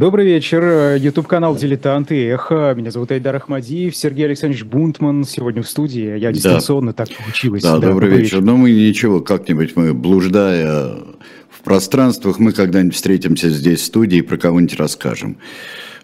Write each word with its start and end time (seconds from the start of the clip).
Добрый 0.00 0.24
вечер. 0.24 0.96
YouTube-канал 0.96 1.54
«Дилетанты 1.56 2.26
Эхо». 2.30 2.72
Меня 2.74 2.90
зовут 2.90 3.10
Айдар 3.10 3.36
Ахмадиев, 3.36 3.94
Сергей 3.94 4.24
Александрович 4.24 4.64
Бунтман 4.64 5.24
сегодня 5.24 5.62
в 5.62 5.68
студии. 5.68 6.18
Я 6.18 6.32
дистанционно 6.32 6.94
да. 6.94 7.04
так 7.04 7.14
получилось. 7.14 7.62
Да, 7.62 7.74
да 7.74 7.88
добрый, 7.88 7.92
добрый 7.92 8.08
вечер. 8.08 8.36
вечер. 8.36 8.40
Ну, 8.40 8.56
мы 8.56 8.70
ничего, 8.70 9.20
как-нибудь 9.20 9.76
мы, 9.76 9.92
блуждая 9.92 10.94
в 11.50 11.62
пространствах, 11.62 12.38
мы 12.38 12.52
когда-нибудь 12.52 12.94
встретимся 12.94 13.50
здесь 13.50 13.80
в 13.80 13.84
студии 13.84 14.18
и 14.18 14.22
про 14.22 14.36
кого-нибудь 14.36 14.78
расскажем. 14.78 15.36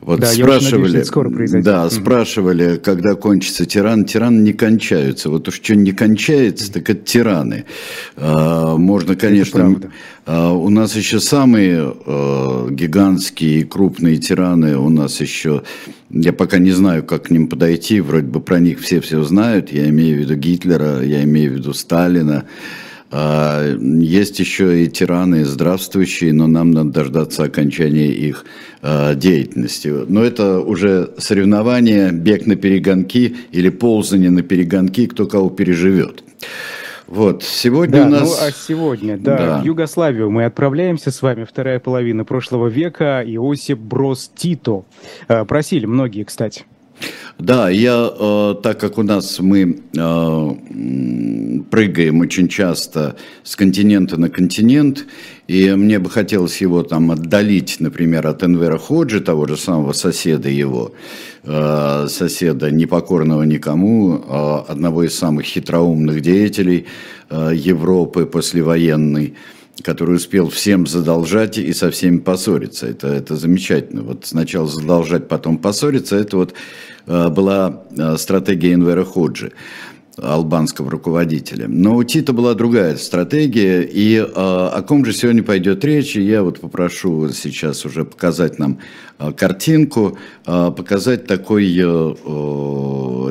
Вот 0.01 0.21
да, 0.21 0.27
спрашивали, 0.27 0.89
надеюсь, 0.89 1.07
скоро 1.07 1.31
произойдет. 1.31 1.65
Да, 1.65 1.89
спрашивали, 1.89 2.77
когда 2.77 3.15
кончится 3.15 3.65
тиран. 3.65 4.05
Тираны 4.05 4.41
не 4.41 4.53
кончаются. 4.53 5.31
Вот 5.31 5.49
уж 5.49 5.55
что 5.55 5.75
не 5.75 5.93
кончается, 5.93 6.73
так 6.73 6.91
это 6.91 7.03
тираны. 7.03 7.65
А, 8.17 8.77
можно, 8.77 9.17
конечно, 9.17 9.81
а, 10.27 10.53
у 10.53 10.69
нас 10.69 10.95
еще 10.97 11.19
самые 11.19 11.95
а, 12.07 12.69
гигантские 12.71 13.61
и 13.61 13.65
крупные 13.65 14.19
тираны. 14.19 14.77
У 14.77 14.91
нас 14.91 15.21
еще, 15.21 15.63
я 16.11 16.33
пока 16.33 16.59
не 16.59 16.73
знаю, 16.73 17.03
как 17.03 17.25
к 17.25 17.31
ним 17.31 17.49
подойти. 17.49 18.01
Вроде 18.01 18.27
бы 18.27 18.41
про 18.41 18.59
них 18.59 18.81
все 18.81 19.01
все 19.01 19.23
знают. 19.23 19.73
Я 19.73 19.89
имею 19.89 20.19
в 20.19 20.21
виду 20.21 20.35
Гитлера, 20.35 21.03
я 21.03 21.25
имею 21.25 21.53
в 21.53 21.55
виду 21.57 21.73
Сталина. 21.73 22.45
А, 23.11 23.65
есть 23.77 24.39
еще 24.41 24.85
и 24.85 24.89
тираны 24.89 25.45
здравствующие, 25.45 26.33
но 26.33 26.47
нам 26.47 26.73
надо 26.73 26.91
дождаться 26.91 27.45
окончания 27.45 28.09
их 28.09 28.45
а, 28.83 29.15
деятельности. 29.15 29.89
Но 29.89 30.25
это 30.25 30.61
уже 30.61 31.11
соревнование, 31.19 32.11
бег 32.13 32.47
на 32.47 32.57
перегонки 32.57 33.37
или 33.53 33.69
ползание 33.69 34.31
на 34.31 34.43
перегонки, 34.43 35.07
кто 35.07 35.27
кого 35.27 35.51
переживет. 35.51 36.25
Вот, 37.07 37.45
сегодня 37.45 38.03
да, 38.03 38.07
у 38.07 38.11
нас... 38.11 38.23
Ну, 38.23 38.47
а 38.47 38.51
сегодня, 38.51 39.17
да, 39.17 39.37
да, 39.37 39.61
в 39.61 39.65
Югославию 39.65 40.29
мы 40.29 40.45
отправляемся 40.45 41.13
с 41.13 41.23
вами, 41.23 41.45
вторая 41.45 41.79
половина 41.79 42.25
прошлого 42.25 42.67
века, 42.67 43.23
Иосип 43.25 43.79
Брос 43.79 44.31
Тито. 44.35 44.85
А, 45.29 45.45
просили 45.45 45.87
многие, 45.87 46.25
кстати. 46.25 46.65
Да, 47.39 47.69
я, 47.69 48.11
э, 48.19 48.55
так 48.63 48.81
как 48.81 48.97
у 48.97 49.03
нас 49.03 49.41
мы 49.41 49.83
э, 49.95 51.63
прыгаем 51.71 52.21
очень 52.21 52.49
часто 52.49 53.17
с 53.43 53.57
континента 53.57 54.17
на 54.17 54.31
континент, 54.31 55.05
и 55.47 55.71
мне 55.73 55.99
бы 55.99 56.09
хотелось 56.09 56.63
его 56.63 56.83
там 56.83 57.11
отдалить, 57.11 57.77
например, 57.79 58.27
от 58.27 58.43
Энвера 58.43 58.79
Ходжи, 58.79 59.21
того 59.21 59.47
же 59.47 59.59
самого 59.59 59.93
соседа 59.93 60.49
его, 60.49 60.93
э, 61.45 62.07
соседа 62.09 62.71
непокорного 62.71 63.43
никому, 63.43 64.17
э, 64.17 64.73
одного 64.73 65.03
из 65.05 65.19
самых 65.19 65.45
хитроумных 65.45 66.23
деятелей 66.23 66.87
Европы 67.29 68.25
послевоенной, 68.25 69.35
который 69.83 70.17
успел 70.17 70.49
всем 70.49 70.87
задолжать 70.87 71.59
и 71.59 71.73
со 71.73 71.91
всеми 71.91 72.19
поссориться. 72.19 72.87
Это, 72.87 73.09
это 73.09 73.37
замечательно. 73.37 74.03
Вот 74.03 74.27
сначала 74.27 74.69
задолжать, 74.69 75.29
потом 75.29 75.59
поссориться. 75.59 76.17
Это 76.17 76.37
вот 76.39 76.55
э, 77.07 77.29
была 77.29 77.83
э, 77.97 78.17
стратегия 78.17 78.75
Энвера 78.75 79.05
Ходжи 79.05 79.53
албанского 80.17 80.91
руководителя. 80.91 81.67
Но 81.69 81.95
у 81.97 82.03
Тита 82.03 82.33
была 82.33 82.55
другая 82.55 82.97
стратегия, 82.97 83.83
и 83.83 84.17
э, 84.17 84.25
о 84.25 84.81
ком 84.81 85.05
же 85.05 85.13
сегодня 85.13 85.43
пойдет 85.43 85.85
речь, 85.85 86.17
и 86.17 86.23
я 86.23 86.43
вот 86.43 86.59
попрошу 86.59 87.29
сейчас 87.33 87.85
уже 87.85 88.07
показать 88.07 88.59
нам 88.59 88.79
картинку, 89.37 90.19
показать 90.45 91.27
такой 91.27 91.67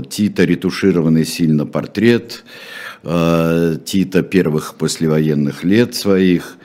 Тита 0.09 0.43
ретушированный 0.43 1.25
сильно 1.25 1.65
портрет, 1.65 2.43
Тита 3.05 4.23
первых 4.23 4.75
послевоенных 4.75 5.63
лет 5.63 5.93
своих, 5.93 6.57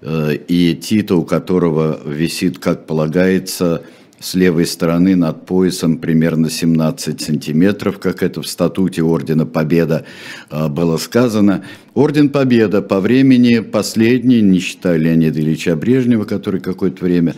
э, 0.00 0.36
и 0.46 0.76
Тита, 0.76 1.16
у 1.16 1.24
которого 1.24 2.00
висит, 2.06 2.60
как 2.60 2.86
полагается, 2.86 3.82
с 4.20 4.34
левой 4.34 4.66
стороны 4.66 5.16
над 5.16 5.44
поясом 5.46 5.98
примерно 5.98 6.50
17 6.50 7.20
сантиметров, 7.20 7.98
как 7.98 8.22
это 8.22 8.42
в 8.42 8.46
статуте 8.46 9.02
Ордена 9.02 9.44
Победа 9.44 10.04
э, 10.50 10.68
было 10.68 10.98
сказано. 10.98 11.64
Орден 11.94 12.28
Победа 12.28 12.80
по 12.80 13.00
времени 13.00 13.58
последний, 13.58 14.40
не 14.40 14.60
считая 14.60 14.98
Леонида 14.98 15.40
Ильича 15.40 15.74
Брежнева, 15.74 16.24
который 16.24 16.60
какое-то 16.60 17.04
время 17.04 17.34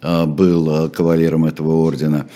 был 0.00 0.90
кавалером 0.90 1.46
этого 1.46 1.82
ордена. 1.84 2.28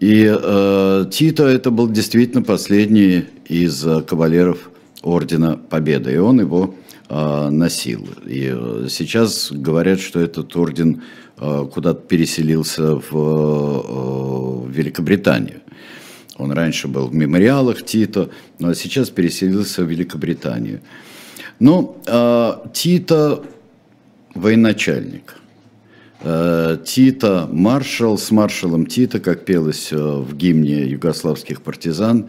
И 0.00 0.26
э, 0.28 1.06
Тита 1.10 1.46
это 1.46 1.70
был 1.70 1.88
действительно 1.88 2.42
последний 2.42 3.24
из 3.48 3.82
кавалеров 4.06 4.70
Ордена 5.06 5.56
Победы, 5.56 6.14
и 6.14 6.16
он 6.16 6.40
его 6.40 6.74
э, 7.08 7.48
носил. 7.48 8.08
И 8.26 8.50
э, 8.52 8.88
сейчас 8.90 9.52
говорят, 9.52 10.00
что 10.00 10.20
этот 10.20 10.54
орден 10.56 11.02
э, 11.38 11.66
куда-то 11.72 12.00
переселился 12.00 12.96
в, 12.96 13.10
в 13.12 14.68
Великобританию. 14.68 15.60
Он 16.36 16.50
раньше 16.50 16.88
был 16.88 17.06
в 17.06 17.14
мемориалах 17.14 17.84
Тито, 17.84 18.30
но 18.58 18.74
сейчас 18.74 19.10
переселился 19.10 19.84
в 19.84 19.88
Великобританию. 19.88 20.80
Ну, 21.60 21.96
э, 22.06 22.52
Тито 22.72 23.44
военачальник. 24.34 25.36
Э, 26.22 26.78
Тито 26.84 27.48
маршал, 27.52 28.18
с 28.18 28.32
маршалом 28.32 28.86
Тито, 28.86 29.20
как 29.20 29.44
пелось 29.44 29.92
в 29.92 30.34
гимне 30.34 30.84
югославских 30.84 31.62
партизан, 31.62 32.26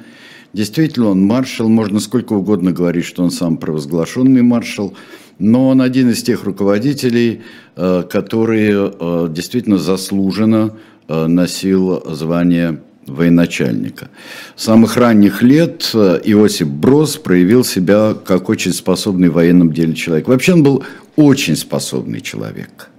Действительно, 0.54 1.10
он 1.10 1.22
маршал, 1.22 1.70
можно 1.70 2.00
сколько 2.00 2.34
угодно 2.34 2.72
говорить, 2.72 3.06
что 3.06 3.24
он 3.24 3.32
сам 3.32 3.58
провозглашенный 3.58 4.42
маршал, 4.42 4.94
но 5.40 5.70
он 5.70 5.82
один 5.82 6.10
из 6.10 6.24
тех 6.24 6.44
руководителей, 6.44 7.42
э, 7.76 8.04
которые 8.10 8.92
э, 9.00 9.28
действительно 9.30 9.78
заслуженно 9.78 10.74
э, 11.08 11.28
носил 11.28 12.04
звание 12.14 12.82
военачальника. 13.06 14.10
С 14.56 14.64
самых 14.66 14.98
ранних 14.98 15.42
лет 15.42 15.92
Иосип 15.94 16.68
Брос 16.68 17.16
проявил 17.16 17.64
себя 17.64 18.14
как 18.14 18.50
очень 18.50 18.74
способный 18.74 19.30
в 19.30 19.34
военном 19.34 19.72
деле 19.72 19.94
человек. 19.94 20.28
Вообще 20.28 20.54
он 20.54 20.64
был 20.64 20.84
очень 21.16 21.56
способный 21.56 22.20
человек. 22.20 22.90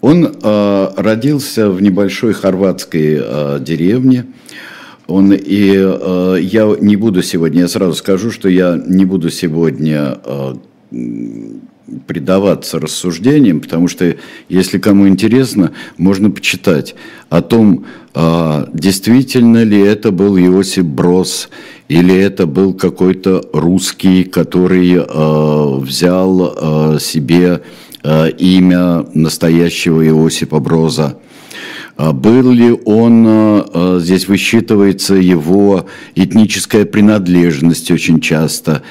Он 0.00 0.36
родился 0.42 1.70
в 1.70 1.80
небольшой 1.80 2.32
хорватской 2.32 3.22
деревне, 3.60 4.26
он 5.06 5.32
и 5.32 5.72
э, 5.76 6.38
я 6.40 6.76
не 6.80 6.96
буду 6.96 7.22
сегодня, 7.22 7.62
я 7.62 7.68
сразу 7.68 7.94
скажу, 7.94 8.30
что 8.30 8.48
я 8.48 8.80
не 8.86 9.04
буду 9.04 9.30
сегодня 9.30 10.18
э, 10.24 10.54
предаваться 12.06 12.80
рассуждениям, 12.80 13.60
потому 13.60 13.88
что, 13.88 14.16
если 14.48 14.78
кому 14.78 15.08
интересно, 15.08 15.72
можно 15.96 16.30
почитать 16.30 16.94
о 17.28 17.42
том, 17.42 17.86
э, 18.14 18.66
действительно 18.72 19.62
ли 19.62 19.78
это 19.78 20.10
был 20.10 20.36
Иосип 20.36 20.84
Брос, 20.84 21.48
или 21.88 22.14
это 22.16 22.46
был 22.46 22.74
какой-то 22.74 23.48
русский, 23.52 24.24
который 24.24 24.94
э, 24.94 25.78
взял 25.78 26.94
э, 26.96 26.98
себе 27.00 27.62
э, 28.02 28.30
имя 28.30 29.06
настоящего 29.14 30.04
Иосипа 30.06 30.58
Броза. 30.58 31.18
А 31.96 32.12
был 32.12 32.50
ли 32.50 32.78
он, 32.84 33.24
а, 33.26 33.70
а, 33.72 33.98
здесь 34.00 34.28
высчитывается 34.28 35.14
его 35.14 35.86
этническая 36.14 36.84
принадлежность 36.84 37.90
очень 37.90 38.20
часто, 38.20 38.82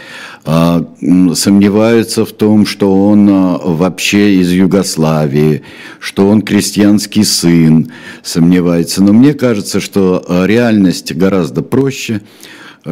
сомневаются 0.43 2.23
в 2.23 2.31
том, 2.31 2.67
что 2.67 3.07
он 3.07 3.25
вообще 3.27 4.35
из 4.35 4.51
Югославии, 4.51 5.63
что 5.99 6.29
он 6.29 6.43
крестьянский 6.43 7.23
сын, 7.23 7.91
сомневается. 8.21 9.01
Но 9.01 9.11
мне 9.11 9.33
кажется, 9.33 9.79
что 9.79 10.23
реальность 10.45 11.15
гораздо 11.15 11.63
проще, 11.63 12.21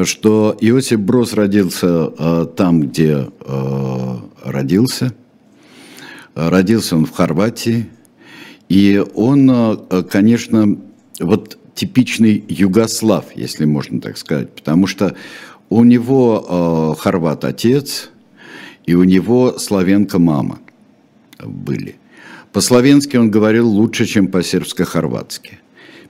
что 0.04 0.58
Иосиф 0.62 1.00
Брос 1.00 1.34
родился 1.34 2.48
там, 2.58 2.82
где 2.82 3.28
родился. 4.44 5.14
Родился 6.34 6.96
он 6.96 7.06
в 7.06 7.12
Хорватии, 7.12 7.86
и 8.74 9.06
он, 9.14 9.52
э, 9.52 10.04
конечно, 10.10 10.80
вот 11.20 11.60
типичный 11.76 12.44
югослав, 12.48 13.26
если 13.36 13.66
можно 13.66 14.02
так 14.02 14.18
сказать, 14.18 14.50
потому 14.50 14.88
что 14.88 15.16
у 15.70 15.84
него 15.84 16.96
э, 16.98 17.00
хорват 17.00 17.46
отец, 17.46 18.10
и 18.88 18.96
у 18.96 19.04
него 19.04 19.60
славянка 19.60 20.18
мама 20.18 20.58
были. 21.46 21.98
По-словенски 22.52 23.16
он 23.16 23.30
говорил 23.30 23.70
лучше, 23.70 24.08
чем 24.08 24.28
по-сербско-хорватски. 24.28 25.60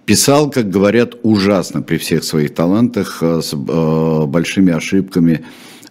Писал, 0.06 0.50
как 0.50 0.70
говорят, 0.70 1.16
ужасно 1.22 1.82
при 1.82 1.98
всех 1.98 2.24
своих 2.24 2.54
талантах, 2.54 3.18
э, 3.22 3.42
с 3.42 3.54
большими 3.56 4.72
ошибками 4.72 5.44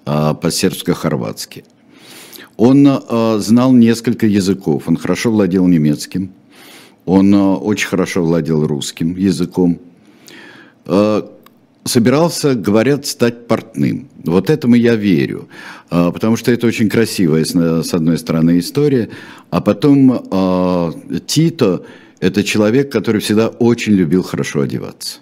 по-сербско-хорватски. 0.04 1.64
Он 2.56 2.88
знал 3.40 3.72
несколько 3.72 4.26
языков. 4.26 4.84
Он 4.86 4.96
хорошо 4.96 5.30
владел 5.30 5.66
немецким– 5.66 6.30
он 7.04 7.34
э, 7.34 7.38
очень 7.38 7.88
хорошо 7.88 8.22
владел 8.22 8.66
русским 8.66 9.16
языком. 9.16 9.78
Э, 10.86 11.22
собирался, 11.84 12.54
говорят, 12.54 13.06
стать 13.06 13.46
портным. 13.48 14.08
Вот 14.24 14.50
этому 14.50 14.76
я 14.76 14.94
верю, 14.94 15.48
э, 15.90 16.10
потому 16.12 16.36
что 16.36 16.52
это 16.52 16.66
очень 16.66 16.88
красивая, 16.88 17.44
с 17.44 17.94
одной 17.94 18.18
стороны, 18.18 18.58
история. 18.58 19.08
А 19.50 19.60
потом 19.60 20.24
Тито– 21.26 21.84
это 22.20 22.44
человек, 22.44 22.90
который 22.92 23.20
всегда 23.20 23.48
очень 23.48 23.94
любил 23.94 24.22
хорошо 24.22 24.60
одеваться 24.60 25.18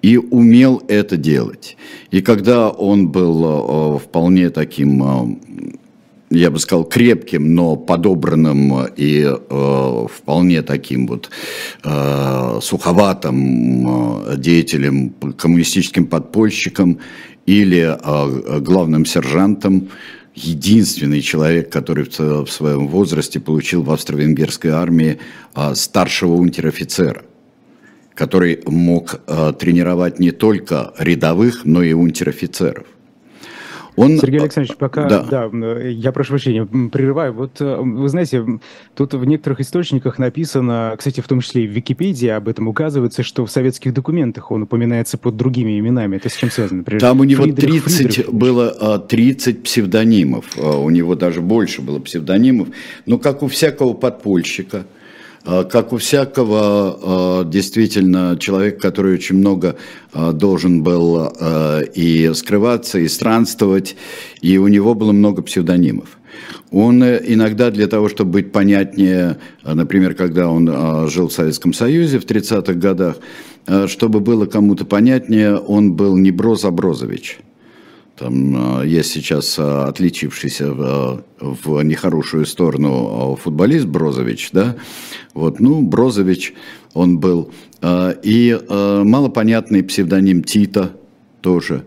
и 0.00 0.16
умел 0.16 0.82
это 0.88 1.16
делать. 1.16 1.76
И 2.10 2.22
когда 2.22 2.70
он 2.70 3.08
был 3.08 3.98
вполне 3.98 4.50
таким 4.50 5.38
я 6.34 6.50
бы 6.50 6.58
сказал, 6.58 6.84
крепким, 6.84 7.54
но 7.54 7.76
подобранным 7.76 8.86
и 8.96 9.24
э, 9.24 10.06
вполне 10.12 10.62
таким 10.62 11.06
вот 11.06 11.30
э, 11.84 12.58
суховатым 12.62 14.26
э, 14.26 14.36
деятелем, 14.36 15.10
коммунистическим 15.36 16.06
подпольщиком 16.06 16.98
или 17.46 17.96
э, 17.98 18.60
главным 18.60 19.04
сержантом, 19.04 19.88
единственный 20.34 21.20
человек, 21.20 21.70
который 21.70 22.04
в, 22.04 22.18
в 22.18 22.50
своем 22.50 22.88
возрасте 22.88 23.40
получил 23.40 23.82
в 23.82 23.90
австро-венгерской 23.90 24.70
армии 24.70 25.18
э, 25.54 25.74
старшего 25.74 26.34
унтер-офицера 26.34 27.22
который 28.14 28.60
мог 28.66 29.20
э, 29.26 29.52
тренировать 29.58 30.18
не 30.18 30.32
только 30.32 30.92
рядовых, 30.98 31.64
но 31.64 31.82
и 31.82 31.94
унтер-офицеров. 31.94 32.84
Он... 33.96 34.18
Сергей 34.18 34.40
Александрович, 34.40 34.76
пока, 34.78 35.06
да. 35.06 35.48
да, 35.50 35.78
я 35.80 36.12
прошу 36.12 36.30
прощения, 36.30 36.64
прерываю. 36.64 37.32
Вот 37.32 37.60
э, 37.60 37.76
вы 37.76 38.08
знаете, 38.08 38.44
тут 38.94 39.14
в 39.14 39.24
некоторых 39.24 39.60
источниках 39.60 40.18
написано, 40.18 40.94
кстати, 40.96 41.20
в 41.20 41.28
том 41.28 41.40
числе 41.40 41.64
и 41.64 41.66
в 41.66 41.70
Википедии 41.72 42.28
об 42.28 42.48
этом 42.48 42.68
указывается, 42.68 43.22
что 43.22 43.44
в 43.44 43.50
советских 43.50 43.92
документах 43.92 44.50
он 44.50 44.62
упоминается 44.62 45.18
под 45.18 45.36
другими 45.36 45.78
именами. 45.78 46.16
Это 46.16 46.28
с 46.28 46.34
чем 46.34 46.50
связано? 46.50 46.78
Например, 46.78 47.00
Там 47.00 47.20
у 47.20 47.24
него 47.24 47.44
Фридрих, 47.44 47.84
30 47.84 48.14
Фридрих. 48.14 48.32
было 48.32 48.98
30 48.98 49.58
а, 49.58 49.62
псевдонимов, 49.62 50.46
а, 50.56 50.78
у 50.78 50.88
него 50.88 51.14
даже 51.14 51.40
больше 51.40 51.82
было 51.82 51.98
псевдонимов, 51.98 52.68
но 53.04 53.18
как 53.18 53.42
у 53.42 53.48
всякого 53.48 53.92
подпольщика– 53.92 54.86
а, 54.96 55.01
как 55.44 55.92
у 55.92 55.96
всякого 55.96 56.60
а, 56.60 57.44
действительно 57.44 58.36
человека, 58.38 58.80
который 58.80 59.14
очень 59.14 59.36
много 59.36 59.76
а, 60.12 60.32
должен 60.32 60.82
был 60.82 61.32
и 61.94 62.30
скрываться, 62.34 62.98
и 62.98 63.08
странствовать, 63.08 63.96
и 64.40 64.58
у 64.58 64.68
него 64.68 64.94
было 64.94 65.12
много 65.12 65.42
псевдонимов. 65.42 66.18
Он 66.70 67.02
э, 67.02 67.20
иногда 67.26 67.70
для 67.70 67.86
того, 67.86 68.08
чтобы 68.08 68.32
быть 68.32 68.52
понятнее, 68.52 69.38
например, 69.64 70.14
когда 70.14 70.48
он 70.48 71.08
жил 71.08 71.28
в 71.28 71.32
Советском 71.32 71.72
Союзе 71.72 72.18
в 72.18 72.24
30-х 72.24 72.72
годах, 72.74 73.16
чтобы 73.86 74.20
было 74.20 74.46
кому-то 74.46 74.84
понятнее, 74.84 75.56
он 75.56 75.92
был 75.92 76.16
не 76.16 76.30
Броз, 76.30 76.64
а 76.64 76.70
Брозович. 76.70 77.38
Там 78.16 78.84
есть 78.84 79.10
сейчас 79.10 79.58
отличившийся 79.58 80.72
в, 80.72 81.24
в 81.40 81.82
нехорошую 81.82 82.44
сторону 82.46 83.38
футболист 83.42 83.86
Брозович, 83.86 84.50
да, 84.52 84.76
вот, 85.34 85.60
ну, 85.60 85.80
Брозович 85.82 86.54
он 86.94 87.18
был. 87.18 87.50
А, 87.80 88.10
и 88.10 88.58
а, 88.68 89.02
малопонятный 89.02 89.82
псевдоним 89.82 90.44
Тита 90.44 90.92
тоже. 91.40 91.84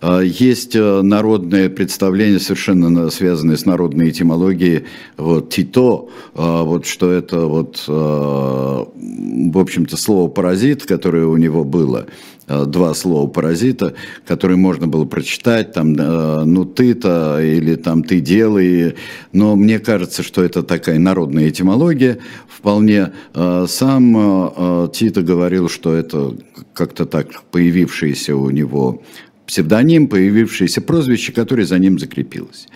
А, 0.00 0.20
есть 0.20 0.74
народное 0.74 1.68
представление, 1.68 2.40
совершенно 2.40 3.10
связанное 3.10 3.56
с 3.56 3.64
народной 3.64 4.10
этимологией, 4.10 4.84
вот, 5.16 5.50
Тито, 5.50 6.08
вот, 6.34 6.86
что 6.86 7.10
это 7.10 7.46
вот, 7.46 7.84
в 7.86 9.58
общем-то, 9.58 9.96
слово 9.96 10.28
«паразит», 10.28 10.84
которое 10.84 11.26
у 11.26 11.36
него 11.36 11.64
было– 11.64 12.06
два 12.46 12.94
слова 12.94 13.26
паразита, 13.28 13.94
которые 14.26 14.56
можно 14.56 14.86
было 14.86 15.04
прочитать, 15.04 15.72
там, 15.72 15.94
э, 15.94 16.44
ну 16.44 16.64
ты-то 16.64 17.40
или 17.42 17.74
там 17.76 18.04
ты 18.04 18.20
делай, 18.20 18.94
но 19.32 19.56
мне 19.56 19.78
кажется, 19.78 20.22
что 20.22 20.42
это 20.42 20.62
такая 20.62 20.98
народная 20.98 21.48
этимология, 21.48 22.18
вполне. 22.48 23.12
Э, 23.34 23.66
сам 23.68 24.90
Тита 24.92 25.22
говорил, 25.22 25.68
что 25.68 25.94
это 25.94 26.34
как-то 26.72 27.06
так 27.06 27.42
появившееся 27.50 28.36
у 28.36 28.50
него 28.50 29.02
псевдоним, 29.46 30.08
появившееся 30.08 30.80
прозвище, 30.80 31.32
которое 31.32 31.64
за 31.64 31.78
ним 31.78 31.98
закрепилось. 31.98 32.68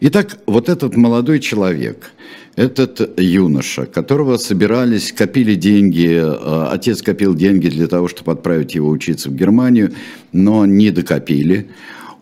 Итак, 0.00 0.38
вот 0.46 0.68
этот 0.68 0.96
молодой 0.96 1.40
человек, 1.40 2.10
этот 2.58 3.20
юноша, 3.20 3.86
которого 3.86 4.36
собирались, 4.36 5.12
копили 5.12 5.54
деньги, 5.54 6.20
э, 6.20 6.66
отец 6.72 7.02
копил 7.02 7.36
деньги 7.36 7.68
для 7.68 7.86
того, 7.86 8.08
чтобы 8.08 8.32
отправить 8.32 8.74
его 8.74 8.88
учиться 8.88 9.30
в 9.30 9.36
Германию, 9.36 9.92
но 10.32 10.66
не 10.66 10.90
докопили. 10.90 11.68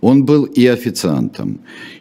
Он 0.02 0.26
был 0.26 0.44
и 0.44 0.66
официантом, 0.66 1.60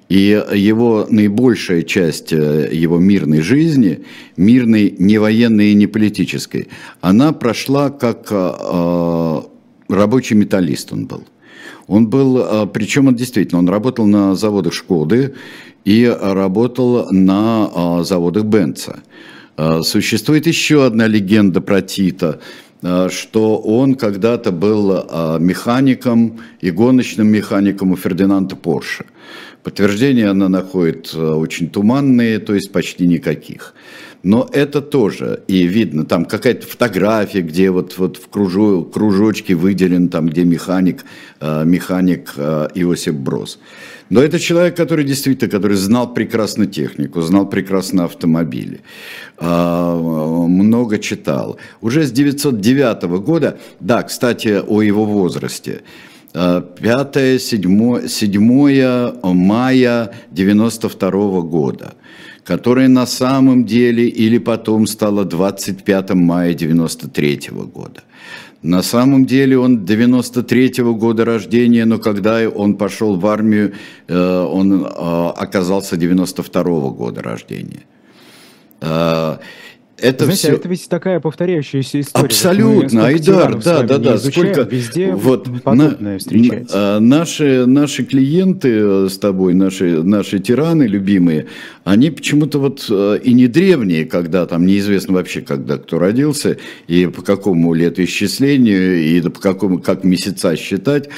и 0.09 0.43
его 0.53 1.07
наибольшая 1.09 1.83
часть 1.83 2.33
э, 2.33 2.69
его 2.73 2.99
мирной 2.99 3.39
жизни, 3.39 4.03
мирной 4.35 4.93
не 4.99 5.17
военной 5.17 5.71
и 5.71 5.75
не 5.75 5.87
политической, 5.87 6.67
она 6.99 7.31
прошла 7.31 7.89
как 7.89 8.27
э, 8.31 9.41
рабочий 9.87 10.35
металлист 10.35 10.91
он 10.91 11.05
был. 11.05 11.23
Он 11.87 12.07
был, 12.07 12.67
причем 12.73 13.07
он 13.07 13.15
действительно, 13.15 13.59
он 13.59 13.69
работал 13.69 14.07
на 14.07 14.35
заводах 14.35 14.73
Шкоды 14.73 15.35
и 15.85 16.05
работал 16.05 17.11
на 17.11 17.69
а, 17.73 18.03
заводах 18.03 18.43
Бенца. 18.43 19.03
А, 19.55 19.83
существует 19.83 20.47
еще 20.47 20.85
одна 20.85 21.07
легенда 21.07 21.61
про 21.61 21.81
Тита, 21.81 22.39
а, 22.81 23.07
что 23.09 23.57
он 23.57 23.93
когда-то 23.95 24.51
был 24.51 25.39
механиком 25.39 26.39
и 26.59 26.71
гоночным 26.71 27.27
механиком 27.27 27.91
у 27.91 27.95
Фердинанда 27.95 28.55
Порше. 28.55 29.05
Подтверждения 29.63 30.29
она 30.29 30.49
находит 30.49 31.15
очень 31.15 31.69
туманные, 31.69 32.37
то 32.39 32.53
есть 32.53 32.71
почти 32.71 33.07
никаких. 33.07 33.73
Но 34.21 34.47
это 34.51 34.81
тоже, 34.81 35.43
и 35.47 35.67
видно, 35.67 36.03
там 36.03 36.25
какая-то 36.25 36.65
фотография, 36.65 37.41
где 37.41 37.69
вот, 37.69 37.97
вот 37.97 38.17
в 38.17 38.27
кружу, 38.27 38.83
кружочке 38.83 39.53
выделен, 39.53 40.09
там, 40.09 40.27
где 40.29 40.43
механик, 40.43 41.03
механик 41.41 42.33
Иосиф 42.37 43.15
Брос. 43.15 43.59
Но 44.09 44.21
это 44.21 44.39
человек, 44.39 44.77
который 44.77 45.03
действительно, 45.03 45.49
который 45.49 45.77
знал 45.77 46.13
прекрасно 46.13 46.67
технику, 46.67 47.21
знал 47.21 47.49
прекрасно 47.49 48.03
автомобили, 48.03 48.81
а, 49.37 49.95
много 50.47 50.99
читал. 50.99 51.57
Уже 51.81 52.03
с 52.03 52.11
909 52.11 53.19
года, 53.19 53.57
да, 53.79 54.03
кстати, 54.03 54.61
о 54.67 54.81
его 54.81 55.05
возрасте, 55.05 55.81
5 56.33 57.41
7, 57.41 58.07
7 58.07 59.33
мая 59.33 60.11
92 60.31 61.41
года, 61.41 61.93
которое 62.43 62.89
на 62.89 63.05
самом 63.07 63.65
деле 63.65 64.07
или 64.07 64.37
потом 64.37 64.85
стало 64.85 65.25
25 65.25 66.13
мая 66.13 66.53
93 66.53 67.39
года. 67.73 68.03
На 68.65 68.81
самом 68.81 69.25
деле 69.25 69.59
он 69.59 69.85
93-го 69.85 70.95
года 70.95 71.23
рождения, 71.23 71.85
но 71.85 71.99
когда 71.99 72.49
он 72.49 72.75
пошел 72.75 73.15
в 73.15 73.27
армию, 73.27 73.73
э, 74.07 74.41
он 74.51 74.83
э, 74.83 74.87
оказался 74.87 75.95
92-го 75.95 76.89
года 76.89 77.21
рождения. 77.21 77.83
Э, 79.97 80.09
это 80.09 80.25
Знаете, 80.25 80.47
все... 80.47 80.55
это 80.55 80.67
ведь 80.67 80.89
такая 80.89 81.19
повторяющаяся 81.19 82.01
история. 82.01 82.25
Абсолютно, 82.25 83.05
Айдар, 83.07 83.57
да, 83.61 83.83
да, 83.83 83.97
да. 83.97 84.17
Сколько 84.17 84.61
везде 84.61 85.13
вот 85.13 85.47
на, 85.65 86.17
встречается. 86.17 86.99
Наши, 86.99 87.65
наши 87.65 88.03
клиенты 88.03 89.09
с 89.09 89.17
тобой, 89.17 89.53
наши, 89.53 90.03
наши 90.03 90.39
тираны 90.39 90.83
любимые, 90.83 91.47
они 91.83 92.11
почему-то 92.11 92.59
вот 92.59 92.89
и 92.89 93.33
не 93.33 93.47
древние, 93.47 94.05
когда 94.05 94.45
там 94.45 94.65
неизвестно 94.65 95.13
вообще, 95.13 95.41
когда 95.41 95.77
кто 95.77 95.99
родился, 95.99 96.57
и 96.87 97.07
по 97.07 97.21
какому 97.21 97.73
летоисчислению, 97.73 99.03
и 99.03 99.21
по 99.21 99.39
какому, 99.39 99.79
как 99.79 100.03
месяца 100.03 100.55
считать, 100.55 101.09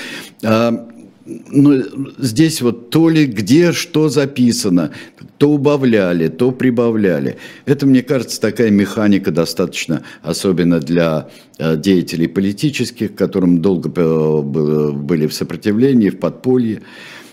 а 0.44 0.88
ну, 1.28 1.84
здесь 2.18 2.62
вот 2.62 2.90
то 2.90 3.10
ли 3.10 3.26
где 3.26 3.72
что 3.72 4.10
записано, 4.10 4.92
то 5.38 5.50
убавляли, 5.50 6.30
то 6.30 6.52
прибавляли. 6.52 7.38
Это, 7.66 7.86
мне 7.86 8.02
кажется, 8.02 8.40
такая 8.40 8.70
механика 8.72 9.32
достаточно, 9.32 10.04
особенно 10.22 10.80
для 10.80 11.30
э, 11.58 11.76
деятелей 11.78 12.28
политических, 12.28 13.16
которым 13.16 13.62
долго 13.62 13.90
э, 13.96 14.92
были 14.94 15.28
в 15.28 15.34
сопротивлении, 15.34 16.10
в 16.10 16.20
подполье. 16.20 16.82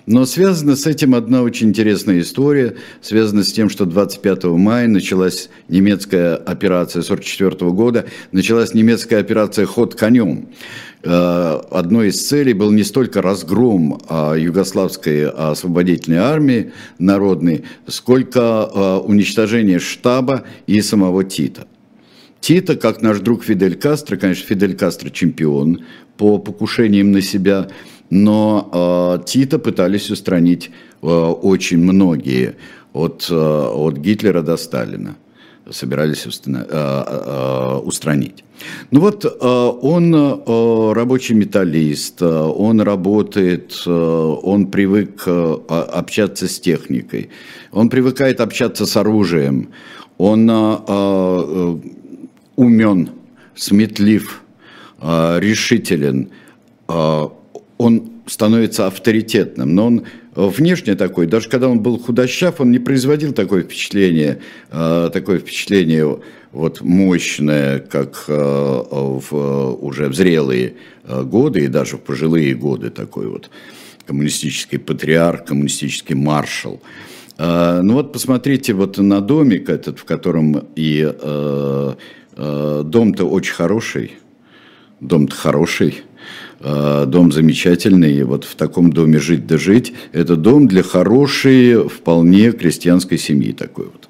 Но 0.07 0.27
связана 0.27 0.77
с 0.77 0.87
этим 0.87 1.15
одна 1.15 1.43
очень 1.43 1.69
интересная 1.69 2.21
история, 2.21 2.77
связана 3.01 3.43
с 3.43 3.53
тем, 3.53 3.71
что 3.71 3.87
25 3.87 4.45
мая 4.45 4.87
началась 4.87 5.49
немецкая 5.69 6.35
операция 6.35 7.01
1944 7.01 7.71
года, 7.71 8.07
началась 8.31 8.75
немецкая 8.75 9.19
операция 9.19 9.65
«Ход 9.65 9.95
конем». 9.95 10.49
Э, 11.03 11.61
одной 11.71 12.09
из 12.09 12.27
целей 12.27 12.53
был 12.53 12.71
не 12.71 12.83
столько 12.83 13.21
разгром 13.21 14.01
а, 14.09 14.35
югославской 14.35 15.29
освободительной 15.29 16.19
армии 16.19 16.73
народной, 16.99 17.65
сколько 17.87 18.41
а, 18.41 19.01
уничтожение 19.01 19.79
штаба 19.79 20.45
и 20.67 20.81
самого 20.81 21.25
Тита. 21.25 21.67
Тита, 22.41 22.77
как 22.77 23.01
наш 23.01 23.21
друг 23.21 23.45
Фидель 23.45 23.75
Кастро, 23.75 24.17
конечно, 24.17 24.47
Фидель 24.47 24.77
Кастро 24.77 25.09
чемпион 25.11 25.85
по 26.17 26.39
покушениям 26.39 27.13
на 27.13 27.23
себя, 27.23 27.69
но 28.11 29.19
э, 29.21 29.25
Тита 29.25 29.59
пытались 29.59 30.11
устранить 30.11 30.71
э, 31.03 31.07
очень 31.07 31.79
многие, 31.79 32.55
от, 32.93 33.27
э, 33.31 33.35
от 33.35 33.97
Гитлера 33.97 34.43
до 34.43 34.57
Сталина. 34.57 35.17
собирались 35.71 36.27
устранить. 37.87 38.45
Ну 38.91 39.01
вот 39.01 39.25
он 39.83 40.15
рабочий 40.93 41.35
металлист, 41.35 42.23
он 42.23 42.83
работает, 42.83 43.87
он 43.87 44.67
привык 44.67 45.27
общаться 45.27 46.47
с 46.47 46.61
техникой, 46.61 47.31
он 47.73 47.89
привыкает 47.89 48.41
общаться 48.41 48.85
с 48.85 48.97
оружием, 48.97 49.69
он 50.19 50.51
умен, 52.57 53.09
сметлив, 53.57 54.43
решителен, 55.41 56.29
он 57.79 58.11
становится 58.27 58.87
авторитетным, 58.87 59.75
но 59.75 59.87
он 59.87 60.05
внешне 60.35 60.95
такой, 60.95 61.27
даже 61.27 61.49
когда 61.49 61.69
он 61.69 61.81
был 61.81 61.99
худощав, 61.99 62.61
он 62.61 62.71
не 62.71 62.79
производил 62.79 63.33
такое 63.33 63.63
впечатление, 63.63 64.41
э, 64.71 65.11
такое 65.13 65.39
впечатление 65.39 66.21
вот 66.53 66.81
мощное, 66.81 67.81
как 67.81 68.25
э, 68.29 68.35
в 68.35 69.77
уже 69.81 70.09
в 70.09 70.15
зрелые 70.15 70.75
э, 71.05 71.23
годы 71.23 71.65
и 71.65 71.69
даже 71.69 71.97
в 71.97 72.01
пожилые 72.01 72.55
годы 72.55 72.91
такой 72.91 73.29
вот 73.29 73.51
коммунистический 74.07 74.79
патриарх, 74.79 75.45
коммунистический 75.45 76.15
маршал. 76.15 76.83
Ну 77.39 77.95
вот 77.95 78.13
посмотрите 78.13 78.75
вот 78.75 78.99
на 78.99 79.21
домик 79.21 79.69
этот, 79.69 79.99
в 79.99 80.05
котором 80.05 80.69
и 80.77 81.03
дом-то 82.37 83.25
очень 83.25 83.55
хороший, 83.55 84.13
дом-то 85.01 85.35
хороший, 85.35 86.05
Э, 86.25 86.44
дом 86.65 87.31
замечательный, 87.31 88.23
вот 88.23 88.45
в 88.45 88.55
таком 88.55 88.93
доме 88.93 89.19
жить 89.19 89.47
да 89.47 89.59
жить, 89.59 89.93
это 90.13 90.37
дом 90.37 90.67
для 90.67 90.83
хорошей, 90.83 91.89
вполне 91.89 92.53
крестьянской 92.53 93.19
семьи 93.19 93.53
такой 93.53 93.87
вот. 93.87 94.09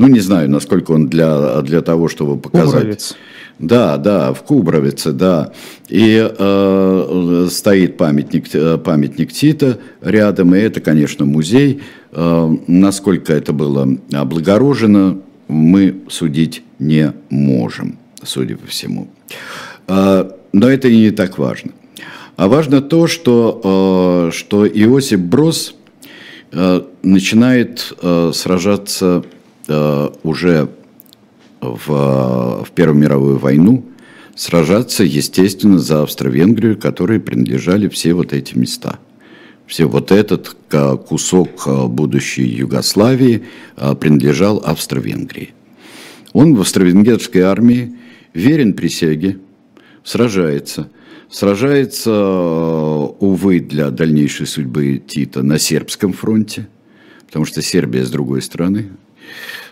Ну, 0.00 0.06
не 0.06 0.20
знаю, 0.20 0.48
насколько 0.50 0.92
он 0.92 1.08
для, 1.08 1.60
для 1.60 1.82
того, 1.82 2.08
чтобы 2.08 2.38
показать. 2.38 2.72
Кубровец. 2.72 3.16
Да, 3.58 3.98
да, 3.98 4.32
в 4.32 4.42
Кубровице, 4.42 5.12
да. 5.12 5.52
И 5.90 6.26
э, 6.26 7.48
стоит 7.50 7.98
памятник, 7.98 8.46
э, 8.54 8.78
памятник 8.78 9.30
Тита 9.32 9.78
рядом, 10.00 10.54
и 10.54 10.58
это, 10.58 10.80
конечно, 10.80 11.26
музей. 11.26 11.82
Э, 12.12 12.56
насколько 12.66 13.34
это 13.34 13.52
было 13.52 13.86
облагорожено, 14.10 15.18
мы 15.48 15.96
судить 16.08 16.62
не 16.78 17.12
можем, 17.28 17.98
судя 18.22 18.56
по 18.56 18.66
всему. 18.66 19.08
Э, 19.86 20.30
но 20.54 20.70
это 20.70 20.88
и 20.88 20.96
не 20.96 21.10
так 21.10 21.36
важно. 21.36 21.72
А 22.40 22.48
важно 22.48 22.80
то, 22.80 23.06
что, 23.06 24.30
э, 24.30 24.34
что 24.34 24.66
Иосип 24.66 25.20
Брос 25.20 25.74
э, 26.52 26.80
начинает 27.02 27.92
э, 28.00 28.32
сражаться 28.34 29.24
уже 30.24 30.68
в, 31.60 31.86
в 31.86 32.66
Первую 32.74 32.98
мировую 32.98 33.38
войну, 33.38 33.84
сражаться, 34.34 35.04
естественно, 35.04 35.78
за 35.78 36.02
Австро-Венгрию, 36.02 36.76
которые 36.76 37.20
принадлежали 37.20 37.88
все 37.88 38.14
вот 38.14 38.32
эти 38.32 38.56
места. 38.56 38.98
Все 39.66 39.84
вот 39.84 40.10
этот 40.10 40.56
кусок 41.06 41.68
будущей 41.88 42.46
Югославии 42.46 43.44
принадлежал 44.00 44.60
Австро-Венгрии. 44.64 45.50
Он 46.32 46.56
в 46.56 46.62
австро-венгерской 46.62 47.42
армии 47.42 47.94
верен 48.32 48.72
присяге, 48.72 49.38
сражается– 50.02 50.88
Сражается, 51.30 52.10
э, 52.10 53.08
увы, 53.20 53.60
для 53.60 53.90
дальнейшей 53.90 54.48
судьбы 54.48 55.00
Тита 55.06 55.44
на 55.44 55.60
сербском 55.60 56.12
фронте, 56.12 56.66
потому 57.26 57.44
что 57.44 57.62
Сербия 57.62 58.04
с 58.04 58.10
другой 58.10 58.42
стороны. 58.42 58.88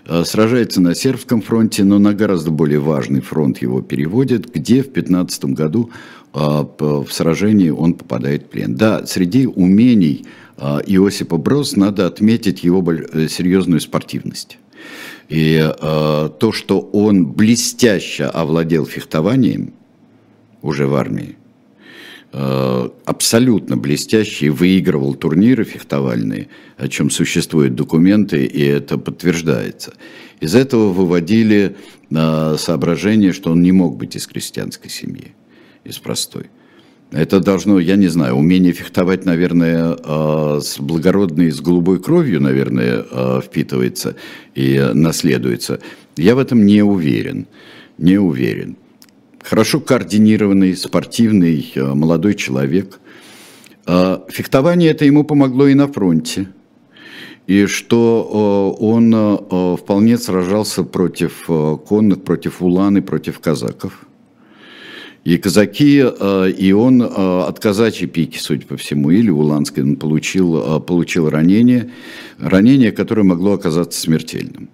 Э, 0.06 0.22
сражается 0.24 0.80
на 0.80 0.94
сербском 0.94 1.42
фронте, 1.42 1.82
но 1.82 1.98
на 1.98 2.14
гораздо 2.14 2.52
более 2.52 2.78
важный 2.78 3.20
фронт 3.22 3.60
его 3.60 3.82
переводят, 3.82 4.54
где 4.54 4.84
в 4.84 4.92
15 4.92 5.46
году 5.46 5.90
э, 6.32 6.38
в 6.38 7.08
сражении 7.10 7.70
он 7.70 7.94
попадает 7.94 8.44
в 8.44 8.46
плен. 8.50 8.76
Да, 8.76 9.04
среди 9.04 9.46
умений 9.48 10.26
Иосипа 10.56 11.38
Брос 11.38 11.74
надо 11.74 12.06
отметить 12.06 12.62
его 12.64 12.84
серьезную 13.28 13.80
спортивность. 13.80 14.58
И 15.28 15.72
то, 15.78 16.52
что 16.52 16.80
он 16.80 17.26
блестяще 17.26 18.24
овладел 18.24 18.84
фехтованием 18.86 19.72
уже 20.60 20.88
в 20.88 20.96
армии, 20.96 21.37
абсолютно 22.30 23.76
блестящий, 23.76 24.50
выигрывал 24.50 25.14
турниры 25.14 25.64
фехтовальные, 25.64 26.48
о 26.76 26.88
чем 26.88 27.10
существуют 27.10 27.74
документы, 27.74 28.44
и 28.44 28.62
это 28.62 28.98
подтверждается. 28.98 29.94
Из 30.40 30.54
этого 30.54 30.92
выводили 30.92 31.76
э, 32.10 32.56
соображение, 32.58 33.32
что 33.32 33.50
он 33.50 33.62
не 33.62 33.72
мог 33.72 33.96
быть 33.96 34.14
из 34.14 34.26
крестьянской 34.26 34.90
семьи, 34.90 35.34
из 35.84 35.98
простой. 35.98 36.50
Это 37.10 37.40
должно, 37.40 37.80
я 37.80 37.96
не 37.96 38.08
знаю, 38.08 38.34
умение 38.34 38.74
фехтовать, 38.74 39.24
наверное, 39.24 39.96
э, 39.98 40.60
с 40.62 40.78
благородной, 40.78 41.50
с 41.50 41.60
голубой 41.60 41.98
кровью, 41.98 42.42
наверное, 42.42 43.40
впитывается 43.40 44.16
и 44.54 44.90
наследуется. 44.92 45.80
Я 46.16 46.34
в 46.34 46.38
этом 46.38 46.66
не 46.66 46.82
уверен, 46.82 47.46
не 47.96 48.18
уверен 48.18 48.76
хорошо 49.42 49.80
координированный, 49.80 50.76
спортивный 50.76 51.72
э, 51.74 51.94
молодой 51.94 52.34
человек. 52.34 53.00
Э, 53.86 54.18
фехтование 54.28 54.90
это 54.90 55.04
ему 55.04 55.24
помогло 55.24 55.66
и 55.66 55.74
на 55.74 55.88
фронте. 55.88 56.48
И 57.46 57.66
что 57.66 58.76
э, 58.80 58.84
он 58.84 59.76
вполне 59.78 60.18
сражался 60.18 60.84
против 60.84 61.46
конных, 61.46 62.22
против 62.22 62.60
уланы, 62.60 63.00
против 63.00 63.40
казаков. 63.40 64.04
И 65.24 65.36
казаки, 65.36 66.04
и 66.58 66.72
он 66.72 67.02
от 67.02 67.60
казачьей 67.60 68.08
пики, 68.08 68.38
судя 68.38 68.66
по 68.66 68.76
всему, 68.76 69.10
или 69.10 69.28
уланской, 69.30 69.82
он 69.82 69.96
получил, 69.96 70.80
получил 70.80 71.28
ранение, 71.28 71.90
ранение, 72.38 72.92
которое 72.92 73.24
могло 73.24 73.52
оказаться 73.54 74.00
смертельным. 74.00 74.70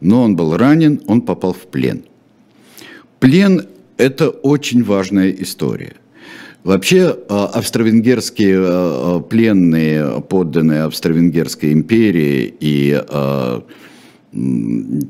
Но 0.00 0.22
он 0.22 0.36
был 0.36 0.56
ранен, 0.56 1.00
он 1.06 1.22
попал 1.22 1.52
в 1.52 1.66
плен. 1.66 2.04
Плен 3.18 3.66
это 4.02 4.30
очень 4.30 4.82
важная 4.82 5.30
история. 5.30 5.94
Вообще 6.64 7.16
а, 7.28 7.46
австро-венгерские 7.46 8.58
а, 8.58 8.62
а, 9.16 9.20
пленные, 9.20 10.20
подданные 10.22 10.82
Австро-Венгерской 10.82 11.72
империи 11.72 12.52
и 12.60 13.00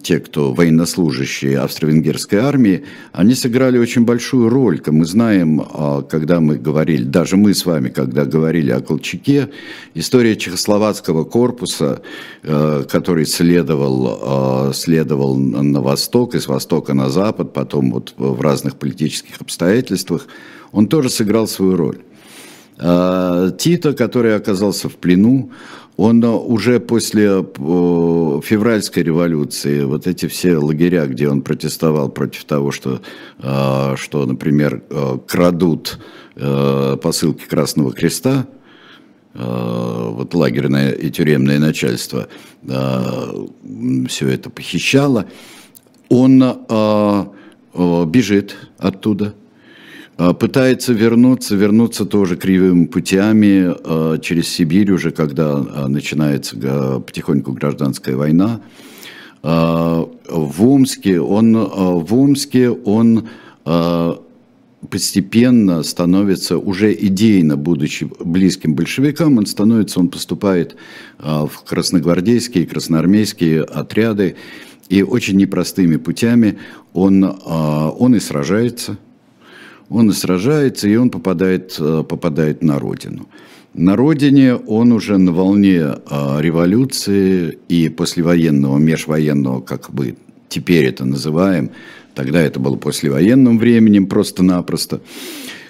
те, 0.03 0.19
кто 0.19 0.53
военнослужащие 0.53 1.61
австро-венгерской 1.61 2.41
армии, 2.41 2.83
они 3.13 3.35
сыграли 3.35 3.79
очень 3.79 4.05
большую 4.05 4.49
роль. 4.49 4.81
Мы 4.85 5.05
знаем, 5.05 5.65
когда 6.11 6.41
мы 6.41 6.57
говорили, 6.57 7.05
даже 7.05 7.37
мы 7.37 7.55
с 7.55 7.65
вами, 7.65 7.89
когда 7.89 8.25
говорили 8.25 8.73
о 8.73 8.81
Колчаке, 8.81 9.51
история 9.95 10.35
чехословацкого 10.35 11.23
корпуса, 11.23 12.03
который 12.43 13.27
следовал, 13.27 14.73
следовал 14.75 15.37
на 15.37 15.81
восток, 15.81 16.35
из 16.35 16.49
востока 16.49 16.93
на 16.93 17.09
запад, 17.09 17.53
потом 17.53 17.93
вот 17.93 18.15
в 18.17 18.41
разных 18.41 18.77
политических 18.77 19.41
обстоятельствах, 19.41 20.27
он 20.73 20.89
тоже 20.89 21.11
сыграл 21.11 21.47
свою 21.47 21.77
роль. 21.77 21.99
Тита, 23.59 23.93
который 23.93 24.35
оказался 24.35 24.89
в 24.89 24.97
плену, 24.97 25.53
он 26.03 26.25
уже 26.25 26.81
после 26.81 27.29
э, 27.29 28.41
февральской 28.43 29.05
революции, 29.05 29.85
вот 29.85 30.09
эти 30.09 30.27
все 30.27 30.57
лагеря, 30.57 31.07
где 31.07 31.29
он 31.29 31.43
протестовал 31.43 32.09
против 32.09 32.43
того, 32.45 32.73
что, 32.73 33.01
э, 33.39 33.95
что 33.97 34.27
например, 34.27 34.83
э, 34.91 35.19
крадут 35.27 35.99
посылки 36.35 37.45
Красного 37.47 37.93
Креста, 37.93 38.47
вот 39.35 40.33
лагерное 40.33 40.93
и 40.93 41.11
тюремное 41.11 41.59
начальство 41.59 42.27
все 42.65 44.29
это 44.29 44.49
похищало, 44.49 45.27
он 46.09 46.43
бежит 48.07 48.57
оттуда– 48.79 49.35
пытается 50.17 50.93
вернуться, 50.93 51.57
вернуться 51.57 52.05
тоже 52.05 52.37
кривыми 52.37 52.87
путями 52.87 53.75
а, 53.85 54.19
через 54.19 54.49
Сибирь 54.49 54.93
уже, 54.93 55.11
когда 55.11 55.55
а, 55.57 55.89
начинается 55.89 57.01
потихоньку 57.01 57.53
гражданская 57.53 58.17
война. 58.17 58.61
В 59.43 60.09
Омске 60.61 61.21
он, 61.21 61.57
в 61.57 62.15
Омске 62.15 62.71
он 62.71 63.29
постепенно 64.89 65.83
становится 65.83 66.59
уже 66.59 66.95
идейно, 66.95 67.57
будучи 67.57 68.09
близким 68.21 68.77
большевикам, 68.77 69.39
он 69.39 69.47
становится, 69.47 69.99
он 69.99 70.11
поступает 70.11 70.77
в 71.19 71.51
красногвардейские, 71.67 72.67
красноармейские 72.67 73.63
отряды, 73.63 74.37
и 74.89 75.03
очень 75.03 75.39
непростыми 75.39 75.97
путями 75.97 76.59
он, 76.93 77.25
он 77.45 78.15
и 78.15 78.21
сражается– 78.21 78.97
он 79.93 80.11
и 80.11 80.13
сражается, 80.13 80.89
и 80.89 80.97
он 80.97 81.11
попадает, 81.11 81.77
э, 81.79 82.05
попадает 82.09 82.63
на 82.63 82.79
родину. 82.79 83.29
На 83.75 83.97
родине 83.97 84.55
он 84.55 84.93
уже 84.93 85.19
на 85.19 85.33
волне 85.33 85.81
э, 85.81 86.41
революции 86.41 87.59
и 87.69 87.89
послевоенного, 87.89 88.79
межвоенного, 88.79 89.61
как 89.61 89.91
бы 89.91 90.17
теперь 90.49 90.87
это 90.87 91.05
называем, 91.05 91.71
тогда 92.15 92.41
это 92.41 92.61
было 92.61 92.77
послевоенным 92.77 93.59
временем 93.59 94.07
просто-напросто, 94.07 95.01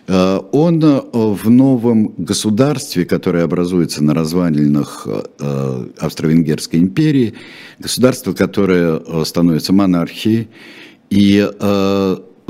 э, 0.09 0.41
он 0.53 0.81
в 1.13 1.51
новом 1.51 2.15
государстве, 2.17 3.05
которое 3.05 3.45
образуется 3.45 4.03
на 4.03 4.15
развалинах 4.15 5.07
Австро-Венгерской 5.99 6.81
империи, 6.81 7.35
государство, 7.79 8.33
которое 8.33 9.25
становится 9.25 9.73
монархией, 9.73 10.49
и 11.11 11.47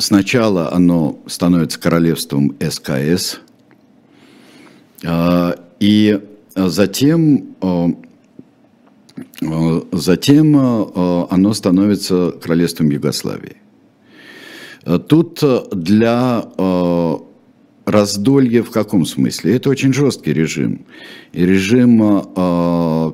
сначала 0.03 0.73
оно 0.73 1.19
становится 1.27 1.81
королевством 1.81 2.55
СКС, 2.61 3.41
и 5.81 6.21
затем 6.55 7.57
Э, 9.43 9.83
затем 9.93 10.57
э, 10.57 11.27
оно 11.31 11.53
становится 11.55 12.33
королевством 12.41 12.91
Югославии. 12.91 13.57
Тут 15.09 15.41
для 15.71 16.45
раздолья 17.85 18.65
в 18.65 18.71
каком 18.73 19.07
смысле? 19.07 19.55
Это 19.55 19.71
очень 19.71 19.93
жесткий 19.93 20.33
режим. 20.33 20.87
И 21.33 21.47
режим 21.47 22.01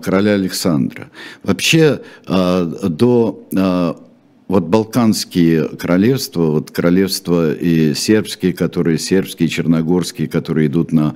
короля 0.00 0.32
Александра. 0.32 1.10
Вообще 1.42 2.00
до 2.26 4.07
вот 4.48 4.64
балканские 4.64 5.68
королевства, 5.68 6.46
вот 6.46 6.70
королевства 6.70 7.54
и 7.54 7.94
сербские, 7.94 8.54
которые 8.54 8.98
сербские, 8.98 9.48
черногорские, 9.48 10.26
которые 10.26 10.66
идут 10.66 10.92
на 10.92 11.14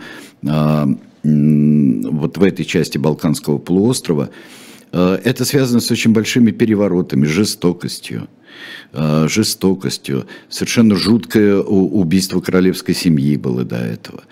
вот 1.25 2.37
в 2.37 2.43
этой 2.43 2.65
части 2.65 2.99
Балканского 2.99 3.59
полуострова, 3.59 4.31
это 4.93 5.45
связано 5.45 5.81
с 5.81 5.91
очень 5.91 6.13
большими 6.13 6.51
переворотами, 6.51 7.27
жестокостью. 7.27 8.29
Э, 8.95 9.27
жестокостью. 9.27 10.27
Совершенно 10.51 10.97
жуткое 10.97 11.57
убийство 11.61 12.41
королевской 12.41 12.95
семьи 12.95 13.39
было 13.39 13.65
до 13.65 13.77
этого. 13.77 14.25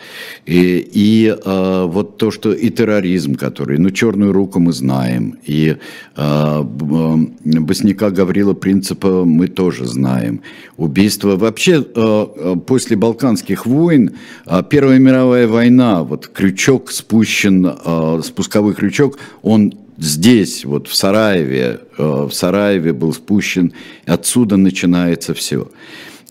И, 0.44 0.86
и 0.92 1.28
э, 1.28 1.84
вот 1.86 2.18
то, 2.18 2.30
что 2.30 2.52
и 2.52 2.68
терроризм, 2.68 3.36
который, 3.36 3.78
ну, 3.78 3.88
черную 3.90 4.32
руку 4.32 4.60
мы 4.60 4.74
знаем, 4.74 5.38
и 5.46 5.76
э, 6.14 6.62
Босняка 6.62 8.10
Гаврила 8.10 8.52
Принципа 8.52 9.24
мы 9.24 9.48
тоже 9.48 9.86
знаем. 9.86 10.42
Убийство 10.76 11.36
вообще 11.36 11.82
э, 11.82 12.56
после 12.66 12.96
Балканских 12.96 13.64
войн, 13.64 14.10
э, 14.44 14.62
Первая 14.68 14.98
мировая 14.98 15.48
война, 15.48 16.04
вот 16.04 16.28
крючок 16.28 16.90
спущен, 16.90 17.66
э, 17.66 18.20
спусковой 18.22 18.74
крючок, 18.74 19.18
он 19.42 19.72
здесь, 20.00 20.64
вот 20.64 20.88
в 20.88 20.94
Сараеве, 20.94 21.80
э, 21.96 22.26
в 22.28 22.32
Сараеве 22.32 22.92
был 22.92 23.12
спущен, 23.12 23.72
отсюда 24.06 24.56
начинается 24.56 25.34
все. 25.34 25.70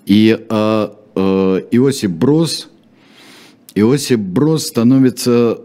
И 0.06 0.38
э, 0.38 0.90
э, 1.16 1.62
Иосиф 1.72 2.12
Брос, 2.12 2.70
Иосиф 3.76 4.20
Брос 4.20 4.66
становится, 4.68 5.58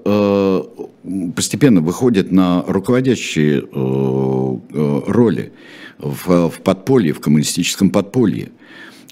постепенно 1.34 1.80
выходит 1.80 2.30
на 2.30 2.62
руководящие 2.68 3.64
роли 3.73 5.52
в, 5.99 6.50
в 6.50 6.61
подполье, 6.61 7.14
в 7.14 7.20
коммунистическом 7.20 7.90
подполье. 7.90 8.52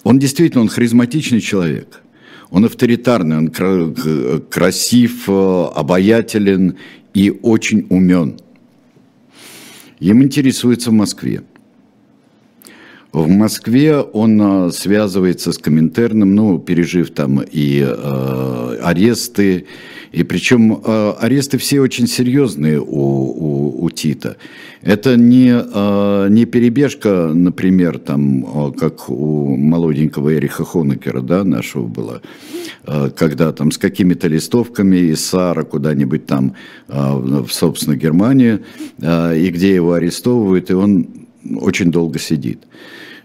Он 0.05 0.19
действительно, 0.19 0.61
он 0.63 0.69
харизматичный 0.69 1.41
человек. 1.41 2.03
Он 2.51 2.67
авторитарный, 2.67 3.39
он 3.39 4.43
красив, 4.51 5.29
обаятелен 5.29 6.77
и 7.15 7.31
очень 7.43 7.87
умен. 7.89 8.37
Им 10.03 10.21
интересуется 10.25 10.91
в 10.91 10.95
Москве. 10.95 11.43
В 13.13 13.29
Москве 13.29 13.99
он 13.99 14.41
а, 14.43 14.71
связывается 14.73 15.53
с 15.53 15.59
Коминтерном, 15.59 16.35
ну, 16.35 16.59
пережив 16.59 17.11
там 17.13 17.41
и 17.41 17.79
э, 17.87 18.79
аресты, 18.83 19.67
и 20.13 20.23
причем 20.25 20.81
э, 20.85 21.13
аресты 21.19 21.57
все 21.59 21.81
очень 21.81 22.07
серьезные 22.07 22.81
у, 22.81 22.85
у, 22.87 23.85
у 23.85 23.91
Тита. 23.91 24.37
Это 24.83 25.17
не, 25.17 25.51
э, 25.51 26.29
не 26.29 26.45
перебежка, 26.45 27.31
например, 27.33 27.99
там, 27.99 28.73
как 28.73 29.09
у 29.09 29.57
молоденького 29.57 30.35
Эриха 30.35 30.65
Хонекера, 30.65 31.23
да, 31.23 31.45
нашего 31.45 31.87
была, 31.87 32.21
э, 32.87 33.11
когда 33.17 33.53
там 33.53 33.71
с 33.71 33.79
какими-то 33.79 34.29
листовками 34.29 34.97
из 34.97 35.25
Сара 35.25 35.63
куда-нибудь 35.65 36.27
там, 36.27 36.55
э, 36.89 36.95
в, 36.95 37.49
собственно, 37.51 37.97
Германию, 37.97 38.63
э, 39.01 39.39
и 39.39 39.49
где 39.49 39.75
его 39.75 39.95
арестовывают, 39.95 40.71
и 40.71 40.75
он 40.75 41.09
очень 41.57 41.91
долго 41.91 42.19
сидит. 42.19 42.65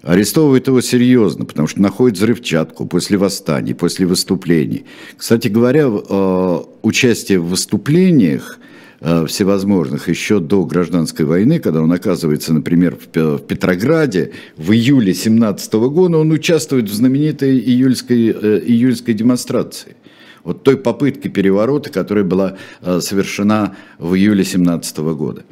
Арестовывают 0.08 0.66
его 0.68 0.80
серьезно, 0.80 1.44
потому 1.44 1.68
что 1.68 1.82
находят 1.82 2.18
взрывчатку 2.18 2.86
после 2.86 3.18
восстаний, 3.18 3.76
после 3.76 4.06
выступлений. 4.06 4.86
Кстати 5.18 5.50
говоря, 5.50 5.88
э, 5.88 6.60
участие 6.82 7.40
в 7.40 7.50
выступлениях 7.50 8.58
э, 9.02 9.26
всевозможных 9.26 10.08
еще 10.08 10.40
до 10.40 10.64
гражданской 10.64 11.26
войны, 11.26 11.60
когда 11.60 11.82
он 11.82 11.92
оказывается, 11.92 12.54
например, 12.54 12.96
в 12.96 13.40
Петрограде 13.40 14.32
в 14.56 14.72
июле 14.72 15.14
17 15.14 15.74
года, 15.74 16.20
он 16.20 16.32
участвует 16.32 16.90
в 16.90 16.94
знаменитой 16.94 17.60
июльской, 17.60 18.30
э, 18.30 18.62
июльской 18.66 19.14
демонстрации. 19.14 19.98
Вот 20.46 20.64
той 20.64 20.78
попытке 20.78 21.28
переворота, 21.28 21.90
которая 21.90 22.24
была 22.24 22.56
совершена 22.82 23.76
в 24.00 24.16
июле 24.16 24.46
17 24.46 25.00
года. 25.00 25.44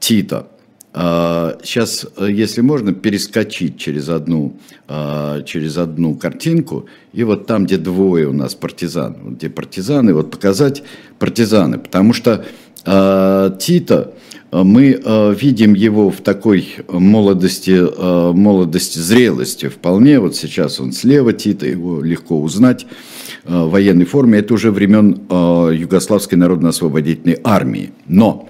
Тита– 0.00 0.48
Сейчас, 0.94 2.06
а, 2.16 2.26
если 2.26 2.60
можно, 2.60 2.92
перескочить 2.92 3.78
через 3.78 4.08
одну, 4.08 4.54
а, 4.86 5.42
через 5.42 5.76
одну 5.76 6.14
картинку, 6.14 6.86
и 7.12 7.24
вот 7.24 7.48
там, 7.48 7.64
где 7.66 7.78
двое 7.78 8.28
у 8.28 8.32
нас 8.32 8.54
партизан, 8.54 9.34
где 9.34 9.50
партизаны, 9.50 10.14
вот 10.14 10.30
показать 10.30 10.84
партизаны, 11.18 11.78
потому 11.78 12.12
что 12.12 12.44
а, 12.84 13.50
Тита, 13.58 14.14
мы 14.52 15.34
видим 15.36 15.74
его 15.74 16.10
в 16.10 16.20
такой 16.20 16.76
молодости, 16.88 17.72
молодости, 18.32 19.00
зрелости 19.00 19.66
вполне, 19.66 20.20
вот 20.20 20.36
сейчас 20.36 20.78
он 20.78 20.92
слева 20.92 21.32
Тита, 21.32 21.66
его 21.66 22.00
легко 22.00 22.40
узнать, 22.40 22.86
в 23.42 23.70
военной 23.70 24.04
форме, 24.04 24.38
это 24.38 24.54
уже 24.54 24.70
времен 24.70 25.22
Югославской 25.28 26.38
народно-освободительной 26.38 27.40
армии. 27.42 27.90
Но 28.06 28.48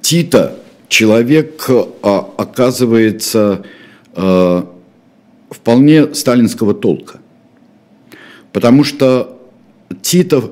Тита 0.00 0.54
человек 0.88 1.66
а, 1.68 2.30
оказывается 2.36 3.64
а, 4.14 4.68
вполне 5.50 6.14
сталинского 6.14 6.74
толка. 6.74 7.20
Потому 8.52 8.84
что 8.84 9.38
Титов, 10.02 10.50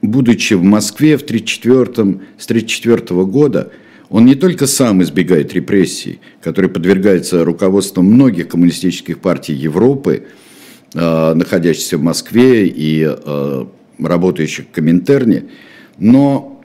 будучи 0.00 0.54
в 0.54 0.62
Москве 0.62 1.16
в 1.16 1.22
1934, 1.22 2.20
с 2.38 2.44
1934 2.46 3.24
года, 3.24 3.70
он 4.08 4.26
не 4.26 4.34
только 4.34 4.66
сам 4.66 5.02
избегает 5.02 5.54
репрессий, 5.54 6.20
которые 6.42 6.70
подвергаются 6.70 7.44
руководству 7.44 8.02
многих 8.02 8.48
коммунистических 8.48 9.20
партий 9.20 9.54
Европы, 9.54 10.24
э, 10.94 11.34
находящихся 11.34 11.96
в 11.96 12.02
Москве 12.02 12.66
и 12.66 13.06
э, 13.08 13.64
работающих 13.98 14.66
в 14.66 14.70
Коминтерне, 14.70 15.44
но 15.98 16.61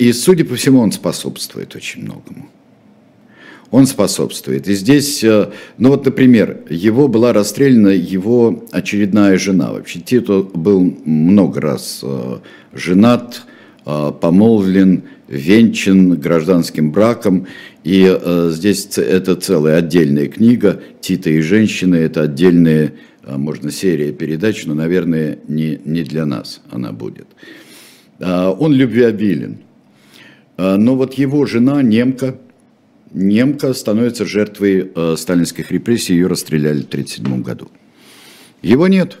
и, 0.00 0.14
судя 0.14 0.46
по 0.46 0.54
всему, 0.54 0.80
он 0.80 0.92
способствует 0.92 1.76
очень 1.76 2.04
многому. 2.04 2.48
Он 3.70 3.86
способствует. 3.86 4.66
И 4.66 4.72
здесь, 4.72 5.22
э, 5.22 5.50
ну 5.76 5.90
вот, 5.90 6.06
например, 6.06 6.62
его 6.70 7.06
была 7.06 7.34
расстреляна 7.34 7.88
его 7.90 8.64
очередная 8.72 9.36
жена. 9.36 9.72
Вообще 9.72 10.00
Тито 10.00 10.42
был 10.54 10.80
много 11.04 11.60
раз 11.60 12.00
э, 12.02 12.38
женат, 12.72 13.42
э, 13.84 14.12
помолвлен, 14.18 15.02
венчан 15.28 16.14
гражданским 16.18 16.92
браком. 16.92 17.46
И 17.84 18.18
здесь 18.48 18.96
это 18.96 19.36
целая 19.36 19.76
отдельная 19.76 20.28
книга 20.28 20.80
«Тита 21.02 21.28
и 21.28 21.42
женщины». 21.42 21.96
Это 21.96 22.22
отдельная, 22.22 22.94
можно, 23.26 23.70
серия 23.70 24.12
передач, 24.12 24.64
но, 24.64 24.72
наверное, 24.72 25.38
не, 25.46 25.78
не 25.84 26.04
для 26.04 26.24
нас 26.24 26.62
она 26.70 26.92
будет. 26.92 27.26
Он 28.18 28.72
любвеобилен. 28.72 29.58
А, 30.60 30.76
но 30.76 30.94
вот 30.94 31.14
его 31.14 31.46
жена, 31.46 31.80
немка, 31.80 32.38
немка 33.14 33.72
становится 33.72 34.26
жертвой 34.26 34.92
э, 34.94 35.14
сталинских 35.16 35.70
репрессий, 35.70 36.12
ее 36.12 36.26
расстреляли 36.26 36.82
в 36.82 36.88
1937 36.88 37.42
году. 37.42 37.68
Его 38.60 38.86
нет. 38.86 39.18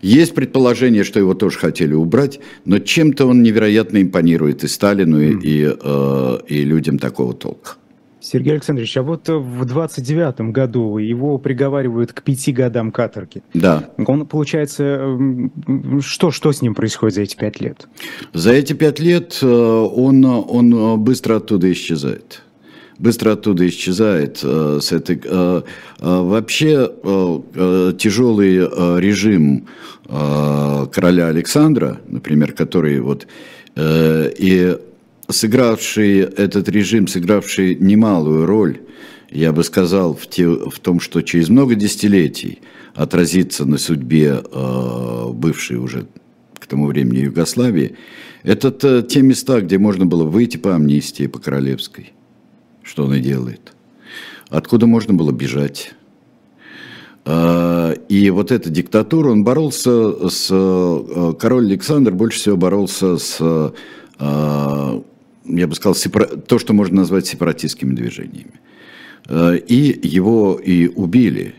Есть 0.00 0.34
предположение, 0.34 1.04
что 1.04 1.20
его 1.20 1.34
тоже 1.34 1.58
хотели 1.58 1.92
убрать, 1.92 2.40
но 2.64 2.78
чем-то 2.78 3.26
он 3.26 3.42
невероятно 3.42 4.00
импонирует 4.00 4.64
и 4.64 4.68
Сталину, 4.68 5.20
и, 5.20 5.36
и, 5.42 5.76
э, 5.78 6.38
и 6.48 6.64
людям 6.64 6.98
такого 6.98 7.34
толка. 7.34 7.72
Сергей 8.24 8.54
Александрович, 8.54 8.96
а 8.96 9.02
вот 9.02 9.28
в 9.28 9.64
29 9.66 10.50
году 10.50 10.96
его 10.96 11.36
приговаривают 11.36 12.14
к 12.14 12.22
пяти 12.22 12.52
годам 12.52 12.90
каторги. 12.90 13.42
Да. 13.52 13.90
Он, 13.98 14.26
получается, 14.26 15.18
что, 16.00 16.30
что 16.30 16.52
с 16.52 16.62
ним 16.62 16.74
происходит 16.74 17.16
за 17.16 17.22
эти 17.22 17.36
пять 17.36 17.60
лет? 17.60 17.86
За 18.32 18.52
эти 18.52 18.72
пять 18.72 18.98
лет 18.98 19.38
э, 19.42 19.46
он, 19.46 20.24
он 20.24 21.04
быстро 21.04 21.36
оттуда 21.36 21.70
исчезает. 21.70 22.42
быстро 22.98 23.32
оттуда 23.32 23.68
исчезает. 23.68 24.40
Э, 24.42 24.78
с 24.80 24.90
этой, 24.90 25.20
э, 25.22 25.62
вообще 26.00 26.90
тяжелый 27.98 28.56
режим 29.00 29.66
короля 30.08 31.28
Александра, 31.28 32.00
например, 32.08 32.52
который 32.52 33.00
вот 33.00 33.26
и 33.76 34.76
сыгравший 35.28 36.20
этот 36.20 36.68
режим, 36.68 37.06
сыгравший 37.06 37.74
немалую 37.74 38.46
роль, 38.46 38.80
я 39.30 39.52
бы 39.52 39.64
сказал, 39.64 40.14
в, 40.14 40.26
те, 40.28 40.46
в 40.46 40.78
том, 40.80 41.00
что 41.00 41.22
через 41.22 41.48
много 41.48 41.74
десятилетий 41.74 42.60
отразится 42.94 43.64
на 43.64 43.78
судьбе 43.78 44.42
бывшей 45.32 45.78
уже 45.78 46.06
к 46.58 46.66
тому 46.66 46.86
времени 46.86 47.18
Югославии, 47.18 47.96
это 48.42 49.02
те 49.02 49.22
места, 49.22 49.60
где 49.60 49.78
можно 49.78 50.06
было 50.06 50.24
выйти 50.24 50.58
по 50.58 50.74
амнистии, 50.74 51.26
по 51.26 51.38
королевской. 51.38 52.12
Что 52.82 53.04
он 53.04 53.14
и 53.14 53.20
делает. 53.20 53.72
Откуда 54.50 54.86
можно 54.86 55.14
было 55.14 55.32
бежать. 55.32 55.94
А, 57.24 57.92
и 58.08 58.28
вот 58.30 58.52
эта 58.52 58.68
диктатура, 58.68 59.30
он 59.30 59.42
боролся 59.42 60.28
с... 60.28 60.48
Э, 60.50 61.32
король 61.38 61.66
Александр 61.66 62.12
больше 62.12 62.38
всего 62.38 62.56
боролся 62.58 63.16
с, 63.16 63.72
я 65.44 65.66
бы 65.66 65.74
сказал, 65.74 65.94
сепара, 65.94 66.26
то, 66.26 66.58
что 66.58 66.72
можно 66.72 66.96
назвать 66.98 67.26
сепаратистскими 67.26 67.94
движениями. 67.94 68.60
А, 69.26 69.54
и 69.54 70.06
его 70.06 70.60
и 70.62 70.88
убили. 70.88 71.54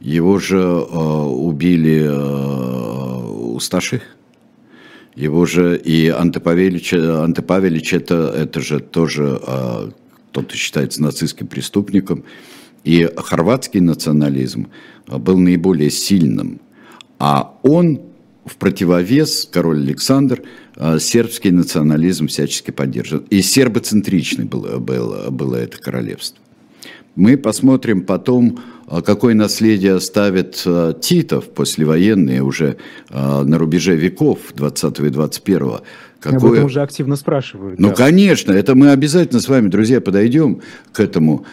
Его 0.00 0.38
же 0.38 0.62
убили 0.62 2.06
Усташих 3.54 4.02
его 5.14 5.46
же 5.46 5.78
и 5.78 6.08
Антипавелич, 6.08 6.92
Антипавелич 6.92 7.94
это, 7.94 8.32
это 8.36 8.60
же 8.60 8.80
тоже 8.80 9.40
кто-то 10.30 10.56
считается 10.56 11.02
нацистским 11.02 11.46
преступником. 11.46 12.24
И 12.82 13.08
хорватский 13.16 13.80
национализм 13.80 14.68
был 15.06 15.38
наиболее 15.38 15.90
сильным. 15.90 16.60
А 17.18 17.56
он 17.62 18.00
в 18.44 18.56
противовес, 18.56 19.48
король 19.50 19.80
Александр, 19.80 20.42
а, 20.76 20.98
сербский 20.98 21.50
национализм 21.50 22.26
всячески 22.26 22.70
поддерживал. 22.70 23.24
И 23.30 23.42
сербоцентричный 23.42 24.44
было, 24.44 24.78
было, 24.78 25.30
было 25.30 25.56
это 25.56 25.78
королевство. 25.78 26.38
Мы 27.16 27.36
посмотрим 27.36 28.02
потом, 28.02 28.58
а 28.86 29.00
какое 29.00 29.34
наследие 29.34 29.94
оставит 29.94 30.62
а, 30.66 30.92
Титов 30.92 31.48
послевоенные 31.50 32.42
уже 32.42 32.76
а, 33.08 33.44
на 33.44 33.58
рубеже 33.58 33.96
веков 33.96 34.38
20 34.54 34.98
и 35.00 35.08
21 35.08 35.70
Какое... 36.20 36.38
Об 36.38 36.52
этом 36.54 36.64
уже 36.64 36.80
активно 36.80 37.16
спрашивают. 37.16 37.78
Ну, 37.78 37.90
да. 37.90 37.94
конечно, 37.94 38.50
это 38.50 38.74
мы 38.74 38.92
обязательно 38.92 39.40
с 39.40 39.48
вами, 39.48 39.68
друзья, 39.68 40.00
подойдем 40.00 40.62
к 40.90 41.00
этому. 41.00 41.44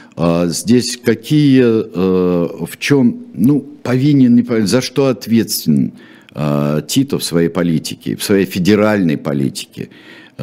Здесь 0.45 0.95
какие, 0.95 1.61
в 1.61 2.77
чем, 2.79 3.25
ну, 3.33 3.59
повинен, 3.59 4.33
не 4.33 4.43
повинен, 4.43 4.67
за 4.67 4.79
что 4.79 5.07
ответственен 5.07 5.91
Титов 6.87 7.21
в 7.21 7.25
своей 7.25 7.49
политике, 7.49 8.15
в 8.15 8.23
своей 8.23 8.45
федеральной 8.45 9.17
политике. 9.17 9.89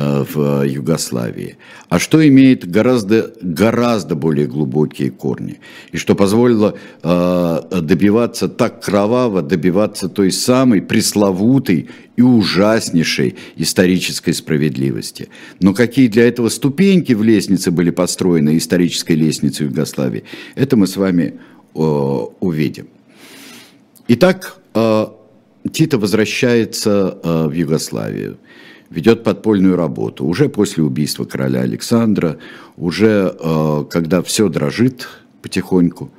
Э, 0.01 0.24
в 0.33 0.64
Югославии, 0.64 1.57
а 1.88 1.98
что 1.98 2.24
имеет 2.29 2.70
гораздо, 2.70 3.33
гораздо 3.40 4.14
более 4.14 4.46
глубокие 4.46 5.11
корни, 5.11 5.59
и 5.90 5.96
что 5.96 6.14
позволило 6.14 6.77
э, 7.03 7.61
добиваться 7.81 8.48
так 8.48 8.85
кроваво, 8.85 9.42
добиваться 9.42 10.09
той 10.09 10.31
самой 10.31 10.83
пресловутой 10.83 11.88
и 12.16 12.22
ужаснейшей 12.22 13.35
исторической 13.57 14.35
справедливости. 14.35 15.31
Но 15.59 15.74
какие 15.74 16.07
для 16.07 16.29
этого 16.29 16.48
ступеньки 16.48 17.14
в 17.14 17.24
лестнице 17.24 17.72
были 17.72 17.90
построены, 17.90 18.57
исторической 18.57 19.14
лестнице 19.14 19.64
Югославии, 19.64 20.22
это 20.55 20.77
мы 20.77 20.87
с 20.87 20.96
вами 20.96 21.35
э, 21.74 21.81
увидим. 21.81 22.87
Итак, 24.07 24.61
Тита 25.73 25.99
возвращается 25.99 27.18
в 27.23 27.53
Югославию 27.53 28.38
ведет 28.90 29.23
подпольную 29.25 29.77
работу. 29.77 30.25
Уже 30.25 30.49
после 30.49 30.83
убийства 30.83 31.25
короля 31.25 31.61
Александра, 31.61 32.38
уже 32.77 33.35
э, 33.38 33.85
когда 33.90 34.23
все 34.23 34.49
дрожит 34.49 35.09
потихоньку. 35.42 36.11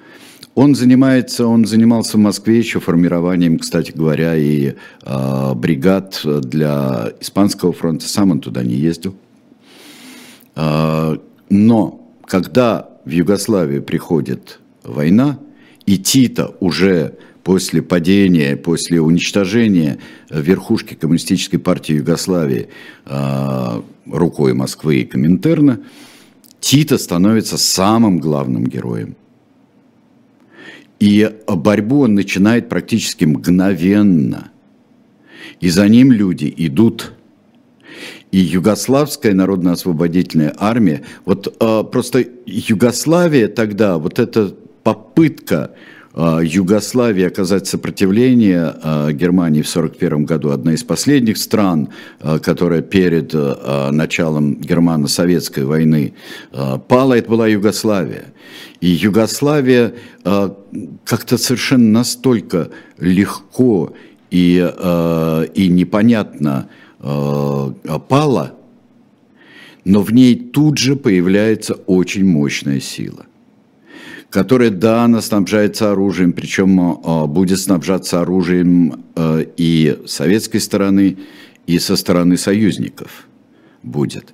Он 0.56 0.76
занимается, 0.76 1.46
он 1.46 1.66
занимался 1.66 2.18
в 2.18 2.20
Москве 2.20 2.58
еще 2.58 2.80
формированием, 2.80 3.60
кстати 3.60 3.92
говоря, 3.92 4.36
и 4.36 4.74
э, 5.04 5.54
бригад 5.56 6.22
для 6.24 7.14
Испанского 7.20 7.74
фронта. 7.74 8.08
Сам 8.08 8.32
он 8.32 8.40
туда 8.40 8.64
не 8.64 8.76
ездил. 8.76 9.16
Э, 10.56 11.18
но 11.50 12.08
когда 12.26 12.90
в 13.06 13.10
Югославию 13.10 13.82
приходит 13.82 14.60
война, 14.84 15.40
и 15.86 15.98
Тита 15.98 16.54
уже 16.60 17.16
после 17.44 17.82
падения, 17.82 18.56
после 18.56 19.02
уничтожения 19.02 20.00
верхушки 20.30 20.94
Коммунистической 20.94 21.60
партии 21.60 21.96
Югославии 21.96 22.70
а, 23.06 23.84
рукой 24.06 24.54
Москвы 24.54 24.98
и 24.98 25.06
Коминтерна, 25.06 25.82
Тита 26.60 26.98
становится 26.98 27.58
самым 27.58 28.20
главным 28.20 28.66
героем. 28.66 29.16
И 31.00 31.32
борьбу 31.48 32.02
он 32.02 32.16
начинает 32.16 32.68
практически 32.68 33.24
мгновенно. 33.24 34.52
И 35.62 35.70
за 35.70 35.88
ним 35.88 36.12
люди 36.12 36.54
идут. 36.58 37.14
И 38.32 38.38
Югославская 38.38 39.34
народно-освободительная 39.34 40.54
армия, 40.58 41.04
вот 41.26 41.56
э, 41.60 41.84
просто 41.92 42.26
Югославия 42.46 43.48
тогда, 43.48 43.98
вот 43.98 44.20
эта 44.20 44.54
попытка 44.84 45.72
Югославии 46.20 47.24
оказать 47.24 47.68
сопротивление 47.68 48.74
а, 48.84 49.12
Германии 49.12 49.62
в 49.62 49.70
1941 49.70 50.26
году, 50.26 50.50
одна 50.52 50.74
из 50.74 50.84
последних 50.84 51.38
стран, 51.38 51.90
а, 52.20 52.40
которая 52.40 52.82
перед 52.82 53.34
началом 53.34 54.56
германо-советской 54.56 55.64
войны 55.64 56.14
пала, 56.88 57.14
это 57.14 57.30
была 57.30 57.48
Югославия. 57.48 58.34
И 58.82 58.88
Югославия 58.88 59.94
как-то 61.04 61.38
совершенно 61.38 62.00
настолько 62.00 62.70
легко 62.98 63.94
и, 64.32 64.58
и 65.56 65.68
непонятно 65.68 66.70
пала, 67.00 68.56
но 69.86 70.02
в 70.02 70.12
ней 70.12 70.36
тут 70.36 70.78
же 70.78 70.96
появляется 70.96 71.74
очень 71.74 72.26
мощная 72.26 72.80
сила 72.80 73.26
которая, 74.30 74.70
да, 74.70 75.04
она 75.04 75.22
снабжается 75.22 75.92
оружием, 75.92 76.34
причем 76.34 76.80
а, 76.80 77.26
будет 77.26 77.60
снабжаться 77.60 78.22
оружием 78.22 79.06
а, 79.16 79.40
и 79.58 80.00
советской 80.06 80.60
стороны, 80.60 81.18
и 81.66 81.80
со 81.80 81.96
стороны 81.96 82.38
союзников 82.38 83.28
будет. 83.84 84.34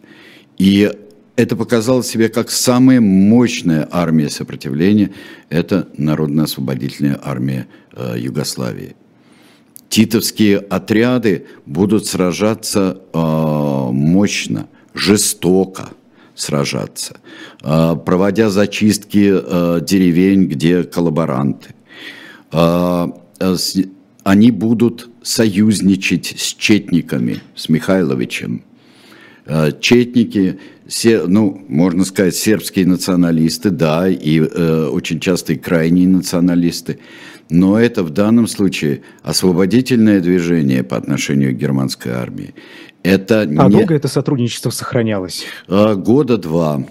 И 0.58 0.92
это 1.36 1.56
показало 1.56 2.04
себя 2.04 2.30
как 2.30 2.50
самая 2.50 3.02
мощная 3.02 3.88
армия 3.92 4.30
сопротивления, 4.30 5.12
это 5.50 5.88
Народно-освободительная 5.98 7.20
армия 7.24 7.68
а, 7.94 8.16
Югославии. 8.18 8.96
Титовские 9.88 10.58
отряды 10.58 11.46
будут 11.66 12.06
сражаться 12.06 13.00
мощно, 13.14 14.68
жестоко– 14.94 15.90
сражаться, 16.36 17.18
а, 17.62 17.96
проводя 17.96 18.50
зачистки 18.50 19.32
а, 19.34 19.80
деревень, 19.80 20.46
где 20.46 20.84
коллаборанты. 20.84 21.70
А, 22.52 23.10
они 24.24 24.52
будут 24.52 25.10
союзничать 25.24 26.36
с 26.38 26.54
четниками, 26.54 27.42
с 27.56 27.70
Михайловичем. 27.70 28.64
Четники, 29.80 30.60
ну, 31.04 31.64
можно 31.68 32.04
сказать, 32.06 32.36
сербские 32.36 32.88
националисты, 32.88 33.70
да, 33.70 34.10
и 34.10 34.40
э, 34.40 34.88
очень 34.88 35.20
часто 35.20 35.54
и 35.54 35.58
крайние 35.58 36.08
националисты. 36.08 36.98
Но 37.52 37.80
это 37.80 38.02
в 38.02 38.10
данном 38.10 38.48
случае 38.48 39.04
освободительное 39.22 40.20
движение 40.20 40.84
по 40.84 40.98
отношению 40.98 41.54
к 41.54 41.60
германской 41.60 42.12
армии. 42.12 42.56
Это 43.06 43.42
а 43.42 43.46
не... 43.46 43.70
долго 43.70 43.94
это 43.94 44.08
сотрудничество 44.08 44.72
сохранялось? 44.72 45.46
А, 45.68 45.94
года 45.94 46.38
два. 46.38 46.84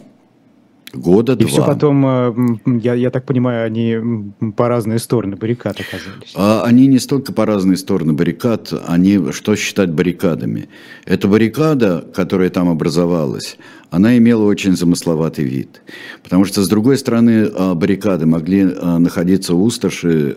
Года 0.93 1.33
и 1.33 1.37
два. 1.37 1.49
И 1.49 1.51
все 1.51 1.67
потом, 1.67 2.07
э, 2.07 2.33
я, 2.81 2.95
я 2.95 3.11
так 3.11 3.25
понимаю, 3.25 3.67
они 3.67 4.33
по 4.53 4.69
разные 4.69 5.01
стороны 5.01 5.35
баррикад 5.35 5.81
оказались. 5.81 6.33
А 6.37 6.63
они 6.63 6.87
не 6.87 7.01
столько 7.01 7.33
по 7.33 7.45
разные 7.45 7.77
стороны 7.77 8.13
баррикад, 8.13 8.73
они, 8.87 9.33
что 9.33 9.57
считать 9.57 9.91
баррикадами? 9.91 10.69
Эта 11.05 11.27
баррикада, 11.27 12.05
которая 12.15 12.49
там 12.51 12.69
образовалась, 12.69 13.57
она 13.91 14.17
имела 14.17 14.45
очень 14.45 14.77
замысловатый 14.77 15.45
вид. 15.45 15.83
Потому 16.23 16.45
что, 16.45 16.63
с 16.63 16.69
другой 16.69 16.97
стороны, 16.97 17.51
а, 17.53 17.75
баррикады 17.75 18.27
могли 18.27 18.63
находиться 18.65 19.57
усташи 19.57 20.37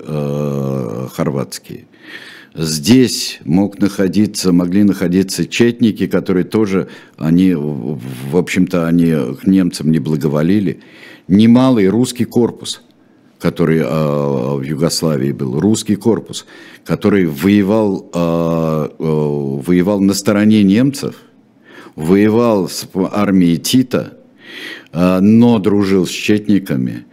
хорватские. 1.14 1.86
Здесь 2.58 3.38
мог 3.46 3.78
находиться, 3.78 4.52
могли 4.52 4.84
находиться 4.84 5.46
четники, 5.46 6.08
которые 6.08 6.44
тоже, 6.44 6.88
они, 7.16 7.54
в 7.54 8.36
общем-то, 8.36 8.88
они 8.88 9.14
к 9.40 9.46
немцам 9.46 9.92
не 9.92 10.00
благоволили. 10.00 10.80
Немалый 11.28 11.88
русский 11.88 12.26
корпус, 12.26 12.82
который 13.38 13.78
э, 13.78 13.86
в 13.86 14.64
Югославии 14.64 15.34
был, 15.34 15.60
русский 15.60 15.96
корпус, 15.96 16.48
который 16.84 17.28
воевал, 17.28 18.10
э, 18.12 18.90
э, 18.98 19.04
воевал 19.04 20.00
на 20.00 20.16
стороне 20.16 20.64
немцев, 20.64 21.16
воевал 21.96 22.70
с 22.70 22.88
армией 22.96 23.58
Тита, 23.58 24.18
э, 24.94 25.20
но 25.20 25.60
дружил 25.60 26.08
с 26.08 26.12
четниками 26.12 27.06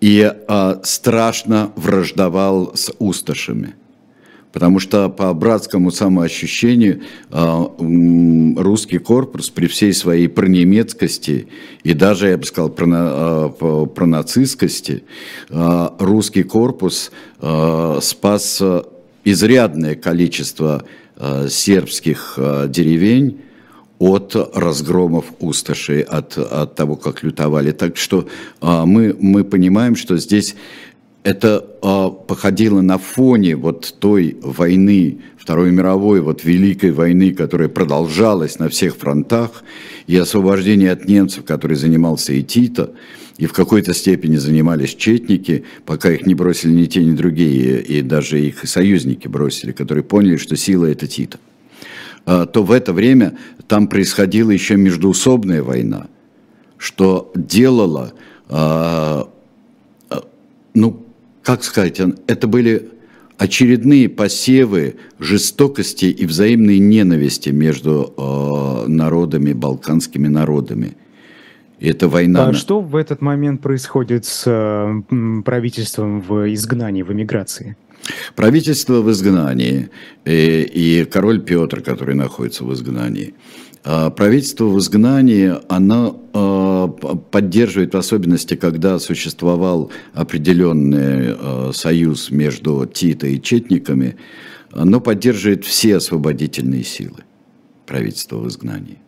и 0.00 0.32
э, 0.32 0.74
страшно 0.84 1.72
враждовал 1.76 2.74
с 2.74 2.90
усташами– 2.98 3.74
Потому 4.56 4.78
что 4.78 5.10
по 5.10 5.34
братскому 5.34 5.90
самоощущению 5.90 7.02
а, 7.30 7.70
русский 8.56 8.96
корпус 8.96 9.50
при 9.50 9.66
всей 9.66 9.92
своей 9.92 10.28
пронемецкости 10.28 11.48
и 11.82 11.92
даже, 11.92 12.28
я 12.28 12.38
бы 12.38 12.44
сказал, 12.46 12.70
про, 12.70 13.50
про 13.50 14.06
нацистскости, 14.06 15.04
а, 15.50 15.94
русский 15.98 16.42
корпус 16.42 17.12
а, 17.38 17.98
спас 18.00 18.62
изрядное 19.24 19.94
количество 19.94 20.84
сербских 21.48 22.38
деревень 22.68 23.42
от 23.98 24.34
разгромов 24.54 25.26
усташей, 25.38 26.00
от, 26.00 26.38
от 26.38 26.74
того, 26.74 26.96
как 26.96 27.22
лютовали. 27.22 27.72
Так 27.72 27.96
что 27.96 28.28
мы, 28.60 29.16
мы 29.18 29.42
понимаем, 29.44 29.96
что 29.96 30.16
здесь 30.18 30.54
это 31.26 31.66
э, 31.82 32.10
походило 32.28 32.82
на 32.82 32.98
фоне 32.98 33.56
вот 33.56 33.96
той 33.98 34.36
войны, 34.40 35.18
Второй 35.36 35.72
мировой, 35.72 36.20
вот 36.20 36.44
Великой 36.44 36.92
войны, 36.92 37.34
которая 37.34 37.68
продолжалась 37.68 38.60
на 38.60 38.68
всех 38.68 38.96
фронтах, 38.96 39.64
и 40.06 40.16
освобождение 40.16 40.92
от 40.92 41.08
немцев, 41.08 41.44
который 41.44 41.76
занимался 41.76 42.32
и 42.32 42.44
Тito, 42.44 42.94
и 43.38 43.46
в 43.46 43.52
какой-то 43.52 43.92
степени 43.92 44.36
занимались 44.36 44.94
четники, 44.94 45.64
пока 45.84 46.12
их 46.12 46.26
не 46.26 46.36
бросили 46.36 46.70
ни 46.70 46.84
те, 46.84 47.02
ни 47.02 47.16
другие, 47.16 47.82
и 47.82 48.02
даже 48.02 48.40
их 48.40 48.64
союзники 48.68 49.26
бросили, 49.26 49.72
которые 49.72 50.04
поняли, 50.04 50.36
что 50.36 50.54
сила– 50.54 50.84
это 50.86 51.06
Тito, 51.06 51.38
э, 52.26 52.46
то 52.52 52.62
в 52.62 52.70
это 52.70 52.92
время 52.92 53.36
там 53.66 53.88
происходила 53.88 54.52
еще 54.52 54.76
междуусобная 54.76 55.64
война, 55.64 56.06
что 56.78 57.32
делало, 57.34 58.12
э, 58.48 59.22
ну, 60.74 61.05
как 61.46 61.62
сказать, 61.62 62.00
это 62.26 62.48
были 62.48 62.88
очередные 63.38 64.08
посевы 64.08 64.96
жестокости 65.20 66.06
и 66.06 66.26
взаимной 66.26 66.80
ненависти 66.80 67.50
между 67.50 68.12
э, 68.16 68.88
народами, 68.88 69.52
балканскими 69.52 70.26
народами. 70.26 70.96
И 71.78 71.88
это 71.88 72.08
война. 72.08 72.48
А 72.48 72.52
что 72.52 72.80
в 72.80 72.96
этот 72.96 73.22
момент 73.22 73.62
происходит 73.62 74.24
с 74.24 74.42
э, 74.46 75.42
правительством 75.44 76.20
в 76.20 76.52
изгнании, 76.52 77.02
в 77.02 77.12
эмиграции? 77.12 77.76
Правительство 78.34 79.00
в 79.00 79.10
изгнании 79.12 79.88
и, 80.24 80.30
э, 80.30 80.62
и 80.62 81.04
король 81.04 81.40
Петр, 81.40 81.80
который 81.80 82.16
находится 82.16 82.64
в 82.64 82.74
изгнании. 82.74 83.34
А 83.88 84.10
правительство 84.10 84.64
в 84.64 84.76
изгнании, 84.80 85.54
оно 85.68 86.20
а, 86.32 86.88
поддерживает, 86.88 87.94
в 87.94 87.96
особенности, 87.96 88.56
когда 88.56 88.98
существовал 88.98 89.92
определенный 90.12 91.36
а, 91.38 91.70
союз 91.72 92.32
между 92.32 92.84
Тито 92.92 93.28
и 93.28 93.40
Четниками, 93.40 94.16
оно 94.72 95.00
поддерживает 95.00 95.64
все 95.64 95.98
освободительные 95.98 96.82
силы 96.82 97.18
правительства 97.86 98.38
в 98.38 98.48
изгнании. 98.48 98.98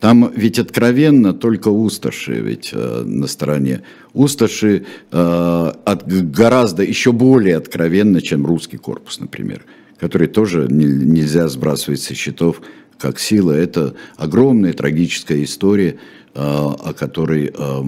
Там 0.00 0.32
ведь 0.34 0.58
откровенно 0.58 1.34
только 1.34 1.68
усташи 1.68 2.40
ведь 2.40 2.70
э, 2.72 3.02
на 3.04 3.26
стороне. 3.26 3.82
Усташи 4.14 4.86
э, 5.12 5.72
от, 5.84 6.06
гораздо 6.06 6.82
еще 6.82 7.12
более 7.12 7.58
откровенно, 7.58 8.20
чем 8.22 8.46
русский 8.46 8.78
корпус, 8.78 9.20
например, 9.20 9.64
который 10.00 10.26
тоже 10.26 10.66
не, 10.68 10.86
нельзя 10.86 11.46
сбрасывать 11.48 12.00
со 12.00 12.14
счетов 12.14 12.62
как 13.02 13.18
сила. 13.18 13.50
Это 13.50 13.94
огромная 14.16 14.72
трагическая 14.72 15.42
история, 15.42 15.98
а, 16.34 16.72
о 16.72 16.94
которой 16.94 17.52
а, 17.52 17.84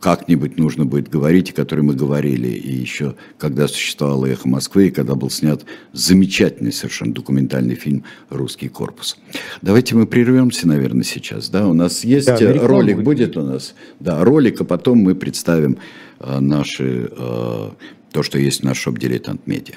как-нибудь 0.00 0.58
нужно 0.58 0.84
будет 0.84 1.08
говорить, 1.08 1.50
о 1.50 1.54
которой 1.54 1.82
мы 1.82 1.94
говорили 1.94 2.48
и 2.48 2.72
еще 2.72 3.14
когда 3.38 3.68
существовало 3.68 4.26
«Эхо 4.26 4.48
Москвы», 4.48 4.88
и 4.88 4.90
когда 4.90 5.14
был 5.14 5.30
снят 5.30 5.64
замечательный 5.92 6.72
совершенно 6.72 7.14
документальный 7.14 7.76
фильм 7.76 8.02
«Русский 8.28 8.68
корпус». 8.68 9.16
Давайте 9.62 9.94
мы 9.94 10.06
прервемся, 10.06 10.66
наверное, 10.66 11.04
сейчас. 11.04 11.48
Да? 11.48 11.68
У 11.68 11.72
нас 11.72 12.02
есть 12.02 12.26
да, 12.26 12.36
ролик, 12.66 12.96
будет. 12.96 13.04
будет 13.04 13.36
у 13.36 13.42
нас? 13.42 13.74
Да, 14.00 14.24
ролик, 14.24 14.60
а 14.60 14.64
потом 14.64 14.98
мы 14.98 15.14
представим 15.14 15.78
наши, 16.18 17.08
то, 17.14 18.22
что 18.22 18.38
есть 18.38 18.62
в 18.62 18.64
наш 18.64 18.78
шоп 18.78 18.98
«Дилетант 18.98 19.46
Медиа». 19.46 19.76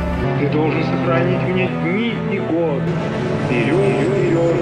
ты 0.39 0.49
должен 0.49 0.83
сохранить 0.83 1.41
мне 1.43 1.67
дни 1.83 2.13
и 2.31 2.39
год. 2.39 2.81
Вперед, 3.45 4.07
вперед, 4.07 4.55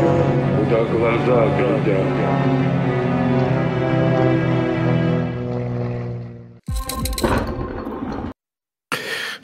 куда 0.57 0.83
глаза 0.85 1.47
глядят. 1.57 2.79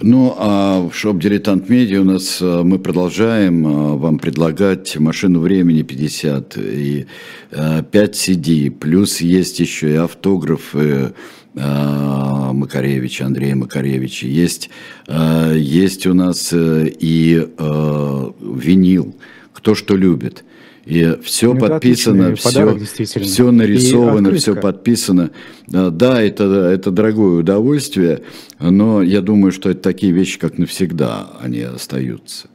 Ну, 0.08 0.36
а 0.38 0.88
в 0.88 0.94
шоп 0.94 1.18
«Дилетант 1.18 1.68
Медиа» 1.68 2.02
у 2.02 2.04
нас 2.04 2.40
э, 2.40 2.62
мы 2.64 2.78
продолжаем 2.78 3.66
э, 3.66 3.98
вам 3.98 4.20
предлагать 4.20 4.96
«Машину 4.98 5.40
времени 5.40 5.82
50» 5.82 6.62
и 6.62 7.08
5 7.50 7.92
э, 7.92 8.12
CD, 8.12 8.70
плюс 8.70 9.20
есть 9.22 9.60
еще 9.60 9.94
и 9.94 9.96
автографы 9.96 10.92
а, 10.92 11.14
Макаревича, 11.56 13.26
Андрея 13.26 13.56
Макаревича. 13.56 14.28
Есть, 14.28 14.70
а, 15.08 15.54
есть 15.54 16.06
у 16.08 16.14
нас 16.14 16.52
э, 16.52 16.88
и 17.00 17.48
а, 17.58 18.34
винил 18.42 19.16
«Кто 19.54 19.76
что 19.76 19.96
любит». 19.96 20.44
И 20.86 21.18
все 21.24 21.54
ну, 21.54 21.60
подписано, 21.60 22.36
все, 22.36 22.78
все 22.78 23.52
нарисовано, 23.52 24.32
все 24.36 24.56
подписано. 24.56 25.32
Да, 25.68 26.22
это, 26.22 26.44
это 26.44 26.92
дорогое 26.92 27.40
удовольствие, 27.40 28.22
но 28.60 29.02
я 29.02 29.22
думаю, 29.22 29.52
что 29.52 29.72
это 29.72 29.82
такие 29.82 30.14
вещи, 30.14 30.38
как 30.38 30.60
навсегда, 30.60 31.32
они 31.42 31.62
остаются. 31.62 32.50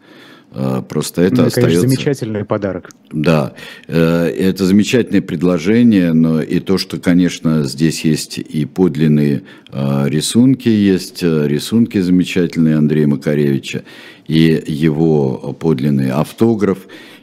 А, 0.53 0.83
просто 0.83 1.23
это 1.23 1.43
ну, 1.43 1.47
остается... 1.47 1.81
замечательный 1.81 2.45
подарок. 2.45 2.91
Да, 3.13 3.55
э, 3.87 4.27
это 4.27 4.65
замечательное 4.65 5.23
предложение, 5.23 6.13
но 6.13 6.43
и 6.43 6.59
то, 6.59 6.77
что, 6.77 6.99
конечно, 6.99 7.63
здесь 7.65 8.05
есть 8.05 8.39
и 8.39 8.65
подлинные 8.65 9.43
а, 9.69 10.07
рисунки, 10.07 10.69
есть 10.69 11.23
э, 11.23 11.47
рисунки 11.47 11.99
замечательные 12.01 12.77
Андрея 12.77 13.07
Макаревича, 13.07 13.85
и 14.27 14.63
его 14.67 15.57
подлинный 15.59 16.11
автограф, 16.11 16.79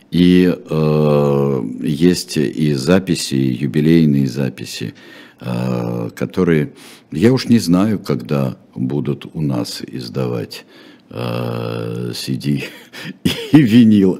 и 0.10 0.54
э, 0.58 1.64
есть 1.82 2.38
и 2.38 2.74
записи, 2.74 3.36
и 3.36 3.54
юбилейные 3.64 4.28
записи, 4.28 4.94
э, 5.42 6.10
которые, 6.16 6.72
я 7.12 7.34
уж 7.34 7.50
не 7.50 7.60
знаю, 7.60 8.00
когда 8.00 8.58
будут 8.74 9.26
у 9.34 9.42
нас 9.42 9.82
издавать 9.86 10.66
Э, 11.10 12.12
и 12.44 13.62
винил 13.62 14.20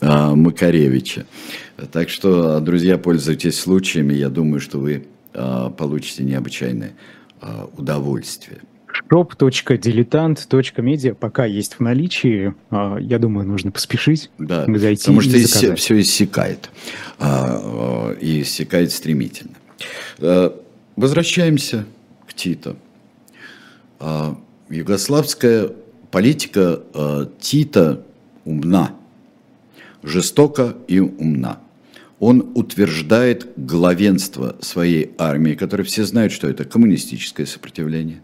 э, 0.00 0.34
Макаревича. 0.34 1.26
Так 1.92 2.10
что, 2.10 2.58
друзья, 2.60 2.98
пользуйтесь 2.98 3.58
случаями. 3.58 4.14
Я 4.14 4.28
думаю, 4.28 4.60
что 4.60 4.78
вы 4.78 5.06
э, 5.34 5.70
получите 5.76 6.22
необычайное 6.24 6.92
удовольствие. 7.76 8.58
shop.diletant.media 9.08 11.14
пока 11.14 11.44
есть 11.44 11.74
в 11.74 11.80
наличии. 11.80 12.52
Я 12.72 13.20
думаю, 13.20 13.46
нужно 13.46 13.70
поспешить. 13.70 14.28
Да, 14.38 14.66
зайти 14.66 15.02
потому 15.02 15.20
что 15.20 15.38
все, 15.38 15.76
все 15.76 16.00
иссякает. 16.00 16.68
И 18.20 18.42
иссякает 18.42 18.90
стремительно. 18.90 19.54
Возвращаемся 20.96 21.86
к 22.26 22.34
Титу. 22.34 22.74
Югославская 24.68 25.70
политика 26.10 26.80
Тита 27.40 28.02
умна, 28.44 28.94
жестока 30.02 30.76
и 30.86 31.00
умна. 31.00 31.60
Он 32.20 32.50
утверждает 32.54 33.48
главенство 33.56 34.56
своей 34.60 35.12
армии, 35.18 35.54
которая 35.54 35.84
все 35.84 36.04
знают, 36.04 36.32
что 36.32 36.48
это 36.48 36.64
коммунистическое 36.64 37.46
сопротивление. 37.46 38.22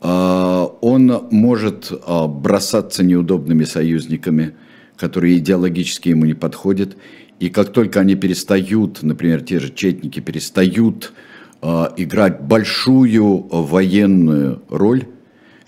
Он 0.00 1.28
может 1.30 1.92
бросаться 2.08 3.04
неудобными 3.04 3.64
союзниками, 3.64 4.54
которые 4.96 5.36
идеологически 5.36 6.08
ему 6.10 6.24
не 6.24 6.34
подходят, 6.34 6.96
и 7.38 7.50
как 7.50 7.72
только 7.72 8.00
они 8.00 8.14
перестают, 8.14 9.02
например, 9.02 9.42
те 9.42 9.58
же 9.60 9.72
четники 9.72 10.20
перестают 10.20 11.14
э, 11.62 11.88
играть 11.96 12.42
большую 12.42 13.46
военную 13.48 14.62
роль, 14.68 15.06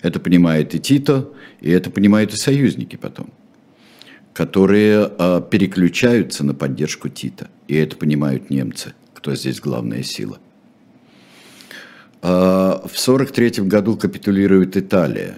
это 0.03 0.19
понимает 0.19 0.75
и 0.75 0.79
Тito, 0.79 1.33
и 1.61 1.71
это 1.71 1.89
понимают 1.89 2.33
и 2.33 2.37
союзники 2.37 2.97
потом, 2.97 3.31
которые 4.33 5.09
э, 5.17 5.41
переключаются 5.49 6.43
на 6.43 6.53
поддержку 6.53 7.07
Тита. 7.07 7.49
И 7.69 7.75
это 7.75 7.95
понимают 7.95 8.49
немцы, 8.49 8.93
кто 9.13 9.33
здесь 9.33 9.61
главная 9.61 10.03
сила. 10.03 10.39
Э, 12.21 12.81
в 12.83 12.99
1943 12.99 13.63
году 13.63 13.95
капитулирует 13.95 14.75
Италия. 14.75 15.37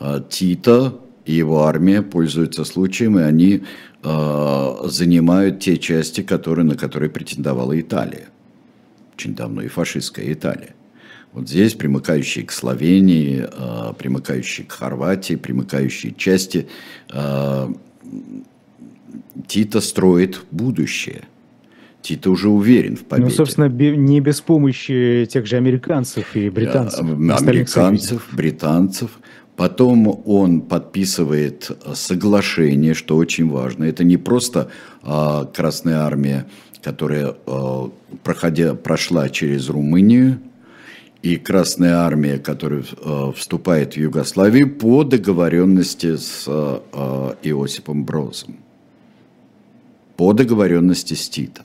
Э, 0.00 0.20
Тита 0.28 0.94
и 1.24 1.32
его 1.32 1.62
армия 1.64 2.02
пользуются 2.02 2.64
случаем, 2.64 3.18
и 3.18 3.22
они 3.22 3.64
занимают 4.02 5.58
те 5.58 5.78
части, 5.78 6.20
которые, 6.20 6.64
на 6.64 6.76
которые 6.76 7.10
претендовала 7.10 7.80
Италия. 7.80 8.28
Очень 9.16 9.34
давно 9.34 9.62
и 9.62 9.66
фашистская 9.66 10.32
Италия. 10.32 10.75
Вот 11.36 11.50
здесь 11.50 11.74
примыкающие 11.74 12.46
к 12.46 12.50
Словении, 12.50 13.44
э, 13.46 13.92
примыкающие 13.98 14.66
к 14.66 14.72
Хорватии, 14.72 15.34
примыкающие 15.34 16.14
части 16.14 16.66
э, 17.12 17.68
Тита 19.46 19.82
строит 19.82 20.40
будущее. 20.50 21.24
Тита 22.00 22.30
уже 22.30 22.48
уверен 22.48 22.96
в 22.96 23.04
победе. 23.04 23.28
Ну, 23.28 23.34
собственно, 23.34 23.68
не 23.68 24.20
без 24.20 24.40
помощи 24.40 25.28
тех 25.30 25.44
же 25.44 25.56
американцев 25.56 26.34
и 26.34 26.48
британцев. 26.48 27.00
Американцев, 27.00 28.28
британцев. 28.32 29.10
Потом 29.56 30.22
он 30.24 30.62
подписывает 30.62 31.70
соглашение, 31.92 32.94
что 32.94 33.18
очень 33.18 33.50
важно. 33.50 33.84
Это 33.84 34.04
не 34.04 34.16
просто 34.16 34.70
а, 35.02 35.44
Красная 35.44 35.98
Армия, 35.98 36.46
которая 36.82 37.34
а, 37.46 37.90
проходя, 38.22 38.74
прошла 38.74 39.28
через 39.28 39.68
Румынию, 39.68 40.40
и 41.22 41.36
Красная 41.36 41.96
Армия, 41.96 42.38
которая 42.38 42.84
а, 43.02 43.32
вступает 43.32 43.94
в 43.94 43.96
Югославию 43.96 44.74
по 44.74 45.04
договоренности 45.04 46.16
с 46.16 46.44
а, 46.46 47.36
Иосипом 47.42 48.04
Брозом. 48.04 48.56
По 50.16 50.32
договоренности 50.32 51.14
с 51.14 51.28
Титом. 51.28 51.64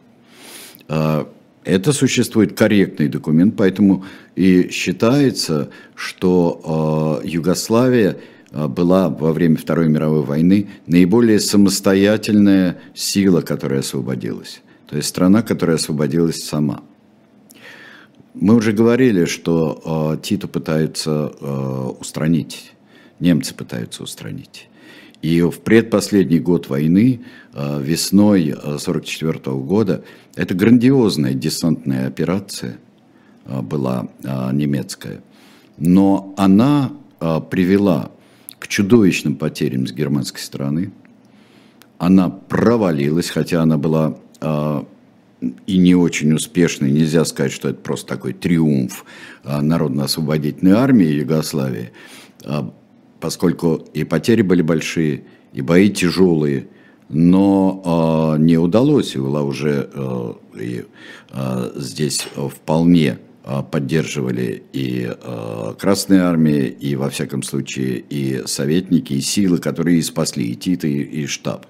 А, 0.87 1.27
это 1.63 1.93
существует 1.93 2.57
корректный 2.57 3.07
документ, 3.07 3.55
поэтому 3.55 4.03
и 4.35 4.69
считается, 4.71 5.69
что 5.93 7.21
э, 7.23 7.27
Югославия 7.27 8.17
э, 8.51 8.67
была 8.67 9.09
во 9.09 9.31
время 9.31 9.57
Второй 9.57 9.87
мировой 9.87 10.23
войны 10.23 10.69
наиболее 10.87 11.39
самостоятельная 11.39 12.79
сила, 12.95 13.41
которая 13.41 13.81
освободилась. 13.81 14.61
То 14.89 14.97
есть 14.97 15.09
страна, 15.09 15.43
которая 15.43 15.75
освободилась 15.75 16.43
сама. 16.43 16.81
Мы 18.33 18.55
уже 18.55 18.71
говорили, 18.71 19.25
что 19.25 20.13
э, 20.15 20.21
Титу 20.21 20.47
пытаются 20.47 21.33
э, 21.39 21.91
устранить, 21.99 22.73
немцы 23.19 23.53
пытаются 23.53 24.03
устранить. 24.03 24.69
И 25.21 25.41
в 25.41 25.59
предпоследний 25.59 26.39
год 26.39 26.67
войны, 26.67 27.21
э, 27.53 27.81
весной 27.81 28.51
1944 28.51 29.39
э, 29.45 29.59
года, 29.59 30.03
это 30.35 30.55
грандиозная 30.55 31.33
десантная 31.33 32.07
операция 32.07 32.77
э, 33.45 33.61
была 33.61 34.07
немецкая. 34.51 35.21
Но 35.77 36.33
она 36.37 36.91
привела 37.19 38.11
к 38.57 38.67
чудовищным 38.67 39.35
потерям 39.35 39.85
с 39.85 39.93
германской 39.93 40.41
стороны. 40.41 40.91
Она 41.99 42.29
провалилась, 42.29 43.29
хотя 43.29 43.61
она 43.61 43.77
была 43.77 44.17
и 45.41 45.77
не 45.77 45.95
очень 45.95 46.33
успешной. 46.33 46.91
Нельзя 46.91 47.25
сказать, 47.25 47.51
что 47.51 47.69
это 47.69 47.79
просто 47.79 48.07
такой 48.07 48.33
триумф 48.33 49.05
Народно-освободительной 49.43 50.73
армии 50.73 51.07
Югославии 51.07 51.91
поскольку 53.21 53.75
и 53.93 54.03
потери 54.03 54.41
были 54.41 54.61
большие, 54.61 55.23
и 55.53 55.61
бои 55.61 55.89
тяжелые, 55.89 56.67
но 57.07 58.35
э, 58.35 58.41
не 58.41 58.57
удалось, 58.57 59.15
и 59.15 59.19
была 59.19 59.43
уже 59.43 59.89
и, 60.55 60.85
здесь 61.75 62.27
вполне 62.35 63.19
поддерживали 63.71 64.63
и 64.73 65.09
э, 65.09 65.73
Красная 65.79 66.23
Армия, 66.25 66.67
и, 66.67 66.95
во 66.95 67.09
всяком 67.09 67.41
случае, 67.41 68.03
и 68.09 68.43
советники, 68.45 69.13
и 69.13 69.21
силы, 69.21 69.57
которые 69.57 69.97
и 69.97 70.01
спасли, 70.03 70.45
и 70.45 70.55
Тита, 70.55 70.87
и, 70.87 71.01
и 71.01 71.25
штаб. 71.25 71.65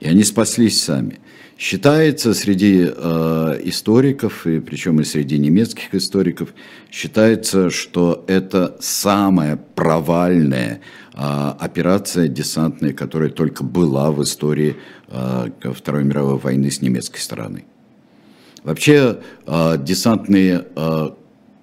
И 0.00 0.08
они 0.08 0.24
спаслись 0.24 0.82
сами. 0.82 1.18
Считается 1.60 2.32
среди 2.32 2.88
э, 2.90 3.60
историков, 3.64 4.46
и 4.46 4.60
причем 4.60 4.98
и 5.00 5.04
среди 5.04 5.38
немецких 5.38 5.94
историков, 5.94 6.54
считается, 6.90 7.68
что 7.68 8.24
это 8.28 8.78
самая 8.80 9.58
провальная 9.74 10.80
э, 11.12 11.18
операция 11.58 12.28
десантная, 12.28 12.94
которая 12.94 13.28
только 13.28 13.62
была 13.62 14.10
в 14.10 14.22
истории 14.22 14.76
э, 15.08 15.50
Второй 15.74 16.02
мировой 16.02 16.38
войны 16.38 16.70
с 16.70 16.80
немецкой 16.80 17.18
стороны. 17.18 17.66
Вообще 18.64 19.18
э, 19.46 19.76
десантные 19.84 20.64
э, 20.74 21.10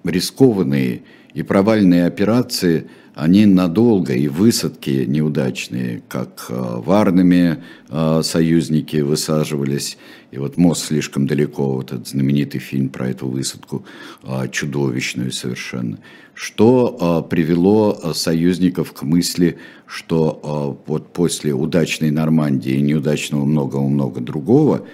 рискованные 0.04 1.02
и 1.34 1.42
провальные 1.42 2.06
операции– 2.06 2.88
они 3.18 3.46
надолго 3.46 4.12
и 4.12 4.28
высадки 4.28 5.04
неудачные, 5.04 6.02
как 6.06 6.46
э, 6.50 6.54
в 6.54 6.92
Арнаме 6.92 7.64
э, 7.88 8.20
союзники 8.22 8.98
высаживались, 8.98 9.98
и 10.30 10.38
вот 10.38 10.56
мост 10.56 10.86
слишком 10.86 11.26
далеко, 11.26 11.72
вот 11.72 11.90
этот 11.90 12.06
знаменитый 12.06 12.60
фильм 12.60 12.90
про 12.90 13.08
эту 13.08 13.26
высадку, 13.26 13.84
э, 14.22 14.48
чудовищную 14.52 15.32
совершенно, 15.32 15.98
что 16.32 17.26
привело 17.28 18.12
союзников 18.14 18.92
к 18.92 19.02
мысли, 19.02 19.58
что 19.88 20.78
вот 20.86 21.12
после 21.12 21.52
удачной 21.52 22.12
Нормандии 22.12 22.74
и 22.74 22.80
неудачного 22.80 23.44
много-много 23.44 24.20
другого, 24.20 24.86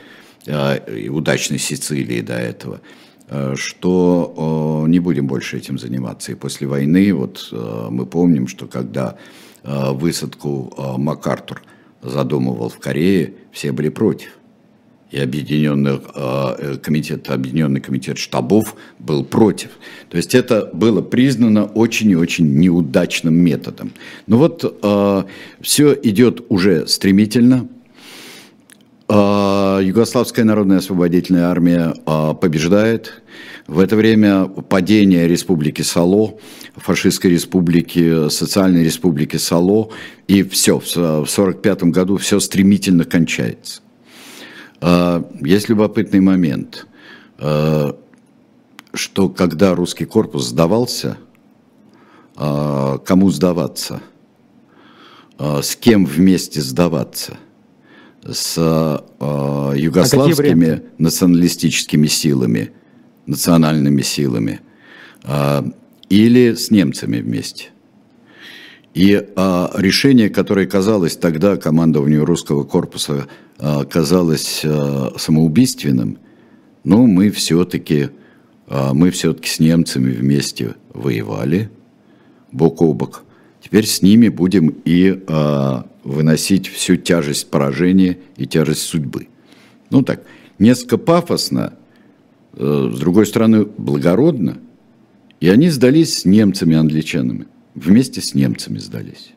и 0.46 1.10
удачной 1.10 1.58
Сицилии 1.58 2.22
до 2.22 2.37
этого– 2.37 2.80
что 3.57 4.85
не 4.88 4.99
будем 5.01 5.27
больше 5.27 5.57
этим 5.57 5.79
заниматься. 5.79 6.33
И 6.33 6.35
после 6.35 6.66
войны, 6.66 7.12
вот 7.14 7.49
э, 7.53 7.88
мы 7.90 8.07
помним, 8.07 8.49
что 8.49 8.66
когда 8.66 9.16
э, 9.62 9.92
высадку 9.92 10.73
МакАртур 10.99 11.62
задумывал 12.03 12.68
в 12.68 12.79
Корее, 12.79 13.35
все 13.53 13.73
были 13.73 13.88
против. 13.88 14.31
И 15.11 15.18
объединенный 15.18 16.01
комитет, 16.79 17.31
объединенный 17.31 17.81
комитет 17.81 18.18
штабов 18.18 18.75
был 18.99 19.25
против. 19.25 19.70
То 20.09 20.16
есть 20.16 20.35
это 20.35 20.68
было 20.73 21.03
признано 21.03 21.66
очень 21.66 22.11
и 22.11 22.16
очень 22.16 22.59
неудачным 22.59 23.35
методом. 23.35 23.92
Но 24.27 24.38
вот 24.38 24.83
все 25.61 25.99
идет 26.03 26.44
уже 26.49 26.88
стремительно, 26.88 27.68
Югославская 29.14 30.44
народная 30.44 30.79
освободительная 30.79 31.44
армия 31.46 31.94
а, 32.05 32.35
побеждает. 32.35 33.22
В 33.68 33.79
это 33.79 33.94
время 33.94 34.46
падение 34.46 35.29
республики 35.29 35.83
Сало, 35.83 36.35
фашистской 36.74 37.31
республики, 37.31 38.29
социальной 38.29 38.83
республики 38.83 39.37
Сало, 39.37 39.90
и 40.27 40.42
все, 40.42 40.81
в 40.81 40.85
1945 40.85 41.84
году 41.84 42.16
все 42.16 42.41
стремительно 42.41 43.05
кончается. 43.05 43.82
А, 44.80 45.24
есть 45.41 45.68
любопытный 45.68 46.20
момент, 46.20 46.86
что 47.36 49.28
когда 49.28 49.74
русский 49.74 50.07
корпус 50.07 50.47
сдавался, 50.47 51.18
кому 52.36 53.30
сдаваться, 53.30 54.03
с 55.38 55.76
кем 55.76 56.05
вместе 56.05 56.61
сдаваться– 56.61 57.38
с 58.31 58.55
э, 58.57 59.72
югославскими 59.77 60.68
а 60.70 60.83
националистическими 60.99 62.07
силами, 62.07 62.72
национальными 63.27 64.03
силами, 64.03 64.61
э, 65.25 65.62
или 66.09 66.55
с 66.55 66.70
немцами 66.70 67.18
вместе. 67.18 67.70
И 68.95 69.12
э, 69.12 69.68
решение, 69.75 70.31
которое 70.31 70.66
казалось 70.66 71.16
тогда 71.16 71.57
командованию 71.57 72.25
русского 72.25 72.64
корпуса, 72.64 73.27
э, 73.59 73.85
казалось 73.85 74.61
э, 74.64 75.11
самоубийственным, 75.16 76.18
но 76.85 77.07
мы 77.07 77.31
все-таки 77.31 78.11
а, 78.66 78.95
мы 78.95 79.11
все-таки 79.11 79.49
с 79.49 79.61
немцами 79.61 80.12
вместе 80.12 80.75
воевали, 80.93 81.70
бок 82.53 82.83
о 82.83 82.93
бок. 82.93 83.25
Теперь 83.64 83.86
с 83.86 84.02
ними 84.02 84.28
будем 84.28 84.74
и 84.84 85.24
а, 85.26 85.86
выносить 86.04 86.68
всю 86.68 86.96
тяжесть 86.96 87.48
поражения 87.48 88.18
и 88.36 88.46
тяжесть 88.46 88.82
судьбы. 88.82 89.28
Ну 89.88 90.02
так, 90.02 90.22
несколько 90.58 90.98
пафосно, 90.98 91.72
э, 92.52 92.90
с 92.92 92.98
другой 92.98 93.24
стороны, 93.24 93.64
благородно. 93.64 94.58
И 95.40 95.48
они 95.48 95.70
сдались 95.70 96.18
с 96.18 96.24
немцами, 96.26 96.76
англичанами. 96.76 97.46
Вместе 97.74 98.20
с 98.20 98.34
немцами 98.34 98.76
сдались. 98.76 99.32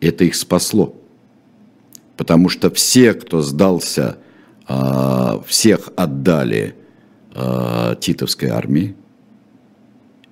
Это 0.00 0.24
их 0.24 0.34
спасло. 0.34 0.96
Потому 2.16 2.48
что 2.48 2.70
все, 2.70 3.12
кто 3.12 3.42
сдался, 3.42 4.16
а, 4.66 5.42
всех 5.46 5.90
отдали 5.94 6.74
а, 7.34 7.96
титовской 7.96 8.48
армии, 8.48 8.94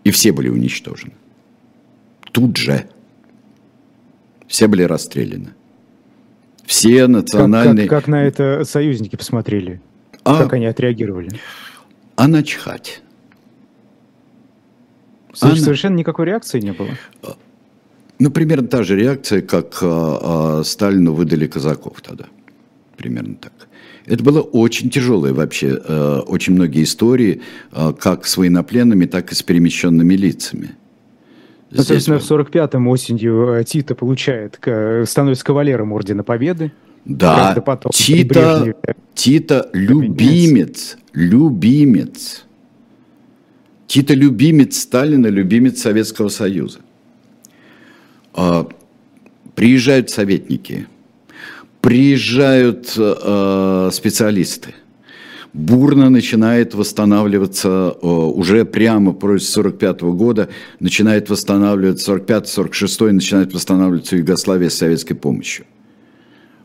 и 0.04 0.10
все 0.10 0.32
были 0.32 0.48
уничтожены. 0.48 1.12
Тут 2.34 2.56
же. 2.56 2.84
Все 4.48 4.66
были 4.66 4.82
расстреляны. 4.82 5.50
Все 6.66 7.06
национальные... 7.06 7.86
Как, 7.86 7.98
как, 7.98 8.04
как 8.04 8.08
на 8.08 8.24
это 8.24 8.64
союзники 8.64 9.14
посмотрели? 9.14 9.80
А, 10.24 10.42
как 10.42 10.54
они 10.54 10.66
отреагировали? 10.66 11.30
А 12.16 12.26
начхать. 12.26 13.02
Она... 15.40 15.54
Совершенно 15.54 15.94
никакой 15.94 16.26
реакции 16.26 16.58
не 16.58 16.72
было? 16.72 16.90
Ну, 18.18 18.30
примерно 18.32 18.66
та 18.66 18.82
же 18.82 18.96
реакция, 18.96 19.40
как 19.40 19.78
а, 19.82 20.58
а, 20.58 20.64
Сталину 20.64 21.12
выдали 21.12 21.46
казаков 21.46 22.00
тогда. 22.02 22.24
Примерно 22.96 23.36
так. 23.36 23.68
Это 24.06 24.24
было 24.24 24.40
очень 24.40 24.90
тяжелое 24.90 25.32
вообще, 25.32 25.80
а, 25.86 26.20
очень 26.22 26.54
многие 26.54 26.82
истории, 26.82 27.42
а, 27.70 27.92
как 27.92 28.26
с 28.26 28.36
военнопленными, 28.36 29.06
так 29.06 29.30
и 29.30 29.36
с 29.36 29.42
перемещенными 29.44 30.14
лицами. 30.14 30.74
Ну, 31.74 31.82
соответственно, 31.82 32.18
в 32.18 32.30
45-м 32.30 32.88
осенью 32.88 33.54
э, 33.54 33.64
Тита 33.64 33.94
получает, 33.94 34.58
становится 35.08 35.44
кавалером 35.44 35.92
Ордена 35.92 36.22
Победы. 36.22 36.72
Да, 37.04 37.54
потом 37.64 37.90
Тита, 37.92 38.74
Тита 39.14 39.68
любимец, 39.72 40.96
любимец. 41.12 42.44
Тита 43.86 44.14
любимец 44.14 44.78
Сталина, 44.78 45.26
любимец 45.26 45.80
Советского 45.80 46.28
Союза. 46.28 46.80
А, 48.32 48.66
приезжают 49.54 50.10
советники, 50.10 50.86
приезжают 51.80 52.92
э, 52.96 53.90
специалисты. 53.92 54.74
Бурно 55.54 56.10
начинает 56.10 56.74
восстанавливаться, 56.74 57.96
э, 58.02 58.06
уже 58.06 58.64
прямо 58.64 59.12
после 59.12 59.38
45 59.38 60.12
года, 60.12 60.48
начинает 60.80 61.30
восстанавливаться, 61.30 62.12
45-46 62.12 63.12
начинает 63.12 63.54
восстанавливаться 63.54 64.16
Югославия 64.16 64.68
с 64.68 64.74
советской 64.74 65.14
помощью. 65.14 65.64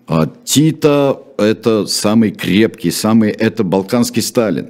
А 0.07 0.27
Тита– 0.43 1.21
это 1.37 1.85
самый 1.85 2.31
крепкий, 2.31 2.89
самый, 2.89 3.29
это 3.29 3.63
балканский 3.63 4.23
Сталин. 4.23 4.69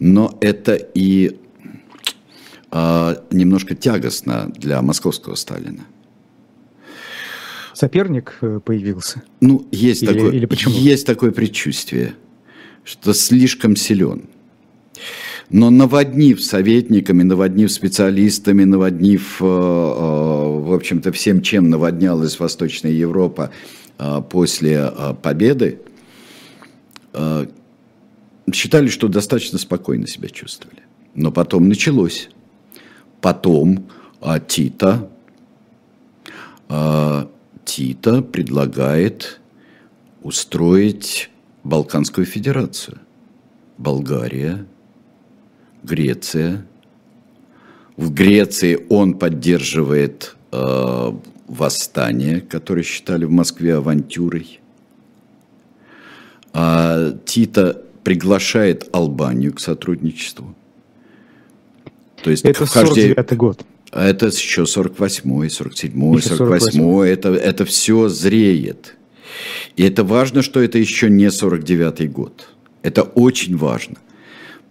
Но 0.00 0.38
это 0.40 0.76
и 0.76 1.38
а, 2.70 3.22
немножко 3.30 3.74
тягостно 3.74 4.50
для 4.56 4.80
московского 4.80 5.34
Сталина. 5.34 5.84
Соперник 7.74 8.38
э, 8.40 8.60
появился? 8.64 9.22
Ну, 9.40 9.66
есть, 9.72 10.02
или, 10.02 10.12
такое, 10.12 10.30
или 10.30 10.46
почему? 10.46 10.74
есть 10.74 11.06
такое 11.06 11.32
предчувствие, 11.32 12.14
что 12.84 13.12
слишком 13.12 13.76
силен. 13.76 14.28
Но 15.50 15.70
наводнив 15.70 16.42
советниками, 16.42 17.22
наводнив 17.22 17.70
специалистами, 17.70 18.64
наводнив, 18.64 19.42
э, 19.42 19.44
э, 19.44 19.48
в 19.48 20.72
общем-то, 20.72 21.12
всем, 21.12 21.42
чем 21.42 21.68
наводнялась 21.68 22.38
Восточная 22.38 22.92
Европа 22.92 23.50
после 24.28 24.92
победы, 25.22 25.78
считали, 28.52 28.88
что 28.88 29.06
достаточно 29.06 29.56
спокойно 29.56 30.08
себя 30.08 30.28
чувствовали. 30.28 30.82
Но 31.14 31.30
потом 31.30 31.68
началось. 31.68 32.28
Потом 33.20 33.86
а, 34.20 34.40
Тита, 34.40 35.08
Тита 37.64 38.22
предлагает 38.22 39.40
устроить 40.22 41.30
Балканскую 41.62 42.26
Федерацию. 42.26 42.98
Болгария, 43.78 44.66
Греция. 45.82 46.66
В 47.96 48.12
Греции 48.12 48.86
он 48.88 49.14
поддерживает 49.14 50.36
э, 50.52 51.12
восстание, 51.46 52.40
которое 52.40 52.82
считали 52.82 53.24
в 53.24 53.30
Москве 53.30 53.76
авантюрой. 53.76 54.60
А 56.52 57.12
Тита 57.24 57.82
приглашает 58.04 58.88
Албанию 58.92 59.52
к 59.54 59.60
сотрудничеству. 59.60 60.54
То 62.22 62.30
есть 62.30 62.44
это 62.44 62.64
вхождение... 62.66 63.14
49 63.14 63.36
год. 63.36 63.66
А 63.94 64.04
это 64.04 64.26
еще 64.26 64.62
48-й, 64.62 65.46
47-й, 65.46 66.18
48-й, 66.18 67.10
это, 67.10 67.28
это 67.28 67.64
все 67.64 68.08
зреет. 68.08 68.96
И 69.76 69.84
это 69.84 70.02
важно, 70.02 70.42
что 70.42 70.60
это 70.60 70.78
еще 70.78 71.08
не 71.08 71.26
49-й 71.26 72.08
год. 72.08 72.48
Это 72.82 73.02
очень 73.04 73.56
важно. 73.56 73.98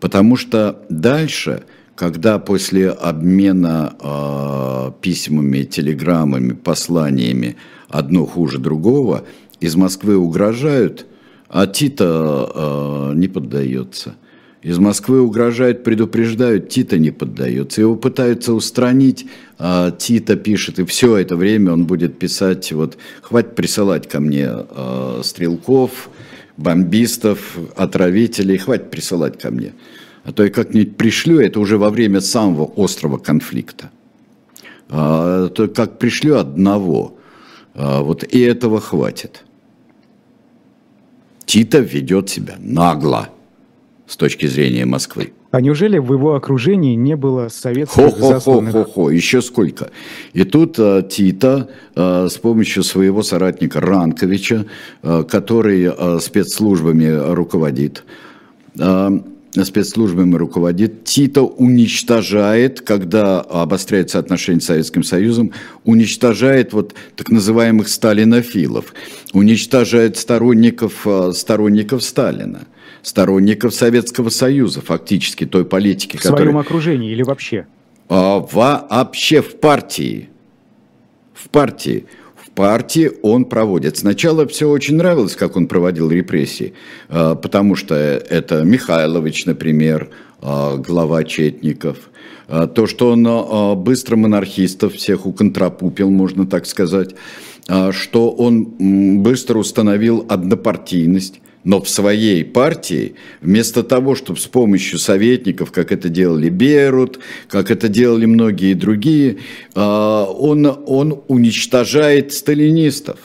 Потому 0.02 0.36
что 0.36 0.84
дальше, 0.90 1.64
когда 1.96 2.38
после 2.38 2.90
обмена 2.90 3.96
э, 3.98 4.92
письмами, 5.02 5.64
телеграммами, 5.64 6.52
посланиями 6.52 7.56
одно 7.88 8.26
хуже 8.26 8.60
другого, 8.60 9.24
из 9.62 9.78
Москвы 9.78 10.18
угрожают, 10.18 11.06
а 11.48 11.66
Тита 11.66 12.52
э, 12.54 13.14
не 13.16 13.30
поддается– 13.30 14.16
из 14.64 14.80
Москвы 14.80 15.22
угрожают, 15.22 15.84
предупреждают, 15.84 16.70
Тита 16.70 16.98
не 16.98 17.12
поддается. 17.12 17.82
Его 17.82 17.96
пытаются 17.98 18.54
устранить, 18.54 19.26
а 19.60 19.92
Тита 19.92 20.38
пишет, 20.38 20.80
и 20.80 20.86
все 20.86 21.18
это 21.18 21.36
время 21.36 21.74
он 21.74 21.86
будет 21.86 22.18
писать, 22.18 22.72
вот, 22.72 22.98
хватит 23.22 23.56
присылать 23.56 24.08
ко 24.08 24.22
мне 24.22 24.48
э, 24.50 25.22
стрелков, 25.24 26.10
бомбистов, 26.56 27.58
отравителей, 27.76 28.58
хватит 28.58 28.90
присылать 28.90 29.38
ко 29.38 29.52
мне. 29.52 29.74
А 30.24 30.32
то 30.32 30.46
я 30.46 30.50
как-нибудь 30.50 30.96
пришлю, 30.96 31.42
это 31.42 31.60
уже 31.60 31.78
во 31.78 31.90
время 31.90 32.22
самого 32.22 32.72
острого 32.78 33.18
конфликта. 33.18 33.92
А, 34.88 35.50
то 35.50 35.68
как 35.68 36.00
пришлю 36.00 36.38
одного, 36.38 37.18
а, 37.74 38.02
вот 38.02 38.24
и 38.24 38.40
этого 38.40 38.80
хватит. 38.80 39.44
Тита 41.46 41.80
ведет 41.80 42.30
себя 42.30 42.56
нагло 42.60 43.33
с 44.08 44.18
точки 44.18 44.46
зрения 44.46 44.86
Москвы. 44.86 45.34
А 45.52 45.62
неужели 45.62 45.98
в 46.00 46.12
его 46.12 46.36
окружении 46.36 46.96
не 46.96 47.16
было 47.16 47.48
советских 47.48 48.12
хо, 48.16 48.28
засланных? 48.28 48.74
Хо-хо-хо, 48.74 49.12
еще 49.12 49.42
сколько. 49.42 49.92
И 50.34 50.44
тут 50.44 50.78
а, 50.80 51.04
Тита 51.04 51.70
а, 51.96 52.28
с 52.28 52.38
помощью 52.38 52.84
своего 52.84 53.22
соратника 53.22 53.80
Ранковича, 53.80 54.66
а, 55.04 55.24
который 55.24 55.88
а, 55.88 56.20
спецслужбами 56.20 57.06
руководит, 57.34 58.04
а, 58.80 59.12
спецслужбами 59.64 60.36
руководит, 60.36 61.04
Тита 61.04 61.44
уничтожает, 61.44 62.82
когда 62.82 63.40
обостряются 63.42 64.18
отношения 64.18 64.60
с 64.60 64.66
Советским 64.66 65.04
Союзом, 65.04 65.52
уничтожает 65.86 66.74
вот 66.74 66.96
так 67.16 67.30
называемых 67.30 67.88
сталинофилов, 67.88 68.94
уничтожает 69.34 70.18
сторонников, 70.18 71.06
сторонников 71.34 72.04
Сталина 72.04 72.62
сторонников 73.04 73.76
Советского 73.76 74.30
Союза, 74.30 74.82
фактически 74.82 75.46
той 75.46 75.66
политики, 75.66 76.18
которая... 76.18 76.38
В 76.38 76.44
своем 76.44 76.58
окружении 76.58 77.12
или 77.12 77.22
вообще? 77.22 77.68
А, 78.10 78.40
вообще 78.40 79.42
в 79.42 79.60
партии. 79.60 80.30
В 81.34 81.50
партии. 81.50 82.06
В 82.36 82.50
партии 82.52 83.12
он 83.22 83.46
проводит. 83.46 83.98
Сначала 83.98 84.48
все 84.48 84.70
очень 84.70 84.96
нравилось, 84.96 85.36
как 85.36 85.58
он 85.58 85.68
проводил 85.68 86.10
репрессии, 86.10 86.74
а, 87.10 87.36
потому 87.36 87.76
что 87.76 87.94
это 87.96 88.64
Михайлович, 88.64 89.46
например, 89.46 90.10
а, 90.42 90.78
глава 90.78 91.24
Четников– 91.24 91.98
а, 92.48 92.68
то, 92.68 92.88
что 92.88 93.12
он 93.12 93.84
быстро 93.84 94.16
монархистов 94.18 94.96
всех 94.96 95.26
уконтропупил, 95.26 96.10
можно 96.10 96.46
так 96.46 96.66
сказать, 96.66 97.16
что 97.92 98.32
он 98.32 99.24
быстро 99.24 99.60
установил 99.60 100.26
однопартийность, 100.28 101.40
но 101.64 101.82
в 101.82 101.90
своей 101.90 102.44
партии, 102.44 103.16
вместо 103.42 103.84
того, 103.84 104.16
чтобы 104.16 104.40
с 104.40 104.48
помощью 104.48 105.00
советников, 105.00 105.72
как 105.72 105.92
это 105.92 106.10
делали 106.10 106.50
Берут, 106.50 107.20
как 107.48 107.72
это 107.72 107.88
делали 107.88 108.26
многие 108.26 108.74
другие, 108.74 109.38
а, 109.74 110.26
он, 110.26 110.66
он 110.66 111.24
уничтожает 111.28 112.34
сталинистов. 112.34 113.20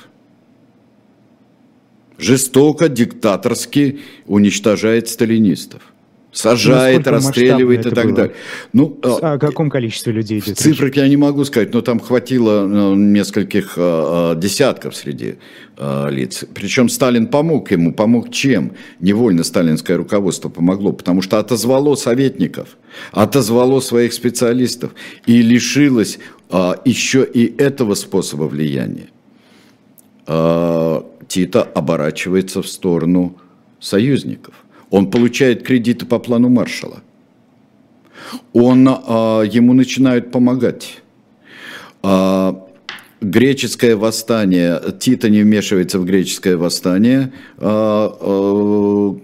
Жестоко, 2.16 2.89
диктаторски 2.89 4.01
уничтожает 4.26 5.09
сталинистов. 5.09 5.82
Сажает, 6.32 7.06
расстреливает 7.06 7.86
и 7.86 7.90
так 7.90 8.06
было? 8.06 8.16
далее. 8.16 8.34
Ну, 8.72 8.98
а, 9.02 9.34
о 9.34 9.38
каком 9.38 9.70
количестве 9.70 10.12
людей 10.12 10.40
идет? 10.40 10.58
Цифрах 10.58 10.94
я 10.96 11.08
не 11.08 11.16
могу 11.16 11.44
сказать, 11.44 11.72
но 11.72 11.80
там 11.80 12.00
хватило 12.00 12.66
ну, 12.66 12.94
нескольких 12.94 13.74
а, 13.76 14.34
десятков 14.34 14.94
среди 14.94 15.36
лиц. 16.10 16.44
Причем 16.54 16.88
Сталин 16.88 17.28
помог 17.28 17.70
ему, 17.70 17.92
помог 17.92 18.32
чем? 18.32 18.72
Невольно 18.98 19.44
сталинское 19.44 19.96
руководство 19.96 20.48
помогло, 20.48 20.92
потому 20.92 21.22
что 21.22 21.38
отозвало 21.38 21.94
советников, 21.94 22.76
отозвало 23.12 23.78
своих 23.78 24.12
специалистов 24.12 24.90
и 25.26 25.40
лишилось 25.40 26.18
еще 26.84 27.24
и 27.24 27.54
этого 27.58 27.94
способа 27.94 28.44
влияния. 28.44 29.08
Тита 31.28 31.62
оборачивается 31.62 32.60
в 32.60 32.66
сторону 32.66 33.36
союзников. 33.78 34.54
Он 34.91 35.11
получает 35.11 35.62
кредиты 35.62 36.07
по 36.07 36.18
плану 36.18 36.49
Маршала. 36.49 37.03
Он, 38.53 38.89
а, 38.89 39.43
ему 39.43 39.72
начинают 39.74 40.30
помогать. 40.30 41.01
А, 42.03 42.66
греческое 43.20 43.97
восстание, 43.97 44.80
Тита 44.99 45.28
не 45.28 45.43
вмешивается 45.43 45.99
в 45.99 46.05
греческое 46.05 46.57
восстание, 46.57 47.32
а, 47.59 48.09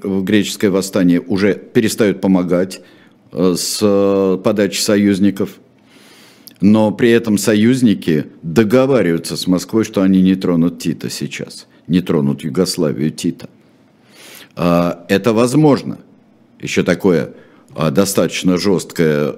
в 0.02 0.22
греческое 0.22 0.70
восстание 0.70 1.20
уже 1.20 1.54
перестают 1.54 2.20
помогать 2.20 2.80
с 3.32 4.40
подачи 4.44 4.80
союзников. 4.80 5.58
Но 6.60 6.92
при 6.92 7.10
этом 7.10 7.36
союзники 7.36 8.26
договариваются 8.42 9.36
с 9.36 9.46
Москвой, 9.46 9.84
что 9.84 10.02
они 10.02 10.22
не 10.22 10.34
тронут 10.36 10.78
Тита 10.78 11.10
сейчас, 11.10 11.66
не 11.88 12.00
тронут 12.00 12.44
Югославию 12.44 13.10
Тита. 13.10 13.48
А, 14.56 15.04
это 15.08 15.32
возможно. 15.32 15.98
Еще 16.60 16.82
такое 16.82 17.30
а, 17.74 17.90
достаточно 17.90 18.56
жесткая 18.56 19.32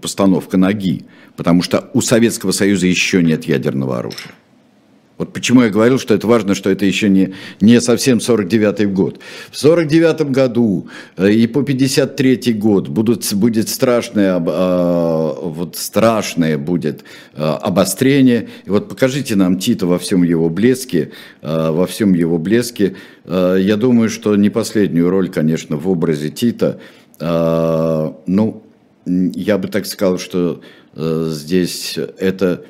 постановка 0.00 0.56
ноги, 0.56 1.06
потому 1.36 1.62
что 1.62 1.90
у 1.94 2.00
Советского 2.00 2.52
Союза 2.52 2.86
еще 2.86 3.22
нет 3.22 3.44
ядерного 3.44 3.98
оружия. 3.98 4.32
Вот 5.22 5.32
почему 5.32 5.62
я 5.62 5.70
говорил, 5.70 6.00
что 6.00 6.14
это 6.14 6.26
важно, 6.26 6.56
что 6.56 6.68
это 6.68 6.84
еще 6.84 7.08
не, 7.08 7.32
не 7.60 7.80
совсем 7.80 8.18
49-й 8.18 8.86
год. 8.86 9.20
В 9.52 9.54
49-м 9.54 10.32
году 10.32 10.88
э, 11.16 11.30
и 11.30 11.46
по 11.46 11.60
53-й 11.60 12.52
год 12.54 12.88
будут, 12.88 13.32
будет 13.34 13.68
страшное, 13.68 14.40
вот 14.40 15.76
страшное 15.76 16.58
будет 16.58 17.04
обострение. 17.36 18.48
И 18.64 18.70
вот 18.70 18.88
покажите 18.88 19.36
нам 19.36 19.60
Тита 19.60 19.86
во 19.86 20.00
всем 20.00 20.24
его 20.24 20.48
блеске, 20.48 21.12
во 21.40 21.86
всем 21.86 22.14
его 22.14 22.38
блеске. 22.38 22.96
Я 23.24 23.76
думаю, 23.76 24.10
что 24.10 24.34
не 24.34 24.50
последнюю 24.50 25.08
роль, 25.08 25.28
конечно, 25.28 25.76
в 25.76 25.88
образе 25.88 26.30
Тита, 26.30 26.80
ну, 27.20 28.62
я 29.06 29.58
бы 29.58 29.68
так 29.68 29.86
сказал, 29.86 30.18
что 30.18 30.62
э, 30.96 31.26
здесь 31.30 31.96
это 32.18 32.64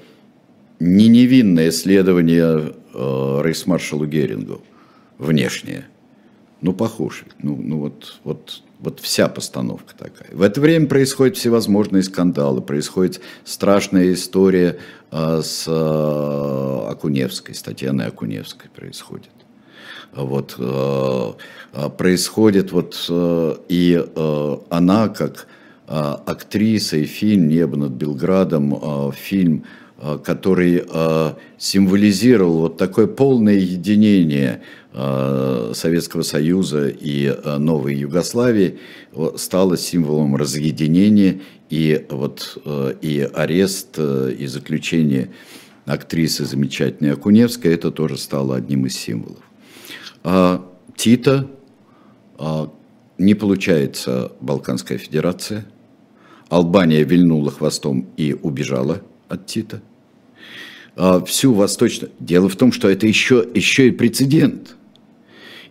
не 0.83 1.09
невинное 1.09 1.71
следование 1.71 2.75
э, 2.93 3.41
рейхсмаршалу 3.45 4.05
Герингу, 4.07 4.63
внешнее. 5.19 5.87
Ну, 6.61 6.73
похож. 6.73 7.25
Ну, 7.41 7.57
ну 7.57 7.79
вот, 7.79 8.21
вот, 8.25 8.63
вот 8.81 9.01
вся 9.01 9.29
постановка 9.29 9.95
такая. 9.97 10.29
В 10.33 10.43
это 10.43 10.61
время 10.61 10.87
происходят 10.87 11.37
всевозможные 11.37 12.03
скандалы, 12.03 12.61
происходит 12.61 13.21
страшная 13.45 14.13
история 14.13 14.79
э, 15.13 15.41
с 15.43 15.67
э, 15.69 16.91
Акуневской, 16.91 17.55
с 17.55 17.63
Татьяной 17.63 18.07
Акуневской 18.07 18.69
происходит. 18.71 19.31
Вот, 20.15 20.57
э, 20.59 21.33
э 21.75 21.91
происходит 21.91 22.73
вот 22.73 23.07
э, 23.09 23.55
и 23.69 24.05
э, 24.05 24.57
она 24.69 25.09
как 25.09 25.47
э, 25.87 26.17
актриса 26.27 26.97
и 26.97 27.05
фильм 27.05 27.49
«Небо 27.49 27.77
над 27.77 27.93
Белградом», 27.93 28.75
э, 28.75 29.13
фильм 29.15 29.65
который 30.25 30.83
э, 30.85 31.33
символизировал 31.59 32.63
вот 32.63 32.77
такое 32.77 33.07
полное 33.07 33.55
единение 33.55 34.63
э, 34.93 35.73
Советского 35.75 36.23
Союза 36.23 36.89
и 36.89 37.33
новой 37.59 37.95
Югославии, 37.95 38.81
стало 39.37 39.77
символом 39.77 40.35
разъединения 40.35 41.41
и, 41.71 42.05
вот, 42.11 42.59
и 43.01 43.31
арест, 43.33 43.99
и 43.99 44.47
заключение 44.47 45.31
актрисы 45.87 46.45
замечательной 46.45 47.13
Акуневской, 47.13 47.73
это 47.73 47.91
тоже 47.91 48.19
стало 48.19 48.57
одним 48.57 48.87
из 48.87 48.97
символов. 48.97 49.43
А 50.25 50.67
Тита 50.97 51.49
не 53.19 53.35
получается 53.35 54.33
Балканская 54.41 54.99
Федерация, 54.99 55.65
Албания 56.49 57.05
вильнула 57.05 57.51
хвостом 57.51 58.09
и 58.17 58.35
убежала 58.35 59.01
от 59.29 59.47
Тита– 59.47 59.81
а, 59.92 59.92
всю 61.27 61.55
восточную. 61.55 62.13
Дело 62.21 62.49
в 62.49 62.57
том, 62.57 62.73
что 62.73 62.89
это 62.89 63.07
еще, 63.07 63.47
еще 63.55 63.89
и 63.89 63.93
прецедент. 63.93 64.77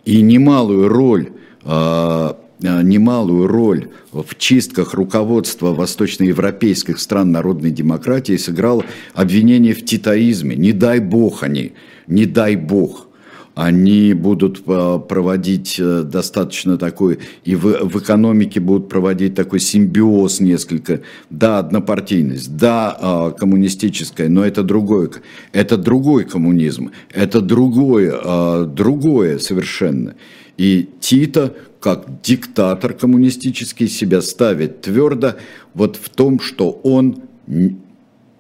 И 0.04 0.22
немалую 0.22 0.88
роль, 0.88 1.30
а, 1.64 2.38
а, 2.64 2.82
немалую 2.82 3.48
роль 3.48 3.90
в 4.12 4.36
чистках 4.38 4.94
руководства 4.94 5.74
восточноевропейских 5.74 7.00
стран 7.00 7.32
народной 7.32 7.70
демократии 7.72 8.36
сыграло 8.38 8.84
обвинение 9.14 9.74
в 9.76 9.86
титаизме. 9.86 10.56
Не 10.56 10.72
дай 10.72 11.00
бог 11.00 11.44
они, 11.44 11.74
не 12.08 12.26
дай 12.26 12.56
бог– 12.56 13.08
они 13.56 14.14
будут 14.14 14.64
э, 14.66 15.00
проводить 15.08 15.76
э, 15.78 16.04
достаточно 16.04 16.78
такой, 16.78 17.20
и 17.44 17.56
в, 17.56 17.86
в 17.86 18.00
экономике 18.00 18.60
будут 18.60 18.88
проводить 18.88 19.36
такой 19.36 19.60
симбиоз 19.60 20.40
несколько. 20.40 21.02
Да, 21.30 21.60
однопартийность, 21.60 22.56
да, 22.56 22.96
а, 23.00 23.32
коммунистическая, 23.32 24.30
но 24.30 24.46
это 24.46 24.64
другое, 24.64 25.10
это 25.52 25.78
другой 25.78 26.24
коммунизм, 26.24 26.92
это 27.10 27.42
другое, 27.42 28.14
а, 28.24 28.66
другое 28.66 29.38
совершенно. 29.40 30.16
И 30.58 30.90
Тита, 31.00 31.54
как 31.80 32.22
диктатор 32.22 32.94
коммунистический, 32.94 33.88
себя 33.88 34.22
ставит 34.22 34.82
твердо 34.82 35.36
вот 35.74 35.98
в 35.98 36.10
том, 36.10 36.40
что 36.40 36.70
он 36.84 37.24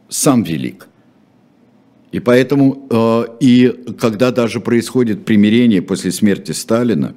сам 0.08 0.44
велик. 0.44 0.88
И 2.12 2.20
поэтому, 2.20 2.88
э, 2.90 3.26
и 3.40 3.70
когда 4.00 4.32
даже 4.32 4.60
происходит 4.60 5.24
примирение 5.24 5.82
после 5.82 6.12
смерти 6.12 6.52
Сталина, 6.52 7.16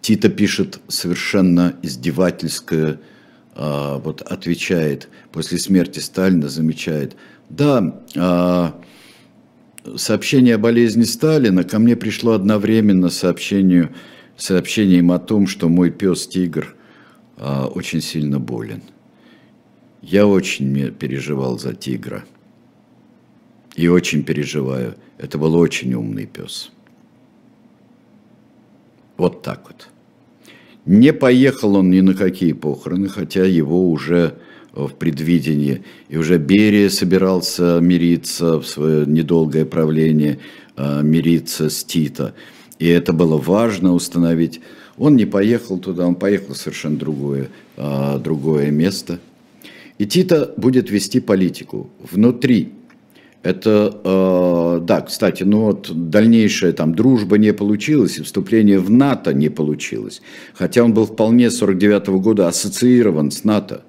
Тита 0.00 0.28
пишет 0.28 0.80
совершенно 0.88 1.76
издевательское, 1.82 3.00
э, 3.54 3.98
вот 4.02 4.22
отвечает, 4.22 5.08
после 5.30 5.58
смерти 5.58 6.00
Сталина 6.00 6.48
замечает, 6.48 7.16
да, 7.48 8.02
э, 8.14 8.70
сообщение 9.96 10.56
о 10.56 10.58
болезни 10.58 11.04
Сталина 11.04 11.62
ко 11.62 11.78
мне 11.78 11.94
пришло 11.94 12.32
одновременно 12.32 13.08
сообщению, 13.08 13.94
сообщением 14.36 15.12
о 15.12 15.20
том, 15.20 15.46
что 15.46 15.68
мой 15.68 15.90
пес 15.90 16.26
Тигр 16.26 16.74
очень 17.38 18.00
сильно 18.00 18.40
болен. 18.40 18.82
Я 20.00 20.26
очень 20.26 20.90
переживал 20.92 21.58
за 21.58 21.74
Тигра– 21.74 22.24
и 23.76 23.88
очень 23.88 24.22
переживаю. 24.22 24.94
Это 25.18 25.38
был 25.38 25.54
очень 25.54 25.94
умный 25.94 26.26
пес. 26.26 26.70
Вот 29.16 29.42
так 29.42 29.62
вот. 29.66 29.88
Не 30.86 31.12
поехал 31.12 31.76
он 31.76 31.90
ни 31.90 32.00
на 32.00 32.14
какие 32.14 32.52
похороны, 32.52 33.08
хотя 33.08 33.44
его 33.44 33.90
уже 33.90 34.34
в 34.72 34.90
предвидении, 34.90 35.82
и 36.08 36.18
уже 36.18 36.36
Берия 36.36 36.90
собирался 36.90 37.80
мириться 37.80 38.60
в 38.60 38.66
свое 38.66 39.06
недолгое 39.06 39.64
правление, 39.64 40.38
а, 40.76 41.00
мириться 41.00 41.70
с 41.70 41.82
Тита. 41.82 42.34
И 42.78 42.86
это 42.86 43.14
было 43.14 43.38
важно 43.38 43.94
установить. 43.94 44.60
Он 44.98 45.16
не 45.16 45.24
поехал 45.24 45.78
туда, 45.78 46.06
он 46.06 46.14
поехал 46.14 46.52
в 46.54 46.58
совершенно 46.58 46.98
другое, 46.98 47.48
а, 47.76 48.18
другое 48.18 48.70
место. 48.70 49.18
И 49.96 50.04
Тита 50.04 50.52
будет 50.58 50.90
вести 50.90 51.20
политику 51.20 51.88
внутри 51.98 52.74
это, 53.46 54.00
э, 54.04 54.80
да, 54.82 55.00
кстати, 55.02 55.44
ну 55.44 55.60
вот 55.60 55.90
дальнейшая 56.10 56.72
там 56.72 56.94
дружба 56.94 57.38
не 57.38 57.52
получилась, 57.52 58.18
и 58.18 58.22
вступление 58.22 58.78
в 58.80 58.90
НАТО 58.90 59.32
не 59.32 59.48
получилось. 59.50 60.20
Хотя 60.54 60.82
он 60.82 60.92
был 60.92 61.04
вполне 61.04 61.50
с 61.50 61.58
49 61.58 62.08
-го 62.08 62.20
года 62.20 62.48
ассоциирован 62.48 63.30
с 63.30 63.44
НАТО. 63.44 63.82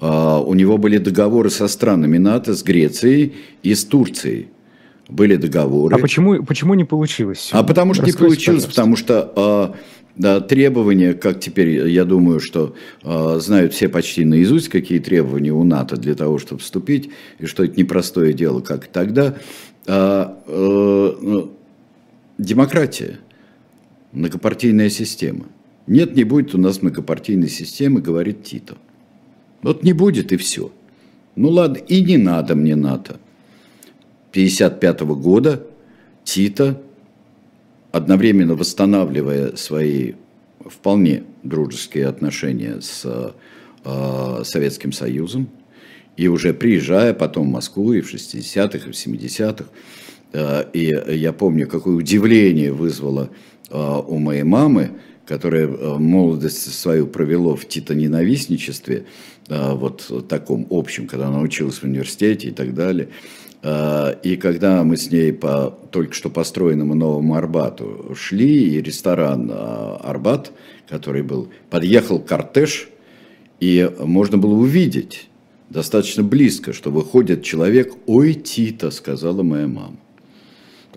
Э, 0.00 0.42
у 0.46 0.54
него 0.54 0.76
были 0.78 0.98
договоры 0.98 1.50
со 1.50 1.68
странами 1.68 2.18
НАТО, 2.18 2.54
с 2.54 2.62
Грецией 2.62 3.32
и 3.62 3.74
с 3.74 3.84
Турцией. 3.84 4.48
Были 5.08 5.36
договоры. 5.36 5.96
А 5.96 5.98
почему, 5.98 6.44
почему 6.44 6.74
не 6.74 6.84
получилось? 6.84 7.48
А 7.52 7.62
потому 7.62 7.94
что 7.94 8.04
Раскройте, 8.04 8.22
не 8.22 8.28
получилось, 8.28 8.64
пожалуйста. 8.64 8.82
потому 8.82 8.96
что... 8.96 9.72
Э, 9.74 9.97
да, 10.18 10.40
требования, 10.40 11.14
как 11.14 11.38
теперь, 11.38 11.88
я 11.88 12.04
думаю, 12.04 12.40
что 12.40 12.74
э, 13.04 13.38
знают 13.40 13.72
все 13.72 13.88
почти 13.88 14.24
наизусть, 14.24 14.68
какие 14.68 14.98
требования 14.98 15.52
у 15.52 15.62
НАТО 15.62 15.96
для 15.96 16.16
того, 16.16 16.38
чтобы 16.38 16.60
вступить, 16.60 17.10
и 17.38 17.46
что 17.46 17.64
это 17.64 17.78
непростое 17.78 18.32
дело, 18.32 18.60
как 18.60 18.88
тогда. 18.88 19.36
А, 19.86 20.36
э, 20.46 21.12
э, 21.22 21.46
демократия, 22.36 23.20
многопартийная 24.10 24.90
система. 24.90 25.46
Нет, 25.86 26.16
не 26.16 26.24
будет 26.24 26.52
у 26.52 26.58
нас 26.58 26.82
многопартийной 26.82 27.48
системы, 27.48 28.00
говорит 28.00 28.42
Тито. 28.42 28.76
Вот 29.62 29.84
не 29.84 29.92
будет 29.92 30.32
и 30.32 30.36
все. 30.36 30.72
Ну 31.36 31.50
ладно, 31.50 31.76
и 31.76 32.02
не 32.02 32.16
надо 32.16 32.56
мне 32.56 32.74
НАТО. 32.74 33.20
1955 34.32 35.00
года 35.16 35.64
Тито, 36.24 36.82
одновременно 37.92 38.54
восстанавливая 38.54 39.56
свои 39.56 40.14
вполне 40.64 41.24
дружеские 41.42 42.06
отношения 42.06 42.80
с 42.80 43.34
э, 43.84 44.42
Советским 44.44 44.92
Союзом, 44.92 45.48
и 46.18 46.26
уже 46.26 46.52
приезжая 46.52 47.14
потом 47.14 47.48
в 47.48 47.52
Москву 47.52 47.92
и 47.92 48.00
в 48.00 48.12
60-х, 48.12 48.88
и 48.88 48.92
в 48.92 48.94
70-х, 48.94 49.64
э, 50.32 50.64
и 50.72 51.16
я 51.16 51.32
помню, 51.32 51.68
какое 51.68 51.94
удивление 51.94 52.72
вызвало 52.72 53.30
э, 53.70 54.02
у 54.06 54.18
моей 54.18 54.42
мамы, 54.42 54.90
которая 55.24 55.68
э, 55.68 55.98
молодость 55.98 56.74
свою 56.74 57.06
провела 57.06 57.54
в 57.54 57.66
титоненавистничестве, 57.66 59.06
вот 59.48 60.28
таком 60.28 60.66
общем, 60.68 61.06
когда 61.06 61.28
она 61.28 61.40
училась 61.40 61.78
в 61.78 61.84
университете 61.84 62.48
и 62.48 62.50
так 62.50 62.74
далее. 62.74 63.08
И 63.62 64.38
когда 64.40 64.84
мы 64.84 64.96
с 64.96 65.10
ней 65.10 65.32
по 65.32 65.76
только 65.90 66.14
что 66.14 66.30
построенному 66.30 66.94
новому 66.94 67.34
Арбату 67.34 68.14
шли, 68.16 68.76
и 68.76 68.80
ресторан 68.80 69.50
Арбат, 69.52 70.52
который 70.88 71.22
был, 71.22 71.48
подъехал 71.68 72.20
кортеж, 72.20 72.88
и 73.58 73.90
можно 73.98 74.38
было 74.38 74.54
увидеть, 74.54 75.28
достаточно 75.70 76.22
близко, 76.22 76.72
что 76.72 76.90
выходит 76.90 77.42
человек, 77.42 77.94
ой, 78.06 78.34
Тита, 78.34 78.90
сказала 78.90 79.42
моя 79.42 79.66
мама. 79.66 79.96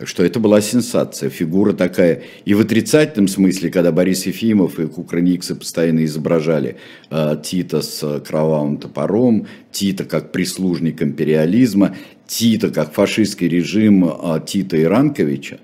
Что 0.03 0.23
это 0.23 0.39
была 0.39 0.61
сенсация, 0.61 1.29
фигура 1.29 1.73
такая. 1.73 2.23
И 2.45 2.53
в 2.53 2.61
отрицательном 2.61 3.27
смысле, 3.27 3.69
когда 3.69 3.91
Борис 3.91 4.25
Ефимов 4.25 4.79
и 4.79 4.87
Кукрыниксы 4.87 5.55
постоянно 5.55 6.05
изображали 6.05 6.77
э, 7.09 7.35
Тита 7.43 7.81
с 7.81 8.19
кровавым 8.21 8.77
топором, 8.77 9.47
Тита 9.71 10.05
как 10.05 10.31
прислужник 10.31 11.01
империализма, 11.03 11.95
Тита 12.25 12.71
как 12.71 12.93
фашистский 12.93 13.47
режим 13.47 14.05
э, 14.05 14.39
Тита 14.45 14.77
и 14.77 14.83
Ранковича, 14.83 15.59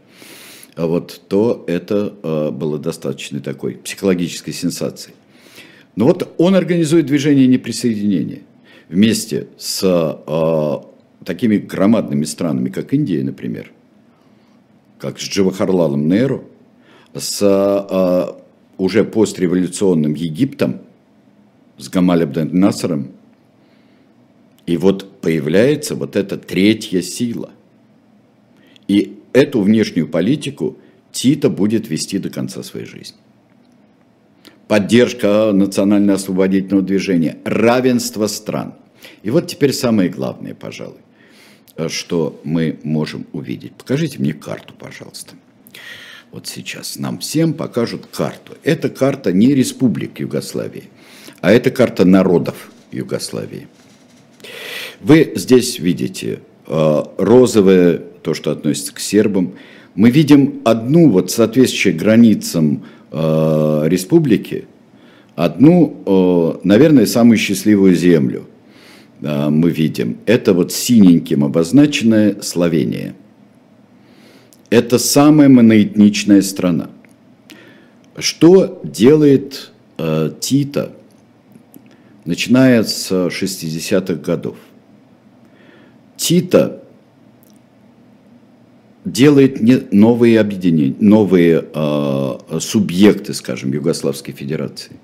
вот, 0.76 1.22
то 1.28 1.64
это 1.68 2.14
э, 2.22 2.52
было 2.52 2.78
достаточно 2.78 3.40
такой 3.40 3.74
психологической 3.76 4.54
сенсацией. 4.54 5.16
Но 5.96 6.06
вот 6.06 6.36
он 6.38 6.54
организует 6.54 7.08
движение 7.08 7.48
неприсоединения 7.48 8.42
вместе 8.88 9.48
с 9.58 9.82
э, 9.84 11.26
такими 11.26 11.58
громадными 11.58 12.26
странами, 12.26 12.70
как 12.70 12.94
Индия, 12.94 13.24
например, 13.24 13.72
как 15.00 15.20
с 15.20 15.24
Джавахарлалом 15.24 16.08
Неру, 16.08 16.46
с 17.14 17.40
э, 17.42 18.42
уже 18.78 19.04
постреволюционным 19.04 20.14
Египтом, 20.14 20.82
с 21.78 21.90
Гамаль 21.90 22.26
Насаром. 22.52 23.12
И 24.66 24.78
вот 24.78 25.22
появляется 25.22 25.96
вот 25.96 26.16
эта 26.16 26.38
третья 26.38 27.02
сила. 27.02 27.52
И 28.88 29.20
эту 29.34 29.62
внешнюю 29.62 30.08
политику 30.08 30.78
Тита 31.12 31.50
будет 31.50 31.90
вести 31.90 32.20
до 32.20 32.30
конца 32.30 32.64
своей 32.64 32.86
жизни 32.86 33.18
поддержка 34.68 35.52
национально-освободительного 35.54 36.86
движения, 36.86 37.38
равенство 37.46 38.28
стран. 38.28 38.76
И 39.24 39.30
вот 39.30 39.48
теперь 39.48 39.74
самое 39.74 40.10
главное, 40.10 40.54
пожалуй, 40.54 41.00
что 41.90 42.40
мы 42.44 42.80
можем 42.84 43.26
увидеть. 43.34 43.74
Покажите 43.74 44.20
мне 44.20 44.34
карту, 44.34 44.74
пожалуйста. 44.78 45.34
Вот 46.32 46.48
сейчас 46.48 46.98
нам 46.98 47.20
всем 47.20 47.54
покажут 47.54 48.08
карту. 48.08 48.54
Это 48.64 48.90
карта 48.90 49.32
не 49.32 49.54
республик 49.54 50.20
Югославии, 50.20 50.86
а 51.42 51.52
это 51.52 51.72
карта 51.72 52.04
народов 52.06 52.70
Югославии. 52.92 53.68
Вы 55.00 55.34
здесь 55.36 55.80
видите 55.80 56.42
э, 56.66 57.04
розовое, 57.18 57.98
то, 57.98 58.34
что 58.34 58.52
относится 58.52 58.94
к 58.94 59.00
сербам. 59.00 59.54
Мы 59.96 60.12
видим 60.12 60.62
одну, 60.66 61.10
вот 61.10 61.32
соответствующую 61.32 61.98
границам 61.98 62.84
Э, 63.10 63.84
республики 63.86 64.66
одну, 65.36 65.96
э, 66.06 66.68
наверное, 66.68 67.06
самую 67.06 67.38
счастливую 67.38 67.96
землю 67.96 68.42
э, 68.42 68.47
мы 69.22 69.72
видим. 69.72 70.18
Это 70.26 70.54
вот 70.54 70.72
синеньким 70.72 71.44
обозначенная 71.44 72.42
Словения. 72.42 73.16
Это 74.70 75.00
самая 75.00 75.50
моноэтничная 75.50 76.42
страна. 76.42 76.90
Что 78.18 78.82
делает 78.84 79.72
э, 79.98 80.32
Тита, 80.40 80.92
начиная 82.26 82.84
с 82.84 83.12
60-х 83.12 84.16
годов? 84.16 84.58
Тита 86.18 86.84
делает 89.06 89.62
не 89.62 89.84
новые 89.92 90.40
объединения, 90.40 90.96
новые 91.00 91.64
э, 91.74 92.60
субъекты, 92.60 93.34
скажем, 93.34 93.72
Югославской 93.72 94.34
Федерации. 94.34 94.98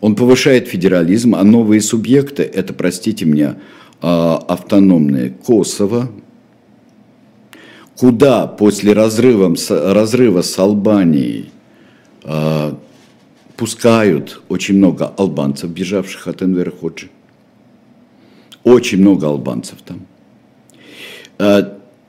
Он 0.00 0.14
повышает 0.14 0.68
федерализм, 0.68 1.34
а 1.34 1.44
новые 1.44 1.80
субъекты– 1.80 2.42
это, 2.54 2.72
простите 2.72 3.24
меня, 3.24 3.56
э, 4.00 4.06
автономное 4.06 5.30
Косово, 5.30 6.10
куда 7.96 8.46
после 8.46 8.92
разрыва, 8.92 9.54
разрыва 9.68 10.42
с 10.42 10.58
Албанией 10.58 11.50
э, 12.22 12.74
пускают 13.56 14.40
очень 14.48 14.76
много 14.76 15.06
албанцев, 15.06 15.70
бежавших 15.70 16.28
от 16.28 16.42
Энвера 16.42 16.70
Ходжи. 16.70 17.08
Очень 18.62 19.00
много 19.00 19.26
албанцев 19.26 19.78
там 19.84 20.06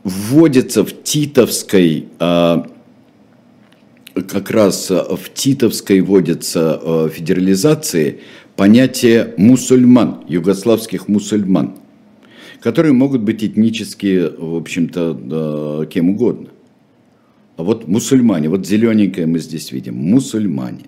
вводится 0.03 0.83
в 0.83 1.03
титовской, 1.03 2.07
а, 2.19 2.65
как 4.23 4.51
раз 4.51 4.89
в 4.89 5.19
титовской 5.33 6.01
вводится 6.01 6.79
а, 6.81 7.09
федерализации 7.09 8.21
понятие 8.55 9.33
мусульман, 9.37 10.25
югославских 10.27 11.07
мусульман, 11.07 11.75
которые 12.59 12.93
могут 12.93 13.21
быть 13.21 13.43
этнически, 13.43 14.29
в 14.37 14.55
общем-то, 14.55 15.87
кем 15.89 16.09
угодно. 16.09 16.49
А 17.55 17.63
вот 17.63 17.87
мусульмане, 17.87 18.47
вот 18.47 18.65
зелененькое 18.65 19.27
мы 19.27 19.39
здесь 19.39 19.71
видим, 19.71 19.95
мусульмане. 19.95 20.85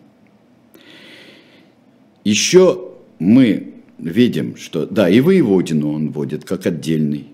Еще 2.23 2.91
мы 3.19 3.73
видим, 3.97 4.55
что, 4.55 4.86
да, 4.86 5.09
и 5.09 5.19
воеводину 5.19 5.93
он 5.93 6.11
вводит 6.11 6.45
как 6.45 6.65
отдельный. 6.65 7.27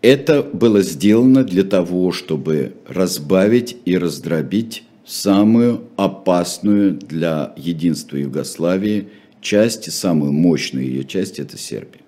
Это 0.00 0.42
было 0.42 0.82
сделано 0.82 1.42
для 1.42 1.64
того, 1.64 2.12
чтобы 2.12 2.74
разбавить 2.86 3.76
и 3.84 3.98
раздробить 3.98 4.84
самую 5.04 5.84
опасную 5.96 6.92
для 6.92 7.52
единства 7.56 8.16
Югославии 8.16 9.08
часть, 9.40 9.90
самую 9.92 10.32
мощную 10.32 10.86
ее 10.86 11.04
часть– 11.04 11.38
это 11.40 11.58
Сербия. 11.58 12.00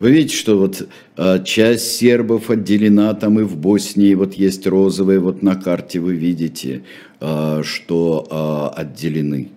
Вы 0.00 0.10
видите, 0.10 0.36
что 0.36 0.58
вот 0.58 0.88
а, 1.16 1.38
часть 1.38 1.92
сербов 1.92 2.50
отделена 2.50 3.14
там 3.14 3.38
и 3.38 3.44
в 3.44 3.56
Боснии, 3.56 4.14
вот 4.14 4.34
есть 4.34 4.66
розовые, 4.66 5.20
вот 5.20 5.42
на 5.42 5.54
карте 5.54 6.00
вы 6.00 6.16
видите, 6.16 6.82
а, 7.20 7.62
что 7.62 8.26
а, 8.28 8.70
отделены. 8.70 9.50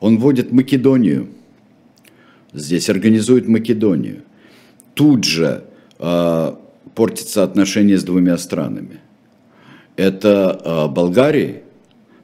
Он 0.00 0.18
вводит 0.18 0.50
Македонию, 0.50 1.28
здесь 2.52 2.90
организует 2.90 3.46
Македонию. 3.46 4.22
Тут 4.94 5.24
же 5.24 5.64
а, 5.98 6.58
портится 6.98 7.44
отношения 7.44 7.96
с 7.96 8.02
двумя 8.02 8.36
странами. 8.38 8.98
Это 9.94 10.60
э, 10.64 10.92
Болгария, 10.92 11.62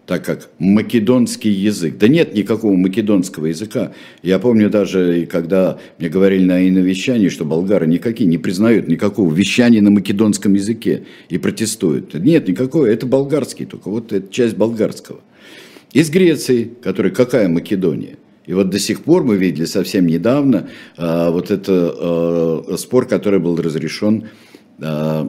так 0.04 0.24
как 0.24 0.50
македонский 0.58 1.50
язык. 1.50 1.96
Да 1.96 2.08
нет 2.08 2.34
никакого 2.34 2.74
македонского 2.74 3.46
языка. 3.46 3.92
Я 4.24 4.40
помню 4.40 4.70
даже, 4.70 5.28
когда 5.30 5.78
мне 6.00 6.08
говорили 6.08 6.44
на 6.44 6.68
иновещании, 6.68 7.28
что 7.28 7.44
болгары 7.44 7.86
никакие 7.86 8.28
не 8.28 8.36
признают 8.36 8.88
никакого 8.88 9.32
вещания 9.32 9.80
на 9.80 9.92
македонском 9.92 10.54
языке 10.54 11.04
и 11.28 11.38
протестуют. 11.38 12.12
Нет, 12.14 12.48
никакого, 12.48 12.86
это 12.86 13.06
болгарский 13.06 13.66
только, 13.66 13.90
вот 13.90 14.12
это 14.12 14.32
часть 14.32 14.56
болгарского. 14.56 15.20
Из 15.92 16.10
Греции, 16.10 16.72
которая 16.82 17.12
какая 17.12 17.48
Македония? 17.48 18.16
И 18.44 18.52
вот 18.54 18.70
до 18.70 18.80
сих 18.80 19.04
пор 19.04 19.22
мы 19.22 19.36
видели 19.36 19.66
совсем 19.66 20.08
недавно 20.08 20.68
а, 20.96 21.30
вот 21.30 21.52
это 21.52 21.94
а, 21.96 22.74
спор, 22.76 23.06
который 23.06 23.38
был 23.38 23.56
разрешен 23.56 24.24
Э, 24.80 25.28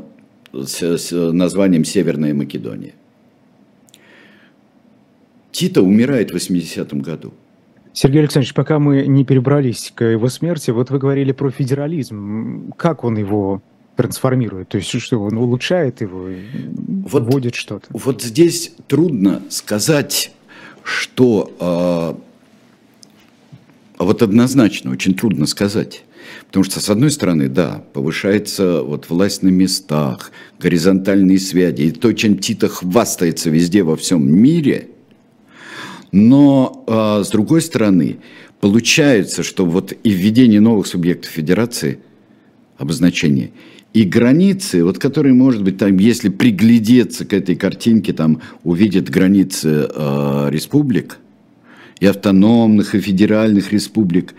с, 0.54 0.82
с 0.82 1.12
названием 1.12 1.84
Северная 1.84 2.34
Македония. 2.34 2.94
Тита 5.52 5.82
умирает 5.82 6.32
в 6.32 6.36
80-м 6.36 7.02
году. 7.02 7.34
Сергей 7.94 8.20
Александрович, 8.20 8.54
пока 8.54 8.80
мы 8.80 9.06
не 9.08 9.24
перебрались 9.24 9.92
к 9.96 10.04
его 10.04 10.28
смерти, 10.30 10.72
вот 10.72 10.90
вы 10.90 11.00
говорили 11.00 11.32
про 11.32 11.50
федерализм. 11.50 12.74
Как 12.78 13.04
он 13.04 13.18
его 13.18 13.62
трансформирует? 13.96 14.70
То 14.70 14.78
есть 14.78 14.90
что, 15.02 15.22
он 15.22 15.38
улучшает 15.38 16.02
его, 16.02 16.30
вот, 17.10 17.24
вводит 17.24 17.56
что-то? 17.56 17.88
Вот 17.92 18.22
здесь 18.22 18.74
трудно 18.88 19.42
сказать, 19.50 20.34
что 20.84 22.18
э, 23.98 24.04
вот 24.04 24.22
однозначно 24.22 24.92
очень 24.92 25.14
трудно 25.16 25.46
сказать. 25.46 26.04
Потому 26.48 26.64
что, 26.64 26.80
с 26.80 26.90
одной 26.90 27.12
стороны, 27.12 27.50
да, 27.50 27.84
повышается 27.94 28.82
вот 28.82 29.10
власть 29.10 29.44
на 29.44 29.50
местах, 29.50 30.32
горизонтальные 30.60 31.40
связи, 31.40 31.82
и 31.84 31.92
то, 31.92 32.14
чем 32.14 32.38
Тита 32.38 32.68
хвастается 32.70 33.50
везде 33.50 33.84
во 33.84 33.96
всем 33.96 34.32
мире, 34.32 34.90
но, 36.12 36.86
э, 36.88 37.24
с 37.26 37.30
другой 37.30 37.62
стороны, 37.62 38.20
получается, 38.62 39.44
что 39.44 39.66
вот 39.66 39.92
и 40.04 40.10
введение 40.10 40.62
новых 40.62 40.88
субъектов 40.88 41.32
федерации, 41.32 42.00
обозначение, 42.78 43.52
и 43.94 44.04
границы, 44.04 44.84
вот 44.84 44.98
которые, 44.98 45.34
может 45.34 45.64
быть, 45.64 45.78
там, 45.78 45.98
если 45.98 46.30
приглядеться 46.30 47.26
к 47.26 47.34
этой 47.34 47.56
картинке, 47.56 48.14
там 48.14 48.42
увидят 48.64 49.10
границы 49.10 49.90
э, 49.94 50.48
республик, 50.52 51.18
и 52.00 52.06
автономных, 52.06 52.96
и 52.96 53.00
федеральных 53.00 53.72
республик. 53.72 54.36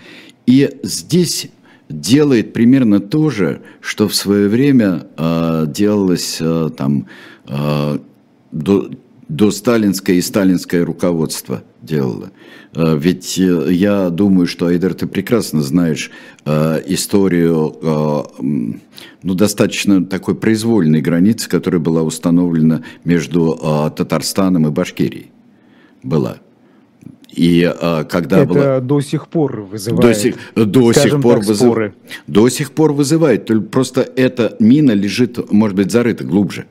И 0.46 0.70
здесь 0.82 1.48
делает 1.88 2.52
примерно 2.52 3.00
то 3.00 3.30
же, 3.30 3.62
что 3.80 4.08
в 4.08 4.14
свое 4.14 4.48
время 4.48 5.06
э, 5.16 5.66
делалось 5.68 6.38
э, 6.40 6.70
там 6.76 7.06
э, 7.46 7.98
до, 8.52 8.90
до 9.28 9.50
сталинское 9.50 10.16
и 10.16 10.20
сталинское 10.20 10.84
руководство 10.84 11.62
делало. 11.82 12.30
Э, 12.74 12.96
ведь 12.98 13.36
я 13.38 14.10
думаю, 14.10 14.46
что, 14.46 14.66
Айдер, 14.66 14.94
ты 14.94 15.06
прекрасно 15.06 15.62
знаешь 15.62 16.10
э, 16.44 16.82
историю 16.86 17.76
э, 17.80 18.22
ну, 19.22 19.34
достаточно 19.34 20.04
такой 20.04 20.34
произвольной 20.34 21.00
границы, 21.00 21.48
которая 21.48 21.80
была 21.80 22.02
установлена 22.02 22.82
между 23.04 23.58
э, 23.60 23.90
Татарстаном 23.96 24.66
и 24.66 24.70
Башкирией. 24.70 25.30
Была. 26.02 26.38
И 27.36 27.62
а, 27.64 28.04
когда 28.04 28.38
это 28.38 28.52
было... 28.52 28.80
до 28.80 29.00
сих 29.00 29.28
пор 29.28 29.60
вызывает. 29.60 30.02
До 30.02 30.14
сих, 30.14 30.34
до 30.54 30.92
сих 30.92 31.20
пор 31.20 31.38
так, 31.38 31.46
вызывает. 31.46 31.94
До 32.26 32.48
сих 32.48 32.72
пор 32.72 32.92
вызывает. 32.92 33.70
Просто 33.70 34.00
эта 34.16 34.56
мина 34.58 34.92
лежит, 34.92 35.52
может 35.52 35.76
быть, 35.76 35.92
зарыта 35.92 36.24
глубже 36.24 36.64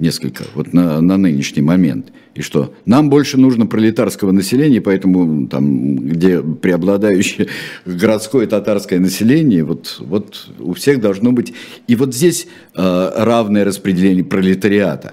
несколько 0.00 0.44
вот 0.54 0.72
на, 0.72 1.00
на 1.00 1.16
нынешний 1.18 1.62
момент. 1.62 2.12
И 2.34 2.40
что? 2.40 2.72
Нам 2.86 3.10
больше 3.10 3.36
нужно 3.36 3.66
пролетарского 3.66 4.32
населения, 4.32 4.80
поэтому 4.80 5.46
там, 5.46 5.96
где 5.96 6.40
преобладающее 6.40 7.48
городское 7.84 8.46
татарское 8.46 8.98
население, 8.98 9.62
вот, 9.62 9.96
вот 10.00 10.48
у 10.58 10.72
всех 10.72 11.00
должно 11.00 11.32
быть... 11.32 11.52
И 11.86 11.96
вот 11.96 12.14
здесь 12.14 12.46
э, 12.74 13.12
равное 13.16 13.64
распределение 13.64 14.24
пролетариата. 14.24 15.12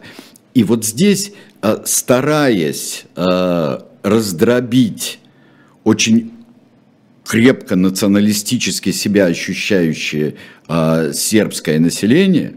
И 0.53 0.63
вот 0.63 0.86
здесь, 0.86 1.34
э, 1.61 1.80
стараясь 1.86 3.05
э, 3.15 3.80
раздробить 4.09 5.19
очень 5.83 6.31
крепко 7.25 7.75
националистически 7.75 8.91
себя 8.91 9.25
ощущающее 9.25 10.35
э, 10.67 11.11
сербское 11.13 11.79
население, 11.79 12.55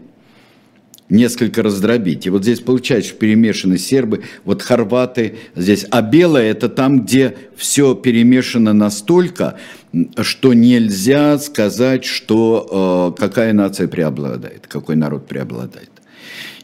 несколько 1.09 1.61
раздробить. 1.61 2.25
И 2.25 2.29
вот 2.29 2.43
здесь 2.43 2.61
получается, 2.61 3.13
перемешаны 3.13 3.77
сербы, 3.77 4.23
вот 4.45 4.61
хорваты 4.61 5.35
здесь. 5.55 5.85
А 5.91 6.01
белое 6.01 6.51
это 6.51 6.69
там, 6.69 7.01
где 7.01 7.35
все 7.57 7.95
перемешано 7.95 8.71
настолько, 8.71 9.59
что 10.21 10.53
нельзя 10.53 11.37
сказать, 11.37 12.05
что 12.05 13.13
э, 13.17 13.21
какая 13.21 13.51
нация 13.51 13.89
преобладает, 13.89 14.67
какой 14.67 14.95
народ 14.95 15.27
преобладает. 15.27 15.91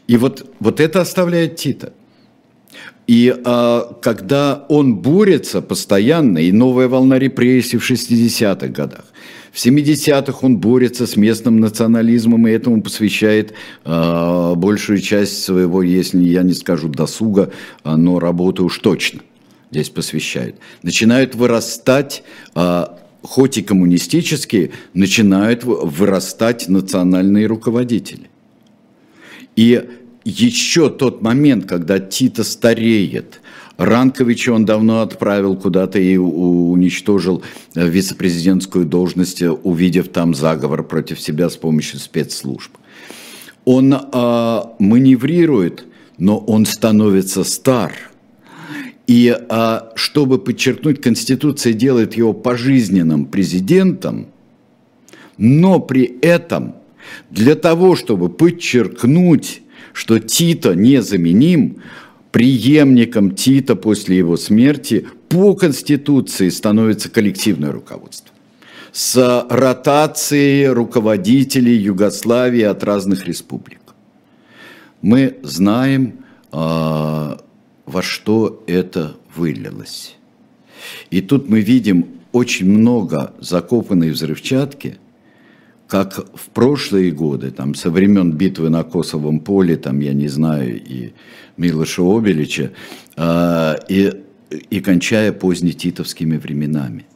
И 0.06 0.16
вот, 0.16 0.50
вот 0.60 0.80
это 0.80 1.02
оставляет 1.02 1.56
Тита. 1.56 1.92
И 3.06 3.34
а, 3.44 3.94
когда 4.02 4.66
он 4.68 4.96
борется 4.96 5.62
постоянно, 5.62 6.38
и 6.38 6.52
новая 6.52 6.88
волна 6.88 7.18
репрессий 7.18 7.78
в 7.78 7.90
60-х 7.90 8.68
годах, 8.68 9.04
в 9.50 9.56
70-х 9.56 10.38
он 10.42 10.58
борется 10.58 11.06
с 11.06 11.16
местным 11.16 11.58
национализмом 11.58 12.46
и 12.46 12.50
этому 12.50 12.82
посвящает 12.82 13.54
а, 13.84 14.54
большую 14.54 15.00
часть 15.00 15.42
своего, 15.42 15.82
если 15.82 16.22
я 16.22 16.42
не 16.42 16.52
скажу 16.52 16.88
досуга, 16.88 17.50
а, 17.82 17.96
но 17.96 18.18
работы 18.18 18.62
уж 18.62 18.78
точно 18.78 19.20
здесь 19.70 19.90
посвящает. 19.90 20.56
Начинают 20.82 21.34
вырастать 21.34 22.22
а, 22.54 22.98
хоть 23.22 23.58
и 23.58 23.62
коммунистические, 23.62 24.70
начинают 24.94 25.64
вырастать 25.64 26.68
национальные 26.68 27.46
руководители. 27.46 28.30
И 29.56 29.88
еще 30.28 30.90
тот 30.90 31.22
момент, 31.22 31.66
когда 31.66 31.98
Тита 31.98 32.44
стареет, 32.44 33.40
Ранковича 33.78 34.52
он 34.52 34.64
давно 34.64 35.00
отправил 35.00 35.56
куда-то 35.56 35.98
и 35.98 36.16
уничтожил 36.16 37.42
э, 37.74 37.88
вице-президентскую 37.88 38.84
должность, 38.84 39.40
увидев 39.40 40.08
там 40.08 40.34
заговор 40.34 40.82
против 40.82 41.20
себя 41.20 41.48
с 41.48 41.56
помощью 41.56 42.00
спецслужб. 42.00 42.72
Он 43.64 43.94
э, 43.94 44.60
маневрирует, 44.80 45.86
но 46.18 46.38
он 46.38 46.66
становится 46.66 47.44
стар. 47.44 47.92
И 49.06 49.34
э, 49.38 49.80
чтобы 49.94 50.38
подчеркнуть, 50.38 51.00
Конституция 51.00 51.72
делает 51.72 52.14
его 52.14 52.32
пожизненным 52.32 53.26
президентом, 53.26 54.26
но 55.38 55.78
при 55.78 56.18
этом 56.20 56.74
для 57.30 57.54
того, 57.54 57.94
чтобы 57.94 58.28
подчеркнуть 58.28 59.62
что 59.92 60.18
Тита 60.18 60.74
незаменим, 60.74 61.78
преемником 62.32 63.34
Тита 63.34 63.74
после 63.74 64.18
его 64.18 64.36
смерти 64.36 65.06
по 65.28 65.54
Конституции 65.54 66.48
становится 66.48 67.10
коллективное 67.10 67.72
руководство 67.72 68.34
с 68.92 69.46
ротацией 69.50 70.68
руководителей 70.68 71.76
Югославии 71.76 72.62
от 72.62 72.82
разных 72.84 73.26
республик. 73.26 73.80
Мы 75.02 75.36
знаем, 75.42 76.24
а, 76.50 77.38
во 77.86 78.02
что 78.02 78.64
это 78.66 79.16
вылилось. 79.36 80.16
И 81.10 81.20
тут 81.20 81.48
мы 81.48 81.60
видим 81.60 82.06
очень 82.32 82.68
много 82.68 83.34
закопанной 83.40 84.10
взрывчатки– 84.10 84.98
как 85.88 86.26
в 86.34 86.50
прошлые 86.50 87.10
годы, 87.10 87.50
там, 87.50 87.74
со 87.74 87.90
времен 87.90 88.32
битвы 88.32 88.68
на 88.68 88.84
Косовом 88.84 89.40
поле, 89.40 89.76
там, 89.76 90.00
я 90.00 90.12
не 90.12 90.28
знаю, 90.28 90.80
и 90.80 91.12
Милоша 91.56 92.02
Обелича, 92.02 92.72
э, 93.16 93.74
и, 93.88 94.12
и 94.70 94.80
кончая 94.80 95.32
позднетитовскими 95.32 96.36
временами. 96.36 97.06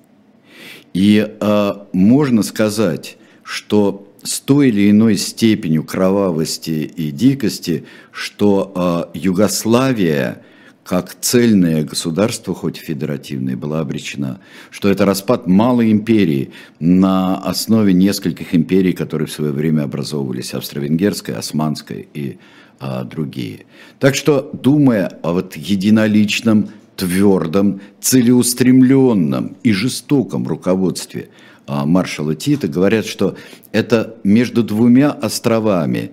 И 0.94 1.26
э, 1.38 1.72
можно 1.92 2.42
сказать, 2.42 3.18
что 3.42 4.08
с 4.22 4.40
той 4.40 4.68
или 4.68 4.90
иной 4.90 5.16
степенью 5.16 5.84
кровавости 5.84 6.90
и 6.96 7.10
дикости, 7.10 7.84
что 8.10 9.10
э, 9.14 9.18
Югославия– 9.18 10.42
как 10.84 11.14
цельное 11.20 11.84
государство, 11.84 12.54
хоть 12.54 12.76
федеративное, 12.76 13.56
была 13.56 13.80
обречена, 13.80 14.40
что 14.70 14.88
это 14.88 15.04
распад 15.04 15.46
малой 15.46 15.92
империи 15.92 16.50
на 16.80 17.38
основе 17.38 17.92
нескольких 17.92 18.54
империй, 18.54 18.92
которые 18.92 19.28
в 19.28 19.32
свое 19.32 19.52
время 19.52 19.82
образовывались, 19.82 20.54
австро-венгерская, 20.54 21.38
османская 21.38 22.04
и 22.12 22.38
а, 22.80 23.04
другие. 23.04 23.66
Так 24.00 24.16
что, 24.16 24.50
думая 24.52 25.18
о 25.22 25.34
вот 25.34 25.56
единоличном, 25.56 26.70
твердом, 26.96 27.80
целеустремленном 28.00 29.56
и 29.62 29.72
жестоком 29.72 30.48
руководстве 30.48 31.28
а, 31.66 31.86
маршала 31.86 32.34
Тита, 32.34 32.66
говорят, 32.66 33.06
что 33.06 33.36
это 33.70 34.16
между 34.24 34.64
двумя 34.64 35.10
островами. 35.10 36.10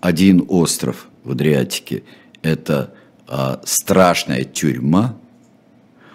Один 0.00 0.44
остров 0.48 1.08
в 1.22 1.32
Адриатике– 1.32 2.02
это 2.42 2.92
а, 3.32 3.60
страшная 3.64 4.42
тюрьма, 4.42 5.16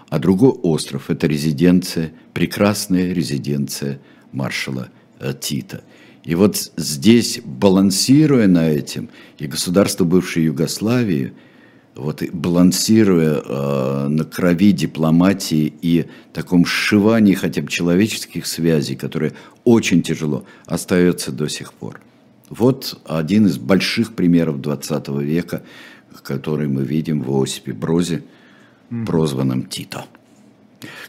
а 0.10 0.20
другой 0.20 0.52
остров– 0.52 1.06
это 1.10 1.28
резиденция, 1.28 2.12
прекрасная 2.34 3.14
резиденция 3.14 4.02
маршала 4.34 4.90
э, 5.22 5.34
Тита. 5.40 5.82
И 6.26 6.36
вот 6.36 6.58
здесь, 6.76 7.40
балансируя 7.42 8.48
на 8.48 8.70
этим, 8.70 9.08
и 9.40 9.48
государство 9.48 10.04
бывшей 10.04 10.44
Югославии, 10.44 11.32
вот 11.96 12.22
балансируя 12.34 13.42
э, 13.42 14.08
на 14.10 14.26
крови 14.26 14.74
дипломатии 14.74 15.74
и 15.82 16.08
таком 16.34 16.66
сшивании 16.66 17.34
хотя 17.34 17.62
бы 17.62 17.70
человеческих 17.70 18.46
связей, 18.46 18.98
которое 18.98 19.32
очень 19.64 20.02
тяжело, 20.02 20.44
остается 20.66 21.32
до 21.32 21.48
сих 21.48 21.72
пор. 21.72 22.02
Вот 22.50 23.00
один 23.06 23.48
из 23.48 23.58
больших 23.58 24.16
примеров 24.16 24.60
20 24.60 25.08
века– 25.22 25.64
который 26.22 26.68
мы 26.68 26.84
видим 26.84 27.22
в 27.22 27.42
Осипе 27.42 27.74
Брозе, 27.74 28.24
прозванном 29.06 29.64
Тито. 29.64 30.06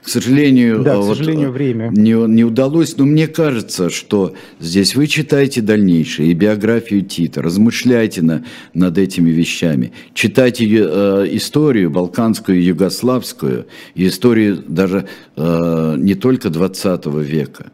К 0.02 0.08
сожалению, 0.08 0.82
да, 0.82 0.94
к 0.94 0.98
вот 0.98 1.16
сожалению 1.16 1.50
время. 1.50 1.90
Не, 1.94 2.12
не 2.28 2.44
удалось, 2.44 2.96
но 2.96 3.04
мне 3.04 3.26
кажется, 3.26 3.90
что 3.90 4.34
здесь 4.60 4.94
вы 4.94 5.06
читаете 5.06 5.60
дальнейшее 5.60 6.30
и 6.30 6.34
биографию 6.34 7.02
Тита, 7.02 7.42
размышляйте 7.42 8.22
на, 8.22 8.44
над 8.72 8.98
этими 8.98 9.30
вещами, 9.30 9.92
читайте 10.14 10.66
э, 10.66 11.26
историю 11.32 11.90
балканскую, 11.90 12.62
югославскую, 12.62 13.66
и 13.94 14.06
историю 14.06 14.62
даже 14.66 15.08
э, 15.36 15.94
не 15.98 16.14
только 16.14 16.50
20 16.50 17.06
века. 17.06 17.72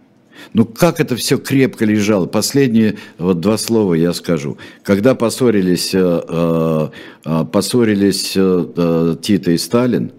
Ну 0.52 0.64
как 0.64 1.00
это 1.00 1.16
все 1.16 1.38
крепко 1.38 1.84
лежало? 1.84 2.26
Последние 2.26 2.96
вот 3.18 3.40
два 3.40 3.58
слова 3.58 3.94
я 3.94 4.12
скажу. 4.12 4.58
Когда 4.82 5.14
поссорились, 5.14 5.94
э, 5.94 6.22
э, 6.28 6.88
э 7.24 7.44
поссорились 7.50 8.32
э, 8.36 8.66
э, 8.76 9.16
Тита 9.22 9.52
и 9.52 9.58
Сталин, 9.58 10.12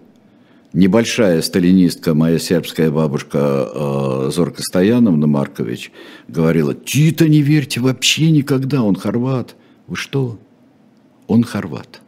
небольшая 0.72 1.40
сталинистка, 1.40 2.14
моя 2.14 2.38
сербская 2.38 2.90
бабушка 2.90 3.68
э, 3.72 4.30
Зорка 4.32 4.62
Стояновна 4.62 5.26
Маркович, 5.26 5.92
говорила, 6.28 6.74
Тита 6.74 7.28
не 7.28 7.40
верьте 7.40 7.80
вообще 7.80 8.30
никогда, 8.30 8.82
он 8.82 8.96
хорват. 8.96 9.56
Вы 9.86 9.96
что? 9.96 10.38
Он 11.26 11.44
хорват. 11.44 12.00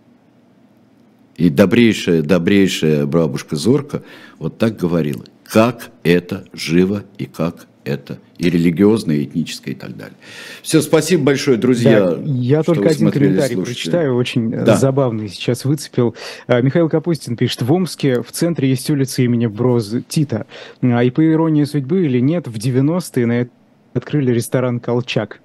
И 1.36 1.50
добрейшая, 1.50 2.22
добрейшая 2.22 3.06
бабушка 3.06 3.56
Зорка 3.56 4.02
вот 4.38 4.58
так 4.58 4.76
говорила, 4.76 5.24
как 5.44 5.90
это 6.02 6.44
живо 6.52 7.04
и 7.18 7.26
как 7.26 7.66
это 7.86 8.18
и 8.38 8.50
религиозное, 8.50 9.16
и 9.16 9.24
этническое, 9.24 9.74
и 9.74 9.76
так 9.76 9.96
далее. 9.96 10.16
Все, 10.62 10.82
спасибо 10.82 11.24
большое, 11.24 11.56
друзья. 11.56 12.10
Да, 12.10 12.22
я 12.24 12.62
только 12.62 12.88
один 12.88 13.10
комментарий 13.10 13.54
слушайте. 13.54 13.80
прочитаю, 13.80 14.16
очень 14.16 14.52
э, 14.52 14.64
да. 14.64 14.76
забавный 14.76 15.28
сейчас 15.28 15.64
выцепил. 15.64 16.14
Э, 16.48 16.60
Михаил 16.60 16.88
Капустин 16.88 17.36
пишет, 17.36 17.62
в 17.62 17.72
Омске 17.72 18.22
в 18.22 18.32
центре 18.32 18.68
есть 18.68 18.90
улица 18.90 19.22
имени 19.22 19.46
Броз 19.46 19.94
Тита. 20.08 20.46
А 20.82 21.04
и 21.04 21.10
по 21.10 21.24
иронии 21.26 21.64
судьбы 21.64 22.04
или 22.04 22.20
нет, 22.20 22.48
в 22.48 22.56
90-е 22.56 23.26
на 23.26 23.32
это 23.40 23.50
открыли 23.94 24.32
ресторан 24.32 24.80
«Колчак». 24.80 25.40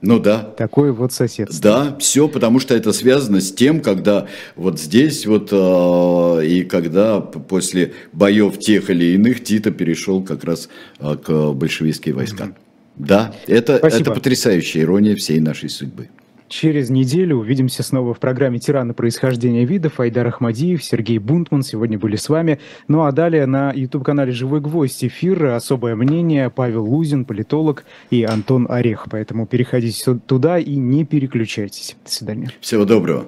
Ну 0.00 0.20
да. 0.20 0.42
Такое 0.56 0.92
вот 0.92 1.12
соседство. 1.12 1.60
Да, 1.60 1.96
все, 1.98 2.28
потому 2.28 2.60
что 2.60 2.74
это 2.74 2.92
связано 2.92 3.40
с 3.40 3.52
тем, 3.52 3.80
когда 3.80 4.28
вот 4.54 4.78
здесь 4.78 5.26
вот 5.26 5.48
э, 5.50 6.46
и 6.46 6.64
когда 6.64 7.20
после 7.20 7.94
боев 8.12 8.58
тех 8.58 8.90
или 8.90 9.14
иных 9.14 9.42
Тита 9.42 9.72
перешел 9.72 10.22
как 10.22 10.44
раз 10.44 10.68
э, 11.00 11.16
к 11.16 11.52
большевистским 11.52 12.14
войскам. 12.14 12.50
Mm-hmm. 12.50 12.54
Да, 12.98 13.34
это, 13.46 13.74
это 13.76 14.12
потрясающая 14.12 14.82
ирония 14.82 15.16
всей 15.16 15.40
нашей 15.40 15.68
судьбы. 15.68 16.08
Через 16.48 16.88
неделю 16.88 17.36
увидимся 17.36 17.82
снова 17.82 18.14
в 18.14 18.18
программе 18.18 18.58
«Тираны 18.58 18.94
происхождения 18.94 19.64
видов». 19.64 20.00
Айдар 20.00 20.26
Ахмадиев, 20.26 20.82
Сергей 20.82 21.18
Бунтман 21.18 21.62
сегодня 21.62 21.98
были 21.98 22.16
с 22.16 22.28
вами. 22.28 22.58
Ну 22.88 23.04
а 23.04 23.12
далее 23.12 23.46
на 23.46 23.72
YouTube-канале 23.72 24.32
«Живой 24.32 24.60
гвоздь» 24.60 25.04
эфир 25.04 25.44
«Особое 25.46 25.94
мнение» 25.94 26.48
Павел 26.48 26.84
Лузин, 26.84 27.26
политолог 27.26 27.84
и 28.10 28.24
Антон 28.24 28.66
Орех. 28.70 29.06
Поэтому 29.10 29.46
переходите 29.46 30.14
туда 30.26 30.58
и 30.58 30.76
не 30.76 31.04
переключайтесь. 31.04 31.96
До 32.04 32.10
свидания. 32.10 32.50
Всего 32.60 32.84
доброго. 32.84 33.26